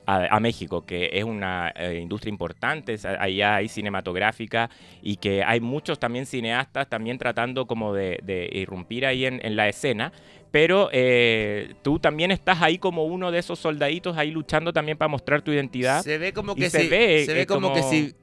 a- 0.09 0.35
a 0.35 0.39
México, 0.39 0.85
que 0.85 1.09
es 1.13 1.23
una 1.23 1.71
eh, 1.75 1.99
industria 2.01 2.29
importante, 2.29 2.95
allá 3.19 3.55
hay 3.55 3.67
cinematográfica 3.67 4.69
y 5.01 5.17
que 5.17 5.43
hay 5.43 5.59
muchos 5.59 5.99
también 5.99 6.25
cineastas 6.25 6.87
también 6.89 7.17
tratando 7.17 7.67
como 7.67 7.93
de, 7.93 8.19
de 8.23 8.49
irrumpir 8.51 9.05
ahí 9.05 9.25
en, 9.25 9.39
en 9.43 9.55
la 9.55 9.67
escena, 9.67 10.11
pero 10.51 10.89
eh, 10.91 11.73
tú 11.83 11.99
también 11.99 12.31
estás 12.31 12.61
ahí 12.61 12.77
como 12.79 13.05
uno 13.05 13.31
de 13.31 13.39
esos 13.39 13.59
soldaditos 13.59 14.17
ahí 14.17 14.31
luchando 14.31 14.73
también 14.73 14.97
para 14.97 15.09
mostrar 15.09 15.41
tu 15.41 15.51
identidad. 15.51 16.01
Se 16.03 16.17
ve 16.17 16.33
como 16.33 16.55
que 16.55 16.69
se 16.69 16.83
si, 16.83 16.89
ve, 16.89 17.23
se 17.25 17.33
ve 17.33 17.41
eh, 17.41 17.45
como, 17.45 17.71
que 17.73 17.83
si 17.83 18.13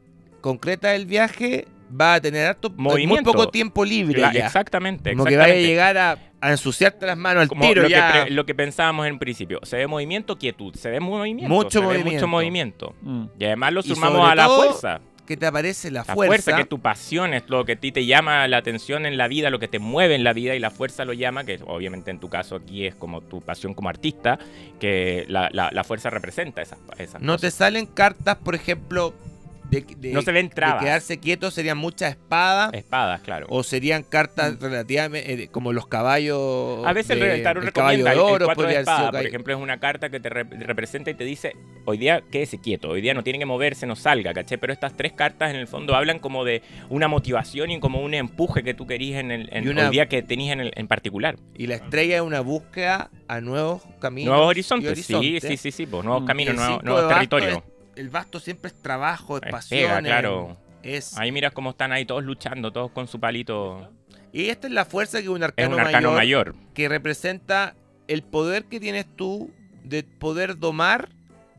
concreta 0.41 0.95
el 0.95 1.07
viaje, 1.07 1.66
va 1.99 2.14
a 2.14 2.20
tener 2.20 2.49
harto, 2.49 2.70
muy 2.70 3.07
poco 3.22 3.49
tiempo 3.49 3.84
libre 3.84 4.20
La- 4.20 4.32
ya. 4.32 4.47
exactamente, 4.47 5.11
Como 5.12 5.24
que 5.24 5.37
vaya 5.37 5.55
a 5.55 5.57
llegar 5.57 5.97
a, 5.99 6.18
a 6.41 6.51
ensuciarte 6.51 7.07
las 7.07 7.16
manos 7.16 7.43
al 7.43 7.49
Como 7.49 7.66
tiro 7.66 7.82
lo, 7.82 7.89
ya. 7.89 8.24
que 8.24 8.30
lo 8.30 8.45
que 8.47 8.55
pensábamos 8.55 9.07
en 9.07 9.18
principio. 9.18 9.61
Se 9.62 9.76
ve 9.76 9.87
movimiento, 9.87 10.37
quietud. 10.39 10.74
Se 10.74 10.91
ve 10.91 11.01
movimiento. 11.01 11.49
Mucho 11.53 11.70
se 11.70 11.78
ve 11.80 11.87
movimiento. 11.87 12.12
mucho 12.12 12.28
movimiento. 12.28 12.95
Mm. 13.03 13.24
Y 13.39 13.45
además 13.47 13.72
lo 13.72 13.82
sumamos 13.82 14.28
a 14.30 14.34
la 14.34 14.45
todo, 14.47 14.64
fuerza. 14.64 15.01
que 15.26 15.37
te 15.37 15.47
aparece 15.47 15.91
la, 15.91 16.05
La 16.07 16.14
fuerza. 16.14 16.26
fuerza. 16.28 16.57
que 16.57 16.62
es 16.62 16.68
tu 16.68 16.78
pasión, 16.80 17.34
es 17.34 17.43
lo 17.49 17.64
que 17.64 17.72
a 17.72 17.76
ti 17.76 17.91
te 17.91 18.05
llama 18.07 18.47
la 18.49 18.59
atención 18.59 19.07
en 19.07 19.16
la 19.16 19.26
vida, 19.28 19.51
lo 19.51 19.59
que 19.59 19.66
te 19.66 19.78
mueve 19.78 20.14
en 20.14 20.22
la 20.24 20.32
vida 20.34 20.55
y 20.55 20.59
la 20.61 20.70
fuerza 20.70 21.05
lo 21.05 21.14
llama, 21.14 21.43
que 21.45 21.59
obviamente 21.66 22.11
en 22.11 22.20
tu 22.20 22.28
caso 22.28 22.57
aquí 22.57 22.87
es 22.87 22.95
como 22.95 23.22
tu 23.22 23.41
pasión 23.41 23.74
como 23.74 23.89
artista, 23.89 24.39
que 24.78 25.24
la, 25.28 25.49
la- 25.53 25.70
la 25.72 25.84
fuerza 25.84 26.11
representa 26.11 26.62
esas, 26.62 26.78
esas 26.99 27.20
No 27.22 27.39
te 27.39 27.51
salen 27.51 27.87
cartas, 27.87 28.37
por 28.37 28.55
ejemplo, 28.55 29.14
de, 29.71 29.85
de- 29.97 30.12
No 30.12 30.23
se 30.23 30.33
ven 30.33 30.49
de 30.49 30.55
trabas. 30.55 30.83
quedarse 30.83 31.19
quieto, 31.19 31.51
serían 31.51 31.77
muchas 31.79 32.11
espadas. 32.11 32.73
Espadas, 32.73 33.21
claro. 33.23 33.47
O 33.51 33.62
serían 33.62 34.03
cartas 34.05 34.59
relativamente 34.61 35.45
eh, 35.45 35.49
como 35.49 35.73
los 35.73 35.87
caballos. 35.87 36.87
A 36.87 36.93
veces 36.93 37.19
de- 37.19 37.35
el 37.37 37.43
tarot 37.43 37.64
el 37.64 37.73
caballo 37.73 38.05
de 38.05 38.11
el- 38.11 38.17
el 38.17 38.23
oro, 38.23 38.45
cuatro 38.47 38.67
de 38.67 38.77
espada, 38.79 39.11
por 39.11 39.27
ejemplo, 39.27 39.55
es 39.55 39.61
una 39.61 39.79
carta 39.81 40.09
que 40.09 40.21
te 40.21 40.29
re- 40.29 40.45
representa 40.45 41.11
y 41.11 41.14
te 41.14 41.25
dice, 41.25 41.57
hoy 41.85 41.99
día 41.99 42.23
quédese 42.31 42.59
quieto, 42.61 42.91
hoy 42.91 43.01
día 43.01 43.12
no 43.14 43.23
tiene 43.25 43.39
que 43.39 43.47
moverse, 43.47 43.87
no 43.87 43.97
salga, 43.97 44.33
¿caché? 44.35 44.57
Pero 44.59 44.73
estas 44.73 44.97
tres 44.97 45.12
cartas 45.12 45.51
en 45.51 45.57
el 45.57 45.67
fondo 45.67 45.95
hablan 45.97 46.19
como 46.21 46.45
de 46.45 46.62
una 46.89 47.09
motivación 47.09 47.71
y 47.71 47.81
como 47.81 48.01
un 48.03 48.14
empuje 48.14 48.62
que 48.62 48.75
tú 48.75 48.87
querías 48.87 49.21
en 49.21 49.31
el, 49.31 49.49
en 49.53 49.64
Y 49.64 49.69
una- 49.69 49.87
el 49.87 49.91
día 49.91 50.09
que 50.09 50.23
tenías 50.23 50.53
en, 50.53 50.61
el- 50.61 50.73
en 50.77 50.87
particular. 50.89 51.37
Y 51.57 51.67
la 51.67 51.75
estrella 51.77 52.17
es 52.17 52.23
una 52.23 52.41
búsqueda 52.41 53.11
a 53.29 53.41
nuevos 53.41 53.83
caminos. 54.01 54.29
nuevos 54.33 54.47
y 54.47 54.51
horizontes, 54.51 55.05
sí, 55.05 55.14
horizontes. 55.14 55.61
sí, 55.61 55.71
sí, 55.71 55.77
sí, 55.77 55.87
pues, 55.87 56.05
nuevos 56.05 56.23
Mm. 56.23 56.27
Caminos, 56.27 56.55
nuevos, 56.85 57.09
territorios. 57.09 57.62
Es- 57.97 58.01
el 58.01 58.11
basto 58.11 58.39
siempre 58.41 58.69
es 58.69 58.81
trabajo, 58.83 59.37
es 59.39 59.43
Es 59.45 59.51
pasión. 59.51 59.81
pega, 59.81 59.99
es- 59.99 60.05
claro. 60.05 60.57
es- 60.83 61.19
Ahí 61.19 61.33
miras 61.33 61.53
cómo 61.53 61.71
están 61.71 61.93
ahí 61.93 62.05
todos 62.05 62.25
luchando, 62.25 62.73
todos 62.73 62.91
con 62.91 63.09
su 63.09 63.19
palito. 63.21 63.91
Y 64.33 64.51
esta 64.51 64.67
es 64.67 64.73
la 64.73 64.85
fuerza 64.85 65.19
que 65.19 65.25
es 65.25 65.31
un 65.31 65.39
Es 65.39 65.45
arcano, 65.45 65.75
un 65.77 65.81
arcano 65.81 66.13
mayor, 66.13 66.53
mayor. 66.55 66.73
que 66.75 66.89
representa 66.89 67.75
el 68.09 68.23
poder 68.23 68.65
que 68.67 68.79
tienes 68.81 69.07
tú 69.17 69.51
de 69.85 70.03
poder 70.05 70.59
domar 70.59 71.09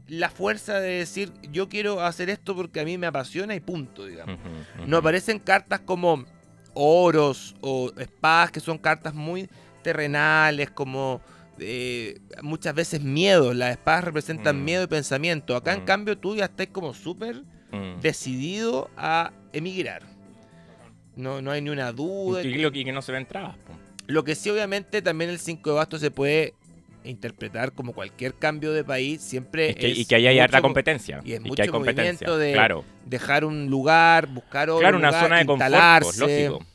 la 0.08 0.30
fuerza 0.30 0.80
de 0.80 0.90
decir 1.00 1.34
yo 1.52 1.68
quiero 1.68 2.00
hacer 2.02 2.30
esto 2.30 2.56
porque 2.56 2.80
a 2.80 2.86
mí 2.86 2.98
me 2.98 3.08
apasiona 3.08 3.56
y 3.56 3.60
punto, 3.60 4.06
digamos. 4.06 4.38
No 4.86 4.98
aparecen 4.98 5.40
cartas 5.40 5.82
como 5.82 6.24
oros 6.74 7.56
o 7.62 7.92
espadas 7.98 8.52
que 8.52 8.60
son 8.60 8.78
cartas 8.78 9.14
muy 9.14 9.50
terrenales, 9.82 10.70
como 10.70 11.22
eh, 11.60 12.20
muchas 12.41 12.74
veces 12.76 13.01
miedo. 13.01 13.53
Las 13.53 13.72
espadas 13.72 14.03
representan 14.03 14.60
Mm. 14.62 14.64
miedo 14.66 14.84
y 14.84 14.88
pensamiento. 14.88 15.55
Acá 15.55 15.74
en 15.74 15.82
Mm. 15.82 15.86
cambio 15.86 16.18
tú 16.18 16.36
ya 16.36 16.45
estás 16.45 16.68
como 16.68 16.93
súper 16.93 17.43
Mm. 17.72 17.99
decidido 18.01 18.89
a 18.97 19.32
emigrar. 19.53 20.03
No, 21.16 21.41
no 21.41 21.51
hay 21.51 21.62
ni 21.62 21.70
una 21.70 21.91
duda. 21.91 22.43
Y 22.43 22.55
lo 22.55 22.72
que 22.72 22.84
que 22.84 22.91
no 22.91 23.01
se 23.01 23.12
ven 23.12 23.26
trabas. 23.26 23.58
po. 23.58 23.74
Lo 24.08 24.24
que 24.24 24.36
sí, 24.36 24.49
obviamente, 24.49 25.01
también 25.01 25.30
el 25.32 25.39
5 25.39 25.72
de 25.72 25.76
bastos 25.76 25.99
se 25.99 26.12
puede 26.12 26.53
interpretar 27.03 27.72
como 27.74 27.93
cualquier 27.93 28.34
cambio 28.36 28.72
de 28.74 28.84
país. 28.84 29.22
Siempre 29.22 29.70
Es 29.70 29.76
que- 29.78 29.91
es 29.91 29.97
y 29.99 30.05
que 30.05 30.16
ahí 30.16 30.28
hay 30.28 30.39
harta 30.39 30.62
competencia. 30.62 31.22
y 31.24 31.34
es 31.34 31.39
que 31.39 31.43
hay 31.45 31.49
mucho 31.49 31.72
competencia. 31.72 32.28
movimiento 32.28 32.38
de- 32.38 32.53
Claro, 32.53 32.84
dejar 33.05 33.45
un 33.45 33.68
lugar, 33.70 34.28
buscar 34.28 34.70
otro 34.70 34.80
claro 34.82 34.97
una 34.97 35.08
lugar, 35.08 35.24
zona 35.24 35.38
de 35.39 35.45
confort, 35.45 36.16
lógico. 36.20 36.66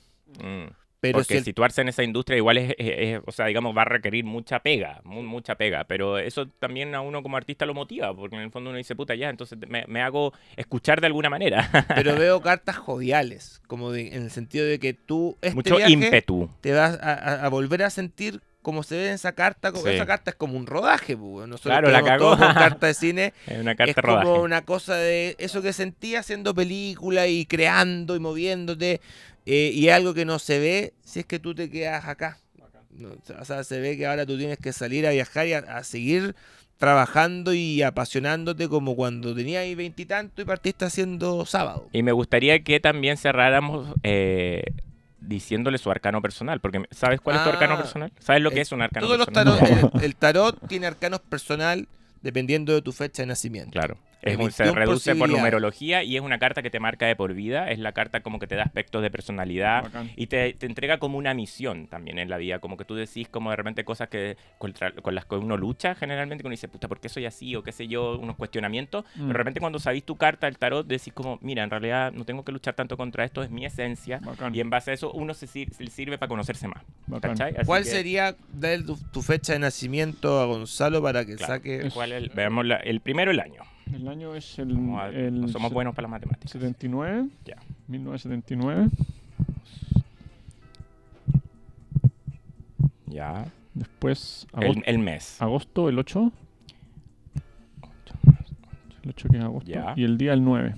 Mm. 0.42 0.72
Pero 1.02 1.18
Porque 1.18 1.34
si 1.34 1.38
el- 1.38 1.44
situarse 1.44 1.80
en 1.80 1.88
esa 1.88 2.04
industria 2.04 2.36
igual 2.36 2.58
es, 2.58 2.70
es- 2.78 2.94
es- 3.16 3.20
o 3.26 3.32
sea, 3.32 3.46
digamos, 3.46 3.76
va 3.76 3.82
a 3.82 3.86
requerir 3.86 4.24
mucha 4.24 4.60
pega, 4.60 5.00
mu- 5.02 5.24
mucha 5.24 5.56
pega, 5.56 5.82
pero 5.82 6.16
eso 6.16 6.46
también 6.60 6.94
a 6.94 7.00
uno 7.00 7.24
como 7.24 7.36
artista 7.36 7.66
lo 7.66 7.74
motiva, 7.74 8.14
porque 8.14 8.36
en 8.36 8.42
el 8.42 8.52
fondo 8.52 8.70
uno 8.70 8.76
dice, 8.78 8.94
puta, 8.94 9.16
ya, 9.16 9.28
entonces 9.28 9.58
me, 9.66 9.84
me 9.88 10.00
hago 10.00 10.32
escuchar 10.56 11.00
de 11.00 11.08
alguna 11.08 11.28
manera. 11.28 11.68
pero 11.96 12.16
veo 12.16 12.40
cartas 12.40 12.76
joviales, 12.76 13.60
como 13.66 13.90
de- 13.90 14.14
en 14.14 14.22
el 14.22 14.30
sentido 14.30 14.64
de 14.64 14.78
que 14.78 14.94
tú 14.94 15.36
este 15.42 15.56
Mucho 15.56 15.76
viaje 15.76 15.92
ímpetu. 15.92 16.48
te 16.60 16.72
vas 16.72 16.96
a, 17.02 17.12
a- 17.14 17.46
a 17.46 17.48
volver 17.48 17.82
a 17.82 17.90
sentir 17.90 18.40
como 18.62 18.82
se 18.82 18.96
ve 18.96 19.08
en 19.08 19.14
esa 19.14 19.32
carta, 19.32 19.72
como 19.72 19.84
Sí. 19.84 19.90
esa 19.90 20.06
carta 20.06 20.30
es 20.30 20.36
como 20.36 20.56
un 20.56 20.66
rodaje, 20.66 21.16
pues, 21.16 21.48
nosotros 21.48 21.72
Claro, 21.72 21.90
la 21.90 22.02
cagó. 22.02 22.36
todo 22.36 22.38
con 22.38 22.54
carta 22.80 22.86
de 22.86 22.94
cine, 22.94 23.32
Es 23.46 23.58
una 23.58 23.72
es 23.72 23.76
carta 23.76 24.02
como 24.02 24.40
una 24.42 24.62
cosa 24.64 24.94
de 24.96 25.34
eso 25.38 25.60
que 25.62 25.72
sentí 25.72 26.14
haciendo 26.14 26.54
película 26.54 27.26
y 27.26 27.44
creando 27.46 28.16
y 28.16 28.20
moviéndote, 28.20 29.00
eh, 29.46 29.70
y 29.74 29.88
algo 29.88 30.14
que 30.14 30.24
no 30.24 30.38
se 30.38 30.58
ve 30.58 30.92
si 31.04 31.20
es 31.20 31.26
que 31.26 31.38
tú 31.38 31.54
te 31.54 31.68
quedas 31.70 32.06
acá. 32.06 32.38
No, 32.90 33.08
o 33.40 33.44
sea, 33.44 33.64
se 33.64 33.80
ve 33.80 33.96
que 33.96 34.06
ahora 34.06 34.26
tú 34.26 34.36
tienes 34.36 34.58
que 34.58 34.72
salir 34.72 35.06
a 35.06 35.10
viajar 35.10 35.46
y 35.46 35.54
a, 35.54 35.58
a 35.60 35.82
seguir 35.82 36.34
trabajando 36.76 37.54
y 37.54 37.80
apasionándote 37.82 38.68
como 38.68 38.96
cuando 38.96 39.34
tenías 39.34 39.64
veintitantos 39.76 40.42
y, 40.42 40.44
partiste 40.46 40.84
haciendo 40.84 41.46
sábado. 41.46 41.88
Y 41.92 42.02
me 42.02 42.12
gustaría 42.12 42.62
que 42.64 42.80
también 42.80 43.16
cerráramos 43.16 43.94
eh, 44.02 44.64
diciéndole 45.26 45.78
su 45.78 45.90
arcano 45.90 46.20
personal, 46.20 46.60
porque 46.60 46.82
¿sabes 46.90 47.20
cuál 47.20 47.36
es 47.36 47.42
tu 47.44 47.48
Ah, 47.50 47.52
arcano 47.52 47.76
personal? 47.76 48.12
¿Sabes 48.18 48.42
lo 48.42 48.50
que 48.50 48.56
el- 48.56 48.62
es 48.62 48.72
un 48.72 48.82
arcano 48.82 49.06
Todos 49.06 49.18
los 49.18 49.26
personal? 49.26 49.58
tarot, 49.58 49.94
el, 49.94 50.02
el 50.04 50.16
tarot 50.16 50.68
tiene 50.68 50.86
arcanos 50.86 51.20
personal 51.20 51.88
dependiendo 52.22 52.72
de 52.74 52.82
tu 52.82 52.92
fecha 52.92 53.22
de 53.22 53.26
nacimiento. 53.26 53.70
Claro. 53.72 53.96
Es 54.22 54.36
un- 54.36 54.52
se 54.52 54.62
21 54.62 54.74
reduce 54.86 55.14
por 55.16 55.28
numerología 55.28 56.02
y 56.04 56.16
es 56.16 56.22
una 56.22 56.38
carta 56.38 56.62
que 56.62 56.70
te 56.70 56.78
marca 56.80 57.06
de 57.06 57.16
por 57.16 57.34
vida. 57.34 57.70
Es 57.70 57.78
la 57.80 57.92
carta 57.92 58.20
como 58.20 58.38
que 58.38 58.46
te 58.46 58.54
da 58.54 58.62
aspectos 58.62 59.02
de 59.02 59.10
personalidad 59.10 59.82
Bacán. 59.84 60.10
y 60.16 60.28
te, 60.28 60.52
te 60.54 60.66
entrega 60.66 60.98
como 60.98 61.18
una 61.18 61.34
misión 61.34 61.86
también 61.88 62.18
en 62.18 62.30
la 62.30 62.36
vida. 62.38 62.58
Como 62.60 62.76
que 62.76 62.84
tú 62.84 62.94
decís 62.94 63.28
como 63.28 63.50
de 63.50 63.56
repente 63.56 63.84
cosas 63.84 64.08
que 64.08 64.36
contra- 64.58 64.92
con 64.92 65.14
las 65.14 65.24
que 65.26 65.34
uno 65.34 65.56
lucha 65.56 65.94
generalmente. 65.94 66.42
Que 66.42 66.46
uno 66.46 66.52
dice, 66.52 66.68
puta, 66.68 66.88
¿por 66.88 67.00
qué 67.00 67.08
soy 67.08 67.26
así? 67.26 67.56
O 67.56 67.62
qué 67.62 67.72
sé 67.72 67.88
yo, 67.88 68.18
unos 68.18 68.36
cuestionamientos. 68.36 69.04
Mm. 69.14 69.18
Pero 69.18 69.26
de 69.28 69.32
repente 69.34 69.60
cuando 69.60 69.78
sabís 69.78 70.04
tu 70.04 70.16
carta, 70.16 70.46
el 70.46 70.56
tarot, 70.56 70.86
decís 70.86 71.12
como, 71.12 71.38
mira, 71.42 71.64
en 71.64 71.70
realidad 71.70 72.12
no 72.12 72.24
tengo 72.24 72.44
que 72.44 72.52
luchar 72.52 72.74
tanto 72.74 72.96
contra 72.96 73.24
esto, 73.24 73.42
es 73.42 73.50
mi 73.50 73.64
esencia. 73.66 74.20
Bacán. 74.22 74.54
Y 74.54 74.60
en 74.60 74.70
base 74.70 74.92
a 74.92 74.94
eso 74.94 75.10
uno 75.12 75.34
se, 75.34 75.46
sir- 75.46 75.72
se 75.74 75.86
sirve 75.88 76.16
para 76.18 76.28
conocerse 76.28 76.68
más. 76.68 76.82
¿Cuál 77.66 77.82
que, 77.82 77.90
sería 77.90 78.36
dar 78.52 78.82
tu, 78.84 78.96
tu 79.12 79.22
fecha 79.22 79.52
de 79.54 79.58
nacimiento 79.58 80.40
a 80.40 80.46
Gonzalo 80.46 81.02
para 81.02 81.24
que 81.24 81.36
Claro. 81.36 81.54
saque? 81.54 81.88
¿cuál 81.92 82.12
es 82.12 82.22
el- 82.22 82.28
veamos 82.30 82.64
la- 82.66 82.76
el 82.76 83.00
primero 83.00 83.30
el 83.30 83.40
año. 83.40 83.62
El 83.92 84.08
año 84.08 84.34
es 84.34 84.58
el, 84.58 84.70
a- 84.96 85.08
el 85.10 85.40
no 85.42 85.48
somos 85.48 85.72
buenos 85.72 85.94
para 85.94 86.04
las 86.08 86.12
matemáticas. 86.12 86.50
79. 86.50 87.28
Ya. 87.44 87.56
1979. 87.88 88.88
Ya. 93.06 93.46
Después 93.74 94.46
El, 94.54 94.64
agosto, 94.64 94.82
el 94.86 94.98
mes. 94.98 95.40
agosto, 95.42 95.88
el 95.88 95.98
8. 95.98 96.32
El 99.02 99.10
8 99.10 99.28
que 99.30 99.36
es 99.38 99.44
agosto. 99.44 99.70
Ya. 99.70 99.94
Y 99.96 100.04
el 100.04 100.18
día 100.18 100.32
el 100.32 100.44
9. 100.44 100.76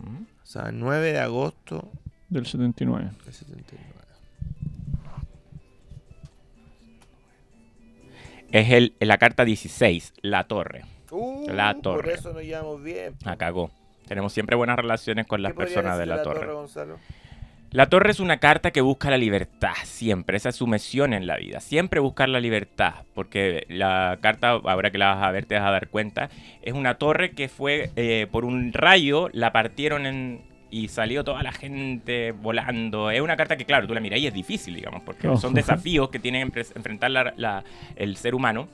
Ujú. 0.00 0.26
sea, 0.42 0.70
9 0.72 1.12
de 1.12 1.18
agosto 1.20 1.90
Del 2.28 2.46
79. 2.46 3.10
del 3.24 3.32
79. 3.34 3.84
Es 8.50 8.70
el, 8.70 8.94
la 9.00 9.18
carta 9.18 9.44
16, 9.44 10.12
la 10.22 10.44
torre. 10.46 10.84
Uh, 11.14 11.46
La 11.50 11.72
Por 11.74 11.82
torre. 11.82 12.14
eso 12.14 12.32
nos 12.32 12.42
llevamos 12.42 12.82
bien. 12.82 13.14
La 13.24 13.36
cagó. 13.36 13.70
Tenemos 14.06 14.32
siempre 14.32 14.56
buenas 14.56 14.76
relaciones 14.76 15.26
con 15.26 15.42
las 15.42 15.52
¿Qué 15.52 15.54
podría 15.56 15.74
personas 15.74 15.98
de 15.98 16.06
la 16.06 16.22
torre. 16.22 16.52
Gonzalo? 16.52 16.98
La 17.70 17.86
torre 17.86 18.10
es 18.12 18.20
una 18.20 18.36
carta 18.38 18.70
que 18.70 18.80
busca 18.82 19.10
la 19.10 19.16
libertad, 19.18 19.72
siempre. 19.82 20.36
Esa 20.36 20.50
es 20.50 20.56
su 20.56 20.66
misión 20.66 21.12
en 21.12 21.26
la 21.26 21.36
vida. 21.36 21.58
Siempre 21.60 21.98
buscar 22.00 22.28
la 22.28 22.38
libertad. 22.38 22.94
Porque 23.14 23.64
la 23.68 24.18
carta, 24.20 24.50
ahora 24.50 24.90
que 24.92 24.98
la 24.98 25.14
vas 25.14 25.24
a 25.24 25.30
ver, 25.32 25.46
te 25.46 25.56
vas 25.56 25.64
a 25.66 25.70
dar 25.72 25.88
cuenta, 25.88 26.28
es 26.62 26.72
una 26.72 26.94
torre 26.98 27.32
que 27.32 27.48
fue 27.48 27.90
eh, 27.96 28.28
por 28.30 28.44
un 28.44 28.72
rayo, 28.72 29.28
la 29.32 29.52
partieron 29.52 30.06
en. 30.06 30.42
Y 30.70 30.88
salió 30.88 31.22
toda 31.22 31.42
la 31.44 31.52
gente 31.52 32.32
volando. 32.32 33.10
Es 33.10 33.20
una 33.20 33.36
carta 33.36 33.56
que, 33.56 33.64
claro, 33.64 33.86
tú 33.86 33.94
la 33.94 34.00
miras 34.00 34.18
y 34.18 34.26
es 34.26 34.34
difícil, 34.34 34.74
digamos, 34.74 35.02
porque 35.04 35.28
Oh. 35.28 35.36
son 35.36 35.54
desafíos 35.54 36.10
que 36.10 36.18
tiene 36.18 36.48
que 36.50 36.60
enfrentar 36.74 37.12
la- 37.12 37.32
la- 37.36 37.62
el 37.94 38.16
ser 38.16 38.34
humano. 38.34 38.68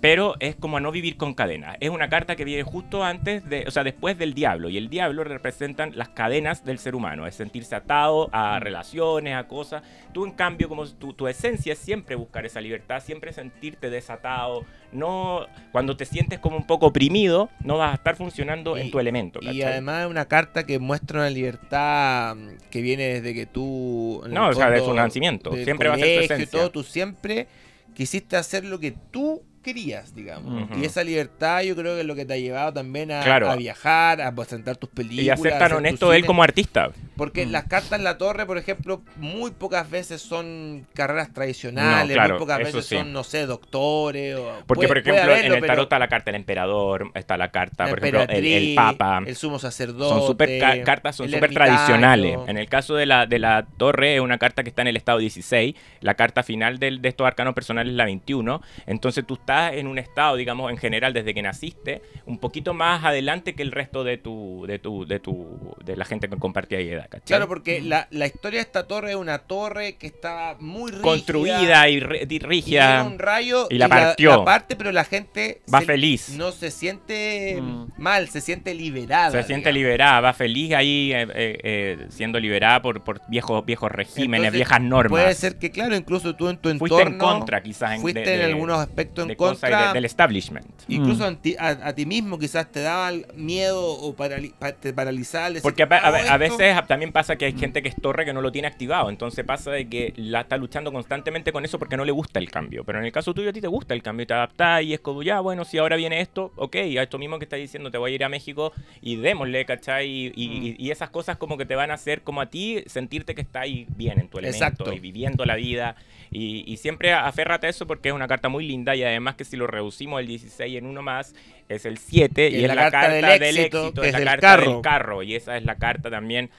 Pero 0.00 0.34
es 0.40 0.54
como 0.54 0.76
a 0.76 0.80
no 0.80 0.92
vivir 0.92 1.16
con 1.16 1.34
cadenas. 1.34 1.76
Es 1.80 1.90
una 1.90 2.08
carta 2.08 2.36
que 2.36 2.44
viene 2.44 2.62
justo 2.62 3.02
antes 3.02 3.48
de, 3.48 3.64
o 3.66 3.70
sea, 3.70 3.82
después 3.82 4.18
del 4.18 4.34
diablo. 4.34 4.68
Y 4.68 4.76
el 4.76 4.88
diablo 4.88 5.24
representan 5.24 5.92
las 5.96 6.10
cadenas 6.10 6.64
del 6.64 6.78
ser 6.78 6.94
humano. 6.94 7.26
Es 7.26 7.34
sentirse 7.34 7.74
atado 7.74 8.28
a 8.32 8.60
relaciones, 8.60 9.34
a 9.34 9.48
cosas. 9.48 9.82
Tú, 10.12 10.26
en 10.26 10.32
cambio, 10.32 10.68
como 10.68 10.86
tu, 10.86 11.12
tu 11.14 11.28
esencia 11.28 11.72
es 11.72 11.78
siempre 11.78 12.14
buscar 12.14 12.44
esa 12.46 12.60
libertad, 12.60 13.02
siempre 13.02 13.32
sentirte 13.32 13.90
desatado. 13.90 14.64
No, 14.92 15.46
cuando 15.72 15.96
te 15.96 16.04
sientes 16.04 16.38
como 16.38 16.56
un 16.56 16.66
poco 16.66 16.86
oprimido, 16.86 17.50
no 17.60 17.78
vas 17.78 17.92
a 17.92 17.94
estar 17.94 18.16
funcionando 18.16 18.76
Y- 18.76 18.82
en 18.82 18.90
tu 18.90 18.98
elemento. 18.98 19.40
Y 19.42 19.62
además 19.62 20.04
es 20.04 20.10
una 20.10 20.26
carta 20.26 20.64
que 20.64 20.78
muestra 20.78 21.20
una 21.20 21.30
libertad 21.30 22.36
mm, 22.36 22.48
que 22.70 22.82
viene 22.82 23.04
desde 23.14 23.34
que 23.34 23.46
tú... 23.46 24.22
No, 24.28 24.48
o 24.48 24.52
sea, 24.52 24.70
de 24.70 24.80
su 24.80 24.92
nacimiento. 24.94 25.52
Siempre 25.54 25.88
va 25.88 25.94
a 25.94 25.98
ser 25.98 26.06
tu 26.06 26.14
colegio 26.14 26.36
y 26.36 26.42
esencia. 26.42 26.60
todo, 26.60 26.70
tú 26.70 26.82
siempre 26.82 27.48
quisiste 27.94 28.36
hacer 28.36 28.64
lo 28.64 28.78
que 28.78 28.92
tú 28.92 29.42
querías, 29.66 30.14
digamos. 30.14 30.68
Y 30.80 30.84
esa 30.84 31.02
libertad 31.02 31.62
yo 31.62 31.74
creo 31.74 31.94
que 31.94 32.00
es 32.02 32.06
lo 32.06 32.14
que 32.14 32.24
te 32.24 32.34
ha 32.34 32.36
llevado 32.38 32.72
también 32.72 33.10
a, 33.10 33.20
Claro. 33.22 33.50
a 33.50 33.56
viajar, 33.56 34.22
a 34.22 34.32
presentar 34.32 34.76
tus 34.76 34.88
películas. 34.90 35.24
y 35.26 35.30
a 35.30 35.36
ser 35.36 35.58
tan 35.58 35.72
honesto 35.72 36.12
él 36.12 36.24
como 36.24 36.42
artista. 36.42 36.90
Porque 37.16 37.46
Mm. 37.46 37.50
las 37.50 37.64
cartas 37.64 37.92
en 37.98 38.04
la 38.04 38.16
torre, 38.18 38.46
por 38.46 38.58
ejemplo, 38.58 39.02
muy 39.16 39.50
pocas 39.50 39.90
veces 39.90 40.20
son 40.22 40.86
carreras 40.94 41.32
tradicionales, 41.32 42.08
No, 42.10 42.14
claro, 42.14 42.34
muy 42.34 42.38
pocas 42.40 42.58
veces 42.58 42.86
sí. 42.86 42.96
son, 42.96 43.12
no 43.12 43.24
sé, 43.24 43.46
doctores. 43.46 44.36
O, 44.36 44.52
Porque, 44.66 44.86
puede- 44.86 44.88
por 44.88 44.98
ejemplo, 44.98 45.22
haberlo, 45.22 45.54
en 45.56 45.62
el 45.64 45.66
tarot 45.66 45.84
está 45.84 45.98
la 45.98 46.08
carta 46.08 46.26
del 46.30 46.36
emperador, 46.36 47.10
está 47.14 47.36
la 47.36 47.50
carta, 47.50 47.84
la 47.84 47.90
por 47.90 47.98
ejemplo, 48.00 48.22
el, 48.28 48.74
papa. 48.74 49.22
el 49.26 49.34
sumo 49.34 49.58
sacerdote. 49.58 50.08
Son 50.14 50.26
super 50.26 50.58
ca- 50.60 50.82
cartas, 50.84 51.16
son 51.16 51.28
súper 51.30 51.52
tradicionales. 51.52 52.38
En 52.46 52.58
el 52.58 52.68
caso 52.68 52.94
de 52.94 53.06
la, 53.06 53.26
de 53.26 53.38
la 53.38 53.66
torre, 53.76 54.16
es 54.16 54.20
una 54.20 54.38
carta 54.38 54.62
que 54.62 54.68
está 54.68 54.82
en 54.82 54.88
el 54.88 54.96
estado 54.96 55.18
16. 55.18 55.74
La 56.00 56.14
carta 56.14 56.42
final 56.42 56.78
del- 56.78 57.00
de 57.00 57.08
estos 57.08 57.26
arcanos 57.26 57.54
personales 57.54 57.90
es 57.92 57.96
la 57.96 58.04
21. 58.04 58.60
Entonces 58.86 59.24
tú 59.26 59.34
estás 59.34 59.55
en 59.72 59.86
un 59.86 59.98
estado, 59.98 60.36
digamos, 60.36 60.70
en 60.70 60.76
general, 60.78 61.12
desde 61.12 61.34
que 61.34 61.42
naciste, 61.42 62.02
un 62.26 62.38
poquito 62.38 62.74
más 62.74 63.04
adelante 63.04 63.54
que 63.54 63.62
el 63.62 63.72
resto 63.72 64.04
de 64.04 64.18
tu, 64.18 64.64
de 64.66 64.78
tu, 64.78 65.06
de 65.06 65.18
tu, 65.20 65.74
de 65.84 65.96
la 65.96 66.04
gente 66.04 66.28
que 66.28 66.36
compartía 66.36 66.78
edad, 66.80 67.08
¿cachai? 67.08 67.26
Claro, 67.26 67.48
porque 67.48 67.80
la, 67.80 68.06
la 68.10 68.26
historia 68.26 68.58
de 68.58 68.62
esta 68.64 68.86
torre 68.86 69.10
es 69.10 69.16
una 69.16 69.38
torre 69.38 69.96
que 69.96 70.06
estaba 70.06 70.56
muy 70.60 70.90
rígida. 70.90 71.02
Construida 71.02 71.88
y, 71.88 72.00
re- 72.00 72.26
y 72.28 72.34
y 72.34 72.38
rígida. 72.38 72.94
viene 73.02 73.14
un 73.14 73.18
rayo 73.18 73.66
y 73.70 73.78
la 73.78 73.88
partió. 73.88 74.30
La, 74.38 74.44
parte, 74.44 74.76
pero 74.76 74.92
la 74.92 75.04
gente 75.04 75.62
Va 75.72 75.80
se- 75.80 75.86
feliz. 75.86 76.30
no 76.36 76.52
se 76.52 76.70
siente 76.70 77.58
Mm. 77.60 77.86
mal, 77.98 78.28
se 78.28 78.40
siente 78.40 78.74
liberada. 78.74 79.30
Se 79.30 79.42
siente 79.42 79.70
digamos. 79.70 79.74
liberada, 79.74 80.20
va 80.20 80.32
feliz 80.32 80.72
ahí 80.74 81.12
eh, 81.12 81.22
eh, 81.34 81.58
eh, 81.62 82.06
siendo 82.10 82.38
liberada 82.40 82.82
por, 82.82 83.02
por 83.04 83.20
viejos, 83.28 83.64
viejos 83.64 83.90
regímenes, 83.90 84.48
Entonces, 84.48 84.52
viejas 84.58 84.80
normas. 84.80 85.22
Puede 85.22 85.34
ser 85.34 85.58
que, 85.58 85.70
claro, 85.70 85.96
incluso 85.96 86.34
tú 86.36 86.48
en 86.48 86.58
tu 86.58 86.68
entorno. 86.70 86.94
Fuiste 86.96 87.12
en 87.12 87.18
contra, 87.18 87.62
quizás. 87.62 87.92
En, 87.92 88.00
Fuiste 88.00 88.20
de- 88.20 88.34
en 88.36 88.42
algunos 88.46 88.78
aspectos 88.78 89.22
en 89.24 89.28
de 89.28 89.36
cosas 89.50 89.70
y 89.70 89.72
contra. 89.72 89.88
de- 89.88 89.94
del 89.94 90.04
establishment. 90.04 90.66
Incluso 90.88 91.30
Mm. 91.30 91.36
a, 91.58 91.68
a 91.68 91.92
ti 91.94 92.06
mismo 92.06 92.38
quizás 92.38 92.70
te 92.70 92.80
daba 92.80 93.10
miedo 93.34 93.82
o 93.84 94.14
parali- 94.16 94.52
pa- 94.58 94.72
te 94.72 94.92
paralizaba. 94.92 95.50
Porque 95.62 95.82
a, 95.82 95.86
a- 95.90 95.96
"Hago 95.98 96.16
a 96.16 96.20
esto". 96.20 96.38
veces 96.38 96.86
también 96.86 97.12
pasa 97.12 97.36
que 97.36 97.46
hay 97.46 97.52
gente 97.58 97.82
que 97.82 97.88
es 97.88 97.96
torre 97.96 98.24
que 98.24 98.32
no 98.32 98.40
lo 98.40 98.52
tiene 98.52 98.68
activado. 98.68 99.08
Entonces 99.10 99.44
pasa 99.44 99.70
de 99.70 99.88
que 99.88 100.12
la 100.16 100.42
está 100.42 100.56
luchando 100.56 100.92
constantemente 100.92 101.52
con 101.52 101.64
eso 101.64 101.78
porque 101.78 101.96
no 101.96 102.04
le 102.04 102.12
gusta 102.12 102.38
el 102.38 102.50
cambio. 102.50 102.84
Pero 102.84 102.98
en 102.98 103.04
el 103.04 103.12
caso 103.12 103.34
tuyo 103.34 103.50
a 103.50 103.52
ti 103.52 103.60
te 103.60 103.68
gusta 103.68 103.94
el 103.94 104.02
cambio 104.02 104.24
y 104.24 104.26
te 104.26 104.34
adaptás 104.34 104.82
y 104.82 104.94
es 104.94 105.00
como, 105.00 105.22
ya, 105.22 105.40
bueno, 105.40 105.64
si 105.64 105.78
ahora 105.78 105.96
viene 105.96 106.20
esto, 106.20 106.52
ok, 106.56 106.76
a 106.76 107.02
esto 107.02 107.18
mismo 107.18 107.38
que 107.38 107.44
estás 107.44 107.58
diciendo, 107.58 107.90
te 107.90 107.98
voy 107.98 108.12
a 108.12 108.14
ir 108.14 108.24
a 108.24 108.28
México 108.28 108.72
y 109.00 109.16
démosle, 109.16 109.64
¿cachai? 109.64 110.32
Y, 110.34 110.76
y 110.78 110.90
esas 110.90 111.10
cosas 111.10 111.36
como 111.36 111.56
que 111.56 111.64
te 111.66 111.74
van 111.74 111.90
a 111.90 111.94
hacer 111.94 112.22
como 112.22 112.40
a 112.40 112.46
ti 112.46 112.82
sentirte 112.86 113.34
que 113.34 113.42
estás 113.42 113.62
ahí 113.62 113.86
bien 113.96 114.18
en 114.18 114.28
tu 114.28 114.38
elemento 114.38 114.64
Exacto. 114.64 114.92
y 114.92 114.98
viviendo 115.00 115.44
la 115.44 115.54
vida. 115.56 115.96
Y, 116.30 116.64
y 116.70 116.76
siempre 116.78 117.12
aférrate 117.12 117.68
a 117.68 117.70
eso 117.70 117.86
porque 117.86 118.08
es 118.08 118.14
una 118.14 118.26
carta 118.26 118.48
muy 118.48 118.66
linda 118.66 118.94
y 118.96 119.02
además 119.04 119.35
que 119.36 119.44
si 119.44 119.56
lo 119.56 119.66
reducimos 119.66 120.20
el 120.20 120.26
16 120.26 120.76
en 120.78 120.86
uno 120.86 121.02
más 121.02 121.34
es 121.68 121.84
el 121.86 121.98
7 121.98 122.50
y 122.50 122.64
es 122.64 122.74
la, 122.74 122.90
carta, 122.90 123.08
del 123.10 123.24
éxito, 123.58 123.92
que 123.92 124.00
es 124.00 124.06
es 124.08 124.12
la 124.14 124.18
del 124.18 124.26
carta 124.28 124.48
carro. 124.48 124.72
del 124.72 124.80
carro 124.82 125.22
y 125.22 125.34
esa 125.34 125.56
es 125.56 125.64
la 125.64 125.76
carta 125.76 126.10
también 126.10 126.50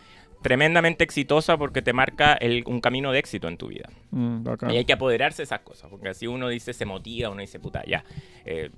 tremendamente 0.41 1.03
exitosa 1.03 1.57
porque 1.57 1.81
te 1.81 1.93
marca 1.93 2.33
el- 2.33 2.63
un 2.67 2.79
camino 2.79 3.11
de 3.11 3.19
éxito 3.19 3.47
en 3.47 3.57
tu 3.57 3.67
vida. 3.67 3.89
Mm. 4.11 4.43
Y 4.69 4.77
hay 4.77 4.85
que 4.85 4.93
apoderarse 4.93 5.37
de 5.37 5.45
esas 5.45 5.61
cosas, 5.61 5.89
porque 5.89 6.09
así 6.09 6.27
uno 6.27 6.47
dice, 6.47 6.73
se 6.73 6.85
motiva, 6.85 7.29
uno 7.29 7.41
dice, 7.41 7.59
puta, 7.59 7.83
ya, 7.87 8.03
eh, 8.45 8.69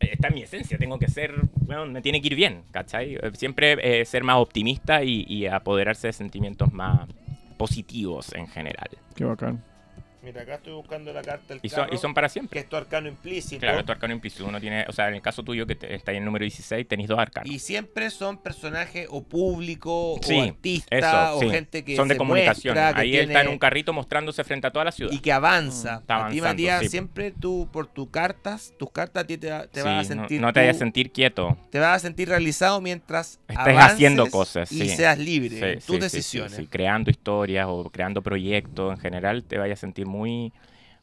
está 0.00 0.28
en 0.28 0.34
mi 0.34 0.42
esencia, 0.42 0.76
tengo 0.78 0.98
que 0.98 1.08
ser, 1.08 1.32
bueno, 1.60 1.86
me 1.86 2.02
tiene 2.02 2.20
que 2.20 2.26
ir 2.26 2.34
bien, 2.34 2.62
¿cachai? 2.72 3.14
Eh, 3.14 3.30
Siempre 3.34 4.00
eh, 4.00 4.04
ser 4.04 4.24
más 4.24 4.36
optimista 4.38 5.04
y, 5.04 5.24
y 5.28 5.46
apoderarse 5.46 6.08
de 6.08 6.12
sentimientos 6.12 6.72
más 6.72 7.08
positivos 7.56 8.32
en 8.34 8.48
general. 8.48 8.88
Qué 9.14 9.24
bacán. 9.24 9.62
Mira, 10.26 10.42
acá 10.42 10.54
estoy 10.56 10.72
buscando 10.72 11.12
la 11.12 11.22
carta 11.22 11.54
del 11.54 11.60
Y 11.62 11.68
son, 11.68 11.84
carro, 11.84 11.94
y 11.94 11.98
son 11.98 12.12
para 12.14 12.26
que 12.26 12.32
siempre. 12.32 12.58
es 12.60 12.68
tu 12.68 12.74
arcano 12.74 13.06
implícito. 13.08 13.60
Claro, 13.60 13.84
tu 13.84 13.92
arcano 13.92 14.12
implícito, 14.12 14.44
uno 14.44 14.60
tiene, 14.60 14.84
o 14.88 14.92
sea, 14.92 15.06
en 15.08 15.14
el 15.14 15.22
caso 15.22 15.44
tuyo 15.44 15.66
que 15.68 15.76
te- 15.76 15.94
está 15.94 16.10
ahí 16.10 16.16
en 16.16 16.24
el 16.24 16.26
número 16.26 16.42
16, 16.42 16.88
tenéis 16.88 17.08
dos 17.08 17.18
arcanos. 17.20 17.48
Y 17.48 17.60
siempre 17.60 18.10
son 18.10 18.36
personajes 18.38 19.06
o 19.08 19.22
público 19.22 20.18
Sí, 20.22 20.34
o 20.36 20.42
artistas 20.42 20.98
Eso, 21.30 21.36
o 21.36 21.40
sí. 21.40 21.50
gente 21.50 21.84
que 21.84 21.94
son 21.94 22.08
de 22.08 22.14
se 22.14 22.18
comunicación. 22.18 22.74
muestra, 22.74 22.94
que 22.94 23.00
Ahí 23.02 23.14
él 23.14 23.20
está 23.28 23.32
en 23.34 23.38
tiene- 23.44 23.50
un 23.52 23.58
carrito 23.58 23.92
mostrándose 23.92 24.42
frente 24.42 24.66
a 24.66 24.72
toda 24.72 24.84
la 24.86 24.90
ciudad. 24.90 25.12
y 25.12 25.18
que 25.20 25.30
avanza. 25.32 25.98
Mm, 25.98 26.00
está 26.00 26.26
a 26.26 26.30
ti, 26.30 26.40
Matías, 26.40 26.80
sí. 26.82 26.88
siempre 26.88 27.30
tú, 27.30 27.68
por 27.72 27.86
tus 27.86 28.08
cartas, 28.10 28.74
tus 28.78 28.90
cartas 28.90 29.22
a 29.22 29.26
ti 29.28 29.38
te, 29.38 29.46
te 29.70 29.82
vas 29.82 29.86
a 30.10 30.14
no- 30.14 30.22
sentir 30.22 30.40
no, 30.40 30.52
te 30.52 30.58
vayas 30.58 30.74
a 30.74 30.78
tú- 30.78 30.84
sentir 30.86 31.12
quieto. 31.12 31.56
te 31.70 31.78
vas 31.78 31.94
a 31.94 31.98
sentir 32.00 32.28
realizado 32.28 32.80
mientras 32.80 33.38
Estés 33.46 33.76
haciendo 33.78 34.26
cosas, 34.28 34.72
y 34.72 34.88
seas 34.88 35.18
libre 35.18 35.74
en 35.74 35.78
tus 35.80 36.00
decisiones. 36.00 36.60
Creando 36.68 37.10
historias 37.12 37.66
o 37.68 37.88
creando 37.90 38.22
proyectos 38.22 38.92
en 38.94 38.98
general, 39.00 39.44
te 39.44 39.58
vayas 39.58 39.78
a 39.78 39.82
sentir 39.82 40.06
muy, 40.06 40.15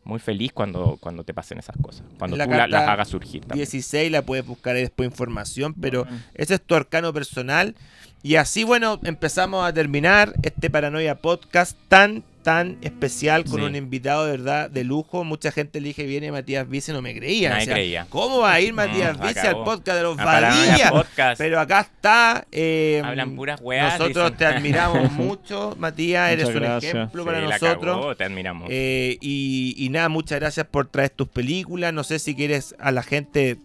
muy 0.06 0.20
feliz 0.20 0.52
cuando, 0.52 0.98
cuando 1.00 1.24
te 1.24 1.34
pasen 1.34 1.60
esas 1.60 1.76
cosas. 1.82 2.04
Cuando 2.20 2.36
La 2.36 2.46
tú 2.46 2.52
la- 2.52 2.68
las 2.68 2.88
hagas 2.90 3.08
surgir. 3.08 3.42
también. 3.42 3.60
16 3.66 4.12
la 4.12 4.22
puedes 4.22 4.46
buscar 4.46 4.76
ahí 4.76 4.82
después 4.82 5.08
información, 5.10 5.74
pero 5.80 6.04
Bacán. 6.04 6.26
ese 6.34 6.56
es 6.56 6.62
tu 6.62 6.76
arcano 6.76 7.14
personal. 7.14 7.76
Y 8.22 8.36
así, 8.36 8.64
bueno, 8.64 9.00
empezamos 9.04 9.66
a 9.66 9.74
terminar 9.74 10.34
este 10.44 10.70
Paranoia 10.70 11.16
Podcast 11.16 11.78
tan, 11.88 12.24
tan 12.44 12.78
especial 12.82 13.46
con 13.46 13.60
Sí. 13.62 13.66
un 13.66 13.76
invitado 13.76 14.26
de 14.26 14.32
verdad 14.32 14.70
de 14.70 14.84
lujo. 14.84 15.24
Mucha 15.24 15.52
gente 15.52 15.80
le 15.82 15.88
dije, 15.88 16.04
viene 16.06 16.32
Matías 16.32 16.68
Vice, 16.70 16.94
no 16.94 17.02
me 17.02 17.16
creía. 17.16 17.50
Nadie 17.50 17.60
Decía, 17.62 17.74
creía. 17.74 18.06
¿Cómo 18.10 18.40
va 18.40 18.54
a 18.54 18.62
ir 18.62 18.74
Matías 18.74 19.18
Mm, 19.18 19.22
Vice 19.28 19.40
acabó. 19.40 19.60
al 19.60 19.64
podcast 19.66 19.98
de 19.98 20.04
los 20.04 20.20
A 20.20 20.24
Paranoia 20.24 20.68
Badilla? 20.68 20.92
Podcast. 20.92 21.38
Pero 21.40 21.60
acá 21.60 21.80
está. 21.82 22.46
eh, 22.52 23.02
Hablan 23.04 23.36
puras 23.36 23.60
weas. 23.62 23.98
Nosotros 24.00 24.26
dicen. 24.32 24.38
te 24.38 24.46
admiramos 24.46 25.12
mucho, 25.14 25.76
Matías. 25.80 26.32
Eres 26.32 26.50
un 26.50 26.64
ejemplo 26.64 27.26
para 27.26 27.40
Sí, 27.40 27.46
nosotros. 27.66 28.18
te 28.18 28.24
admiramos. 28.26 28.68
Eh, 28.72 29.18
y, 29.22 29.74
y 29.78 29.90
nada, 29.90 30.10
muchas 30.10 30.40
gracias 30.40 30.66
por 30.68 30.88
traer 30.88 31.10
tus 31.12 31.28
películas. 31.30 31.94
No 31.94 32.04
sé 32.04 32.20
si 32.20 32.36
quieres 32.36 32.76
a 32.80 32.92
la 32.92 33.04
gente 33.04 33.58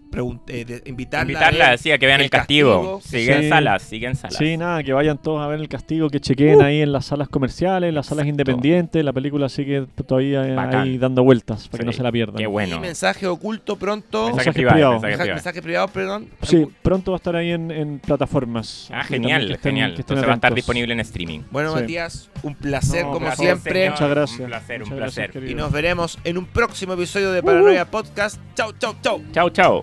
eh, 0.49 0.65
de- 0.65 0.83
invitarla. 0.87 1.21
a 1.21 1.23
Invitarla, 1.33 1.71
ver 1.71 1.79
sí, 1.79 1.91
a 1.91 1.99
que 1.99 2.07
vean 2.07 2.21
el, 2.21 2.25
El 2.25 2.31
castigo. 2.31 2.99
Castigo. 2.99 3.01
Sigue 3.21 3.35
en 3.37 3.43
Sí. 3.43 3.49
salas, 3.49 3.83
sigue 3.83 4.07
en 4.07 4.17
salas. 4.17 4.37
Sí, 4.39 4.57
nada, 4.57 4.83
que 4.83 4.93
vayan 4.93 5.19
todos 5.19 5.43
a 5.43 5.47
ver 5.49 5.61
el 5.61 5.69
castigo, 5.69 6.09
que 6.11 6.21
chequeen 6.21 6.63
ahí 6.63 6.81
en 6.81 6.93
las 6.93 7.07
salas 7.07 7.29
comerciales, 7.29 7.89
en 7.89 7.95
las 7.95 8.07
salas 8.07 8.27
independientes. 8.27 8.68
La 9.03 9.13
película 9.13 9.49
sigue 9.49 9.87
todavía 10.07 10.47
eh, 10.47 10.55
Bacán. 10.55 10.83
ahí 10.83 10.99
dando 10.99 11.23
vueltas 11.25 11.69
para 11.69 11.79
que 11.79 11.83
Sí, 11.85 11.87
no 11.87 11.93
se 11.93 12.03
la 12.03 12.13
pierdan. 12.13 12.37
Qué 12.37 12.47
bueno. 12.47 12.77
Y 12.77 12.81
mensaje 12.81 13.27
oculto 13.27 13.77
pronto. 13.77 14.27
Mensaje 14.27 14.37
Mensaje 14.37 14.53
privado. 14.53 14.75
privado. 14.77 14.93
mensaje 14.93 15.09
Mensaje, 15.09 15.23
privado. 15.23 15.35
mensaje 15.37 15.63
privado, 15.63 15.89
perdón. 15.89 16.29
Sí, 16.43 16.67
pronto 16.83 17.13
va 17.13 17.17
a 17.17 17.19
estar 17.19 17.37
ahí 17.37 17.51
en, 17.53 17.71
en 17.71 17.99
plataformas. 17.99 18.89
Ah, 18.93 19.03
que 19.03 19.15
genial, 19.15 19.47
que 19.47 19.53
estén- 19.55 19.61
genial. 19.71 19.95
que 19.95 20.01
Entonces 20.03 20.27
va 20.27 20.33
a 20.33 20.35
estar 20.35 20.49
atentos. 20.51 20.57
disponible 20.57 20.93
en 20.93 21.01
streaming. 21.01 21.41
Bueno, 21.51 21.71
Sí. 21.75 21.81
Matías, 21.81 22.31
un 22.43 22.55
placer 22.55 23.05
No, 23.05 23.13
como 23.13 23.27
gracias, 23.27 23.47
siempre. 23.47 23.73
señor. 23.73 23.91
Muchas 23.93 24.11
gracias. 24.11 24.41
Un 24.41 24.47
placer, 24.47 24.77
un 24.83 24.89
Muchas 24.89 24.99
gracias, 24.99 25.25
placer. 25.27 25.43
Y 25.43 25.47
querido. 25.47 25.65
nos 25.65 25.73
veremos 25.73 26.19
en 26.25 26.39
un 26.39 26.47
próximo 26.47 26.93
episodio 26.93 27.33
de 27.33 27.43
Paranoia 27.43 27.85
Podcast. 27.91 28.39
Chau, 28.55 28.73
chau, 28.79 28.95
chau. 29.03 29.23
Chao, 29.33 29.51
chao. 29.51 29.83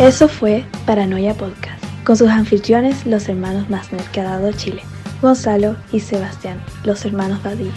Eso 0.00 0.28
fue 0.28 0.64
Paranoia 0.86 1.34
Podcast, 1.34 1.82
con 2.04 2.16
sus 2.16 2.28
anfitriones, 2.28 3.06
los 3.06 3.28
hermanos 3.28 3.70
Masner 3.70 4.02
que 4.12 4.20
ha 4.20 4.24
dado 4.24 4.50
Chile, 4.52 4.82
Gonzalo 5.24 5.74
y 5.90 6.00
Sebastián, 6.00 6.62
los 6.84 7.02
hermanos 7.06 7.42
Badilla. 7.42 7.72